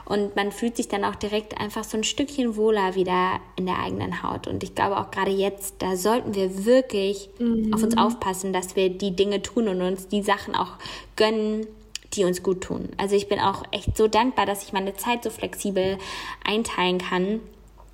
Und 0.06 0.34
man 0.34 0.50
fühlt 0.50 0.76
sich 0.76 0.88
dann 0.88 1.04
auch 1.04 1.14
direkt 1.14 1.60
einfach 1.60 1.84
so 1.84 1.98
ein 1.98 2.04
Stückchen 2.04 2.56
wohler 2.56 2.94
wieder 2.94 3.40
in 3.56 3.66
der 3.66 3.78
eigenen 3.78 4.22
Haut. 4.22 4.46
Und 4.46 4.62
ich 4.62 4.74
glaube 4.74 4.98
auch 4.98 5.10
gerade 5.10 5.30
jetzt, 5.30 5.76
da 5.80 5.96
sollten 5.96 6.34
wir 6.34 6.64
wirklich 6.64 7.28
mhm. 7.38 7.74
auf 7.74 7.82
uns 7.82 7.96
aufpassen, 7.98 8.52
dass 8.52 8.74
wir 8.74 8.88
die 8.88 9.14
Dinge 9.14 9.42
tun 9.42 9.68
und 9.68 9.82
uns 9.82 10.08
die 10.08 10.22
Sachen 10.22 10.54
auch 10.54 10.72
gönnen, 11.16 11.66
die 12.14 12.24
uns 12.24 12.42
gut 12.42 12.62
tun. 12.62 12.90
Also 12.96 13.14
ich 13.16 13.28
bin 13.28 13.40
auch 13.40 13.62
echt 13.72 13.96
so 13.96 14.08
dankbar, 14.08 14.46
dass 14.46 14.62
ich 14.62 14.72
meine 14.72 14.94
Zeit 14.94 15.24
so 15.24 15.30
flexibel 15.30 15.98
einteilen 16.44 16.98
kann 16.98 17.40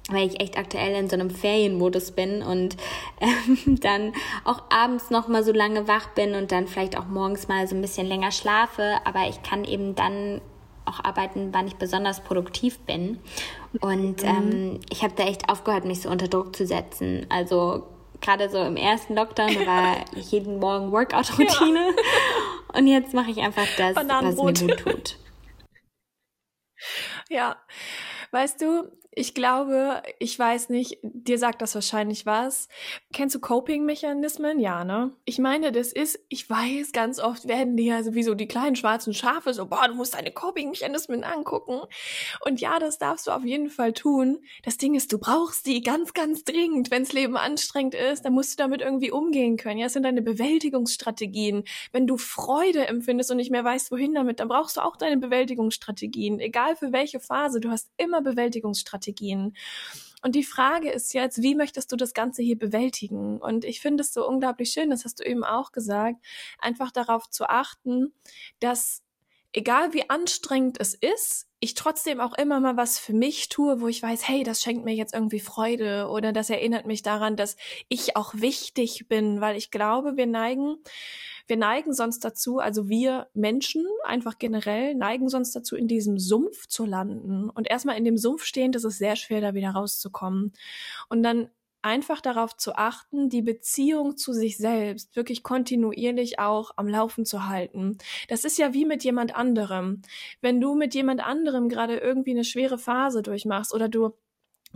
weil 0.08 0.26
ich 0.26 0.40
echt 0.40 0.58
aktuell 0.58 0.94
in 0.94 1.08
so 1.08 1.14
einem 1.14 1.30
Ferienmodus 1.30 2.12
bin 2.12 2.42
und 2.42 2.76
ähm, 3.20 3.80
dann 3.80 4.12
auch 4.44 4.62
abends 4.70 5.10
noch 5.10 5.28
mal 5.28 5.44
so 5.44 5.52
lange 5.52 5.86
wach 5.86 6.08
bin 6.10 6.34
und 6.34 6.52
dann 6.52 6.66
vielleicht 6.66 6.98
auch 6.98 7.06
morgens 7.06 7.48
mal 7.48 7.66
so 7.68 7.74
ein 7.74 7.82
bisschen 7.82 8.06
länger 8.06 8.32
schlafe, 8.32 8.96
aber 9.04 9.28
ich 9.28 9.42
kann 9.42 9.64
eben 9.64 9.94
dann 9.94 10.40
auch 10.88 11.04
arbeiten, 11.04 11.50
wann 11.52 11.66
ich 11.66 11.76
besonders 11.76 12.20
produktiv 12.20 12.78
bin. 12.80 13.18
Und 13.80 14.22
mhm. 14.22 14.28
ähm, 14.28 14.80
ich 14.90 15.02
habe 15.02 15.14
da 15.14 15.24
echt 15.24 15.50
aufgehört, 15.50 15.84
mich 15.84 16.02
so 16.02 16.08
unter 16.08 16.28
Druck 16.28 16.56
zu 16.56 16.66
setzen. 16.66 17.26
Also 17.28 17.86
gerade 18.20 18.48
so 18.48 18.58
im 18.58 18.76
ersten 18.76 19.14
Lockdown, 19.14 19.54
da 19.54 19.66
war 19.66 19.96
jeden 20.16 20.58
Morgen 20.58 20.90
Workout-Routine. 20.90 21.78
Ja. 21.78 22.78
Und 22.78 22.86
jetzt 22.86 23.14
mache 23.14 23.30
ich 23.30 23.38
einfach 23.38 23.66
das, 23.76 23.96
was 23.96 24.04
mir 24.06 24.34
gut 24.34 24.78
tut. 24.78 25.18
Ja, 27.28 27.56
weißt 28.30 28.60
du, 28.62 28.90
ich 29.18 29.34
glaube, 29.34 30.00
ich 30.20 30.38
weiß 30.38 30.68
nicht, 30.68 30.98
dir 31.02 31.38
sagt 31.38 31.60
das 31.60 31.74
wahrscheinlich 31.74 32.24
was. 32.24 32.68
Kennst 33.12 33.34
du 33.34 33.40
Coping-Mechanismen? 33.40 34.60
Ja, 34.60 34.84
ne? 34.84 35.10
Ich 35.24 35.40
meine, 35.40 35.72
das 35.72 35.92
ist, 35.92 36.20
ich 36.28 36.48
weiß, 36.48 36.92
ganz 36.92 37.18
oft 37.18 37.48
werden 37.48 37.76
die 37.76 37.86
ja 37.86 38.04
sowieso 38.04 38.34
die 38.34 38.46
kleinen 38.46 38.76
schwarzen 38.76 39.14
Schafe 39.14 39.52
so, 39.52 39.66
boah, 39.66 39.88
du 39.88 39.94
musst 39.94 40.14
deine 40.14 40.30
Coping-Mechanismen 40.30 41.24
angucken. 41.24 41.80
Und 42.44 42.60
ja, 42.60 42.78
das 42.78 42.98
darfst 42.98 43.26
du 43.26 43.32
auf 43.32 43.44
jeden 43.44 43.70
Fall 43.70 43.92
tun. 43.92 44.38
Das 44.62 44.76
Ding 44.76 44.94
ist, 44.94 45.12
du 45.12 45.18
brauchst 45.18 45.66
die 45.66 45.82
ganz, 45.82 46.14
ganz 46.14 46.44
dringend. 46.44 46.92
Wenns 46.92 47.12
Leben 47.12 47.36
anstrengend 47.36 47.96
ist, 47.96 48.24
dann 48.24 48.34
musst 48.34 48.52
du 48.52 48.62
damit 48.62 48.82
irgendwie 48.82 49.10
umgehen 49.10 49.56
können. 49.56 49.78
Ja, 49.78 49.86
es 49.86 49.94
sind 49.94 50.04
deine 50.04 50.22
Bewältigungsstrategien. 50.22 51.64
Wenn 51.90 52.06
du 52.06 52.18
Freude 52.18 52.86
empfindest 52.86 53.32
und 53.32 53.38
nicht 53.38 53.50
mehr 53.50 53.64
weißt, 53.64 53.90
wohin 53.90 54.14
damit, 54.14 54.38
dann 54.38 54.46
brauchst 54.46 54.76
du 54.76 54.80
auch 54.80 54.96
deine 54.96 55.16
Bewältigungsstrategien. 55.16 56.38
Egal 56.38 56.76
für 56.76 56.92
welche 56.92 57.18
Phase, 57.18 57.58
du 57.58 57.70
hast 57.70 57.90
immer 57.96 58.22
Bewältigungsstrategien. 58.22 59.07
Strategien. 59.08 59.56
Und 60.22 60.34
die 60.34 60.44
Frage 60.44 60.90
ist 60.90 61.14
jetzt, 61.14 61.42
wie 61.42 61.54
möchtest 61.54 61.92
du 61.92 61.96
das 61.96 62.12
Ganze 62.12 62.42
hier 62.42 62.58
bewältigen? 62.58 63.38
Und 63.38 63.64
ich 63.64 63.80
finde 63.80 64.02
es 64.02 64.12
so 64.12 64.26
unglaublich 64.26 64.70
schön, 64.70 64.90
das 64.90 65.04
hast 65.04 65.20
du 65.20 65.24
eben 65.24 65.44
auch 65.44 65.70
gesagt, 65.70 66.16
einfach 66.58 66.90
darauf 66.90 67.30
zu 67.30 67.48
achten, 67.48 68.12
dass 68.58 69.02
egal 69.52 69.92
wie 69.92 70.08
anstrengend 70.08 70.78
es 70.80 70.94
ist, 70.94 71.46
ich 71.60 71.74
trotzdem 71.74 72.20
auch 72.20 72.34
immer 72.34 72.60
mal 72.60 72.76
was 72.76 72.98
für 72.98 73.12
mich 73.12 73.48
tue, 73.48 73.80
wo 73.80 73.88
ich 73.88 74.02
weiß, 74.02 74.28
hey, 74.28 74.44
das 74.44 74.62
schenkt 74.62 74.84
mir 74.84 74.94
jetzt 74.94 75.14
irgendwie 75.14 75.40
Freude 75.40 76.08
oder 76.08 76.32
das 76.32 76.50
erinnert 76.50 76.86
mich 76.86 77.02
daran, 77.02 77.36
dass 77.36 77.56
ich 77.88 78.16
auch 78.16 78.34
wichtig 78.34 79.08
bin, 79.08 79.40
weil 79.40 79.56
ich 79.56 79.70
glaube, 79.70 80.16
wir 80.16 80.26
neigen 80.26 80.76
wir 81.48 81.56
neigen 81.56 81.94
sonst 81.94 82.20
dazu, 82.24 82.58
also 82.58 82.88
wir 82.88 83.28
Menschen 83.32 83.86
einfach 84.04 84.38
generell 84.38 84.94
neigen 84.94 85.30
sonst 85.30 85.56
dazu, 85.56 85.76
in 85.76 85.88
diesem 85.88 86.18
Sumpf 86.18 86.66
zu 86.68 86.84
landen. 86.84 87.48
Und 87.48 87.70
erstmal 87.70 87.96
in 87.96 88.04
dem 88.04 88.18
Sumpf 88.18 88.44
stehend 88.44 88.76
ist 88.76 88.84
es 88.84 88.98
sehr 88.98 89.16
schwer, 89.16 89.40
da 89.40 89.54
wieder 89.54 89.70
rauszukommen. 89.70 90.52
Und 91.08 91.22
dann 91.22 91.48
einfach 91.88 92.20
darauf 92.20 92.54
zu 92.54 92.76
achten, 92.76 93.30
die 93.30 93.40
Beziehung 93.40 94.18
zu 94.18 94.34
sich 94.34 94.58
selbst 94.58 95.16
wirklich 95.16 95.42
kontinuierlich 95.42 96.38
auch 96.38 96.72
am 96.76 96.86
Laufen 96.86 97.24
zu 97.24 97.48
halten. 97.48 97.96
Das 98.28 98.44
ist 98.44 98.58
ja 98.58 98.74
wie 98.74 98.84
mit 98.84 99.04
jemand 99.04 99.34
anderem. 99.34 100.02
Wenn 100.42 100.60
du 100.60 100.74
mit 100.74 100.94
jemand 100.94 101.24
anderem 101.26 101.70
gerade 101.70 101.96
irgendwie 101.96 102.32
eine 102.32 102.44
schwere 102.44 102.76
Phase 102.76 103.22
durchmachst 103.22 103.74
oder 103.74 103.88
du 103.88 104.12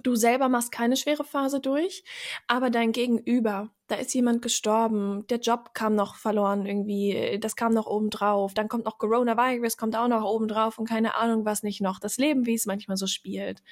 Du 0.02 0.14
selber 0.14 0.48
machst 0.48 0.72
keine 0.72 0.96
schwere 0.96 1.22
Phase 1.22 1.60
durch, 1.60 2.02
aber 2.46 2.70
dein 2.70 2.92
Gegenüber, 2.92 3.68
da 3.88 3.96
ist 3.96 4.14
jemand 4.14 4.40
gestorben, 4.40 5.26
der 5.28 5.38
Job 5.38 5.74
kam 5.74 5.94
noch 5.94 6.14
verloren 6.14 6.64
irgendwie, 6.64 7.38
das 7.38 7.56
kam 7.56 7.74
noch 7.74 7.86
oben 7.86 8.08
drauf, 8.08 8.54
dann 8.54 8.68
kommt 8.68 8.86
noch 8.86 8.96
Coronavirus, 8.96 9.76
kommt 9.76 9.94
auch 9.94 10.08
noch 10.08 10.24
oben 10.24 10.48
drauf 10.48 10.78
und 10.78 10.88
keine 10.88 11.14
Ahnung 11.16 11.44
was 11.44 11.62
nicht 11.62 11.82
noch, 11.82 12.00
das 12.00 12.16
Leben, 12.16 12.46
wie 12.46 12.54
es 12.54 12.64
manchmal 12.64 12.96
so 12.96 13.06
spielt. 13.06 13.62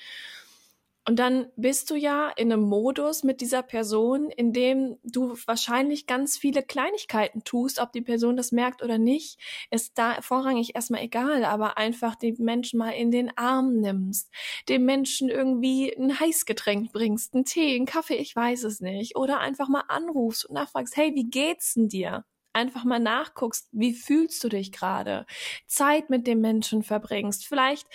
Und 1.06 1.18
dann 1.18 1.46
bist 1.56 1.90
du 1.90 1.94
ja 1.96 2.28
in 2.28 2.52
einem 2.52 2.62
Modus 2.62 3.24
mit 3.24 3.40
dieser 3.40 3.62
Person, 3.62 4.30
in 4.30 4.52
dem 4.52 4.98
du 5.02 5.34
wahrscheinlich 5.46 6.06
ganz 6.06 6.36
viele 6.36 6.62
Kleinigkeiten 6.62 7.42
tust, 7.42 7.80
ob 7.80 7.92
die 7.92 8.02
Person 8.02 8.36
das 8.36 8.52
merkt 8.52 8.82
oder 8.82 8.98
nicht, 8.98 9.38
ist 9.70 9.96
da 9.98 10.20
vorrangig 10.20 10.74
erstmal 10.74 11.02
egal, 11.02 11.44
aber 11.44 11.78
einfach 11.78 12.14
den 12.16 12.36
Menschen 12.38 12.78
mal 12.78 12.90
in 12.90 13.10
den 13.10 13.36
Arm 13.36 13.80
nimmst, 13.80 14.30
dem 14.68 14.84
Menschen 14.84 15.30
irgendwie 15.30 15.92
ein 15.96 16.20
Heißgetränk 16.20 16.92
bringst, 16.92 17.34
einen 17.34 17.44
Tee, 17.46 17.76
einen 17.76 17.86
Kaffee, 17.86 18.16
ich 18.16 18.36
weiß 18.36 18.64
es 18.64 18.80
nicht, 18.80 19.16
oder 19.16 19.40
einfach 19.40 19.68
mal 19.68 19.84
anrufst 19.88 20.44
und 20.46 20.54
nachfragst, 20.54 20.96
hey, 20.96 21.14
wie 21.14 21.28
geht's 21.30 21.74
denn 21.74 21.88
dir? 21.88 22.24
Einfach 22.52 22.84
mal 22.84 22.98
nachguckst, 22.98 23.68
wie 23.72 23.92
fühlst 23.92 24.42
du 24.42 24.48
dich 24.48 24.72
gerade, 24.72 25.26
Zeit 25.66 26.10
mit 26.10 26.26
dem 26.26 26.40
Menschen 26.40 26.82
verbringst, 26.82 27.46
vielleicht 27.46 27.86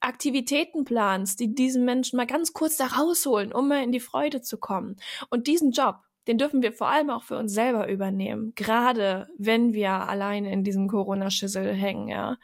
Aktivitäten 0.00 0.84
planst, 0.84 1.40
die 1.40 1.54
diesen 1.54 1.84
Menschen 1.84 2.16
mal 2.16 2.26
ganz 2.26 2.52
kurz 2.52 2.76
da 2.76 2.86
rausholen, 2.86 3.52
um 3.52 3.68
mal 3.68 3.82
in 3.82 3.92
die 3.92 4.00
Freude 4.00 4.42
zu 4.42 4.58
kommen. 4.58 4.96
Und 5.30 5.46
diesen 5.46 5.72
Job, 5.72 5.96
den 6.26 6.38
dürfen 6.38 6.62
wir 6.62 6.72
vor 6.72 6.88
allem 6.88 7.10
auch 7.10 7.22
für 7.22 7.38
uns 7.38 7.52
selber 7.52 7.88
übernehmen, 7.88 8.52
gerade 8.54 9.28
wenn 9.38 9.72
wir 9.72 9.90
alleine 9.90 10.52
in 10.52 10.64
diesem 10.64 10.88
Corona-Schüssel 10.88 11.72
hängen, 11.72 12.08
ja. 12.08 12.36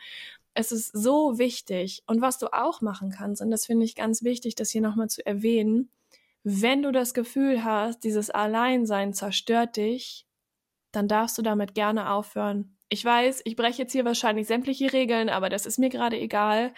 Es 0.54 0.70
ist 0.70 0.92
so 0.92 1.38
wichtig. 1.38 2.02
Und 2.06 2.20
was 2.20 2.38
du 2.38 2.52
auch 2.52 2.82
machen 2.82 3.10
kannst, 3.10 3.40
und 3.40 3.50
das 3.50 3.64
finde 3.64 3.86
ich 3.86 3.94
ganz 3.94 4.22
wichtig, 4.22 4.54
das 4.54 4.70
hier 4.70 4.82
nochmal 4.82 5.08
zu 5.08 5.24
erwähnen, 5.24 5.90
wenn 6.44 6.82
du 6.82 6.92
das 6.92 7.14
Gefühl 7.14 7.64
hast, 7.64 8.04
dieses 8.04 8.28
Alleinsein 8.30 9.14
zerstört 9.14 9.76
dich, 9.76 10.26
dann 10.92 11.08
darfst 11.08 11.36
du 11.38 11.42
damit 11.42 11.74
gerne 11.74 12.10
aufhören. 12.10 12.76
Ich 12.88 13.04
weiß, 13.04 13.42
ich 13.44 13.56
breche 13.56 13.82
jetzt 13.82 13.92
hier 13.92 14.04
wahrscheinlich 14.04 14.46
sämtliche 14.46 14.92
Regeln, 14.92 15.28
aber 15.30 15.48
das 15.48 15.66
ist 15.66 15.78
mir 15.78 15.88
gerade 15.88 16.18
egal. 16.20 16.74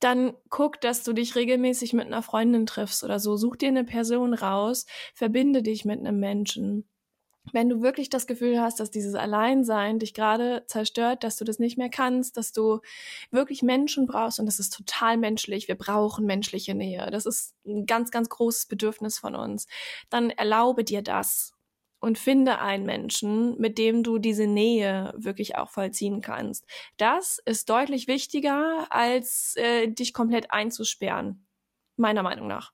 Dann 0.00 0.34
guck, 0.48 0.80
dass 0.80 1.04
du 1.04 1.12
dich 1.12 1.36
regelmäßig 1.36 1.92
mit 1.92 2.06
einer 2.06 2.22
Freundin 2.22 2.64
triffst 2.66 3.04
oder 3.04 3.20
so. 3.20 3.36
Such 3.36 3.56
dir 3.56 3.68
eine 3.68 3.84
Person 3.84 4.32
raus, 4.34 4.86
verbinde 5.14 5.62
dich 5.62 5.84
mit 5.84 6.00
einem 6.00 6.18
Menschen. 6.20 6.88
wenn 7.52 7.68
du 7.68 7.82
wirklich 7.82 8.10
das 8.10 8.26
Gefühl 8.26 8.60
hast, 8.60 8.80
dass 8.80 8.90
dieses 8.90 9.14
Alleinsein 9.14 9.98
dich 9.98 10.14
gerade 10.14 10.64
zerstört, 10.66 11.24
dass 11.24 11.36
du 11.36 11.44
das 11.44 11.58
nicht 11.58 11.78
mehr 11.78 11.88
kannst, 11.90 12.36
dass 12.36 12.52
du 12.52 12.80
wirklich 13.30 13.62
Menschen 13.62 14.06
brauchst 14.06 14.38
und 14.40 14.46
das 14.46 14.60
ist 14.60 14.74
total 14.74 15.16
menschlich. 15.16 15.66
Wir 15.66 15.74
brauchen 15.76 16.26
menschliche 16.26 16.74
Nähe. 16.74 17.10
Das 17.10 17.26
ist 17.26 17.54
ein 17.66 17.86
ganz, 17.86 18.10
ganz 18.10 18.28
großes 18.28 18.66
Bedürfnis 18.66 19.18
von 19.18 19.34
uns. 19.34 19.66
Dann 20.10 20.30
erlaube 20.30 20.84
dir 20.84 21.02
das 21.02 21.54
und 22.00 22.18
finde 22.18 22.58
einen 22.58 22.84
Menschen, 22.84 23.58
mit 23.60 23.78
dem 23.78 24.02
du 24.02 24.18
diese 24.18 24.46
Nähe 24.46 25.12
wirklich 25.16 25.56
auch 25.56 25.70
vollziehen 25.70 26.20
kannst. 26.20 26.64
Das 26.96 27.40
ist 27.44 27.70
deutlich 27.70 28.08
wichtiger, 28.08 28.86
als 28.90 29.54
äh, 29.56 29.88
dich 29.88 30.12
komplett 30.12 30.50
einzusperren, 30.50 31.46
meiner 31.96 32.22
Meinung 32.22 32.48
nach. 32.48 32.72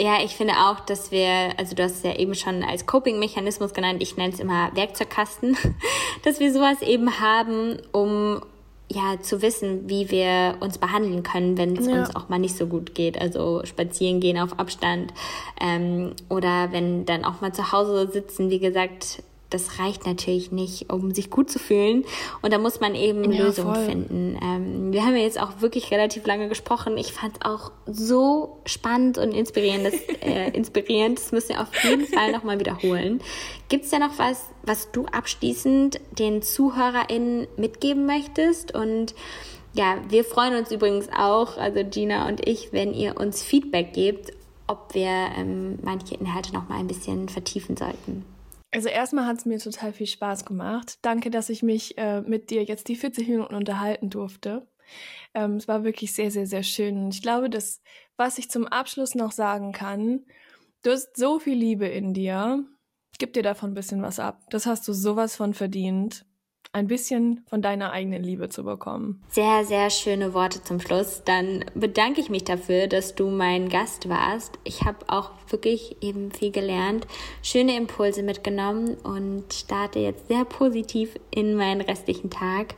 Ja, 0.00 0.22
ich 0.22 0.36
finde 0.36 0.54
auch, 0.54 0.80
dass 0.80 1.10
wir, 1.10 1.52
also 1.58 1.74
du 1.74 1.82
hast 1.82 1.96
es 1.96 2.02
ja 2.02 2.16
eben 2.16 2.34
schon 2.34 2.62
als 2.62 2.86
Coping-Mechanismus 2.86 3.74
genannt, 3.74 4.02
ich 4.02 4.16
nenne 4.16 4.32
es 4.32 4.40
immer 4.40 4.74
Werkzeugkasten, 4.74 5.56
dass 6.24 6.40
wir 6.40 6.52
sowas 6.52 6.80
eben 6.82 7.20
haben, 7.20 7.78
um 7.92 8.42
ja 8.92 9.20
zu 9.20 9.42
wissen, 9.42 9.88
wie 9.88 10.10
wir 10.10 10.56
uns 10.60 10.78
behandeln 10.78 11.22
können, 11.22 11.56
wenn 11.58 11.76
es 11.76 11.86
ja. 11.86 12.00
uns 12.00 12.14
auch 12.14 12.28
mal 12.28 12.38
nicht 12.38 12.56
so 12.56 12.66
gut 12.66 12.94
geht. 12.94 13.20
Also 13.20 13.62
spazieren 13.64 14.20
gehen 14.20 14.38
auf 14.38 14.58
Abstand 14.58 15.12
ähm, 15.60 16.12
oder 16.28 16.72
wenn 16.72 17.04
dann 17.04 17.24
auch 17.24 17.40
mal 17.40 17.52
zu 17.52 17.72
Hause 17.72 18.10
sitzen, 18.10 18.50
wie 18.50 18.60
gesagt, 18.60 19.22
das 19.52 19.78
reicht 19.78 20.06
natürlich 20.06 20.52
nicht, 20.52 20.92
um 20.92 21.12
sich 21.14 21.30
gut 21.30 21.50
zu 21.50 21.58
fühlen. 21.58 22.04
Und 22.40 22.52
da 22.52 22.58
muss 22.58 22.80
man 22.80 22.94
eben 22.94 23.30
ja, 23.32 23.44
Lösungen 23.44 23.74
voll. 23.74 23.84
finden. 23.84 24.38
Ähm, 24.42 24.92
wir 24.92 25.04
haben 25.04 25.16
ja 25.16 25.22
jetzt 25.22 25.40
auch 25.40 25.60
wirklich 25.60 25.90
relativ 25.90 26.26
lange 26.26 26.48
gesprochen. 26.48 26.96
Ich 26.96 27.12
fand 27.12 27.36
es 27.36 27.42
auch 27.44 27.72
so 27.86 28.60
spannend 28.64 29.18
und 29.18 29.32
inspirierend. 29.32 29.86
Das, 29.86 29.94
äh, 30.20 30.50
inspirierend. 30.50 31.18
das 31.18 31.32
müssen 31.32 31.50
wir 31.50 31.60
auf 31.60 31.84
jeden 31.84 32.06
Fall 32.06 32.32
nochmal 32.32 32.58
wiederholen. 32.58 33.20
Gibt 33.68 33.84
es 33.84 33.90
da 33.90 33.98
noch 33.98 34.18
was, 34.18 34.46
was 34.62 34.90
du 34.92 35.06
abschließend 35.06 36.00
den 36.18 36.42
ZuhörerInnen 36.42 37.46
mitgeben 37.56 38.06
möchtest? 38.06 38.74
Und 38.74 39.14
ja, 39.74 39.96
wir 40.08 40.24
freuen 40.24 40.56
uns 40.56 40.70
übrigens 40.70 41.08
auch, 41.16 41.56
also 41.56 41.82
Gina 41.84 42.28
und 42.28 42.46
ich, 42.46 42.72
wenn 42.72 42.92
ihr 42.92 43.16
uns 43.16 43.42
Feedback 43.42 43.92
gebt, 43.94 44.32
ob 44.66 44.94
wir 44.94 45.30
ähm, 45.36 45.78
manche 45.82 46.14
Inhalte 46.14 46.52
noch 46.52 46.68
mal 46.68 46.78
ein 46.78 46.86
bisschen 46.86 47.28
vertiefen 47.28 47.76
sollten. 47.76 48.24
Also 48.72 48.88
erstmal 48.88 49.26
hat 49.26 49.38
es 49.38 49.44
mir 49.44 49.58
total 49.58 49.92
viel 49.92 50.06
Spaß 50.06 50.46
gemacht. 50.46 50.98
Danke, 51.02 51.30
dass 51.30 51.50
ich 51.50 51.62
mich 51.62 51.98
äh, 51.98 52.22
mit 52.22 52.50
dir 52.50 52.64
jetzt 52.64 52.88
die 52.88 52.96
40 52.96 53.28
Minuten 53.28 53.54
unterhalten 53.54 54.08
durfte. 54.08 54.66
Ähm, 55.34 55.56
es 55.56 55.68
war 55.68 55.84
wirklich 55.84 56.14
sehr, 56.14 56.30
sehr, 56.30 56.46
sehr 56.46 56.62
schön. 56.62 57.04
Und 57.04 57.14
ich 57.14 57.22
glaube, 57.22 57.50
dass, 57.50 57.82
was 58.16 58.38
ich 58.38 58.50
zum 58.50 58.66
Abschluss 58.66 59.14
noch 59.14 59.32
sagen 59.32 59.72
kann, 59.72 60.24
du 60.82 60.90
hast 60.90 61.16
so 61.16 61.38
viel 61.38 61.56
Liebe 61.56 61.86
in 61.86 62.14
dir. 62.14 62.64
Gib 63.18 63.34
dir 63.34 63.42
davon 63.42 63.72
ein 63.72 63.74
bisschen 63.74 64.02
was 64.02 64.18
ab. 64.18 64.40
Das 64.50 64.64
hast 64.64 64.88
du 64.88 64.94
sowas 64.94 65.36
von 65.36 65.52
verdient 65.52 66.24
ein 66.72 66.86
bisschen 66.86 67.44
von 67.48 67.60
deiner 67.60 67.92
eigenen 67.92 68.22
Liebe 68.22 68.48
zu 68.48 68.64
bekommen. 68.64 69.22
Sehr, 69.28 69.64
sehr 69.64 69.90
schöne 69.90 70.32
Worte 70.32 70.62
zum 70.62 70.80
Schluss. 70.80 71.22
Dann 71.24 71.64
bedanke 71.74 72.20
ich 72.20 72.30
mich 72.30 72.44
dafür, 72.44 72.86
dass 72.86 73.14
du 73.14 73.28
mein 73.28 73.68
Gast 73.68 74.08
warst. 74.08 74.58
Ich 74.64 74.82
habe 74.82 74.98
auch 75.08 75.30
wirklich 75.48 76.02
eben 76.02 76.32
viel 76.32 76.50
gelernt, 76.50 77.06
schöne 77.42 77.76
Impulse 77.76 78.22
mitgenommen 78.22 78.94
und 78.94 79.52
starte 79.52 79.98
jetzt 79.98 80.28
sehr 80.28 80.44
positiv 80.46 81.18
in 81.30 81.54
meinen 81.54 81.82
restlichen 81.82 82.30
Tag. 82.30 82.74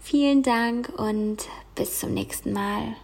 Vielen 0.00 0.42
Dank 0.42 0.92
und 0.98 1.48
bis 1.74 2.00
zum 2.00 2.14
nächsten 2.14 2.52
Mal. 2.52 2.96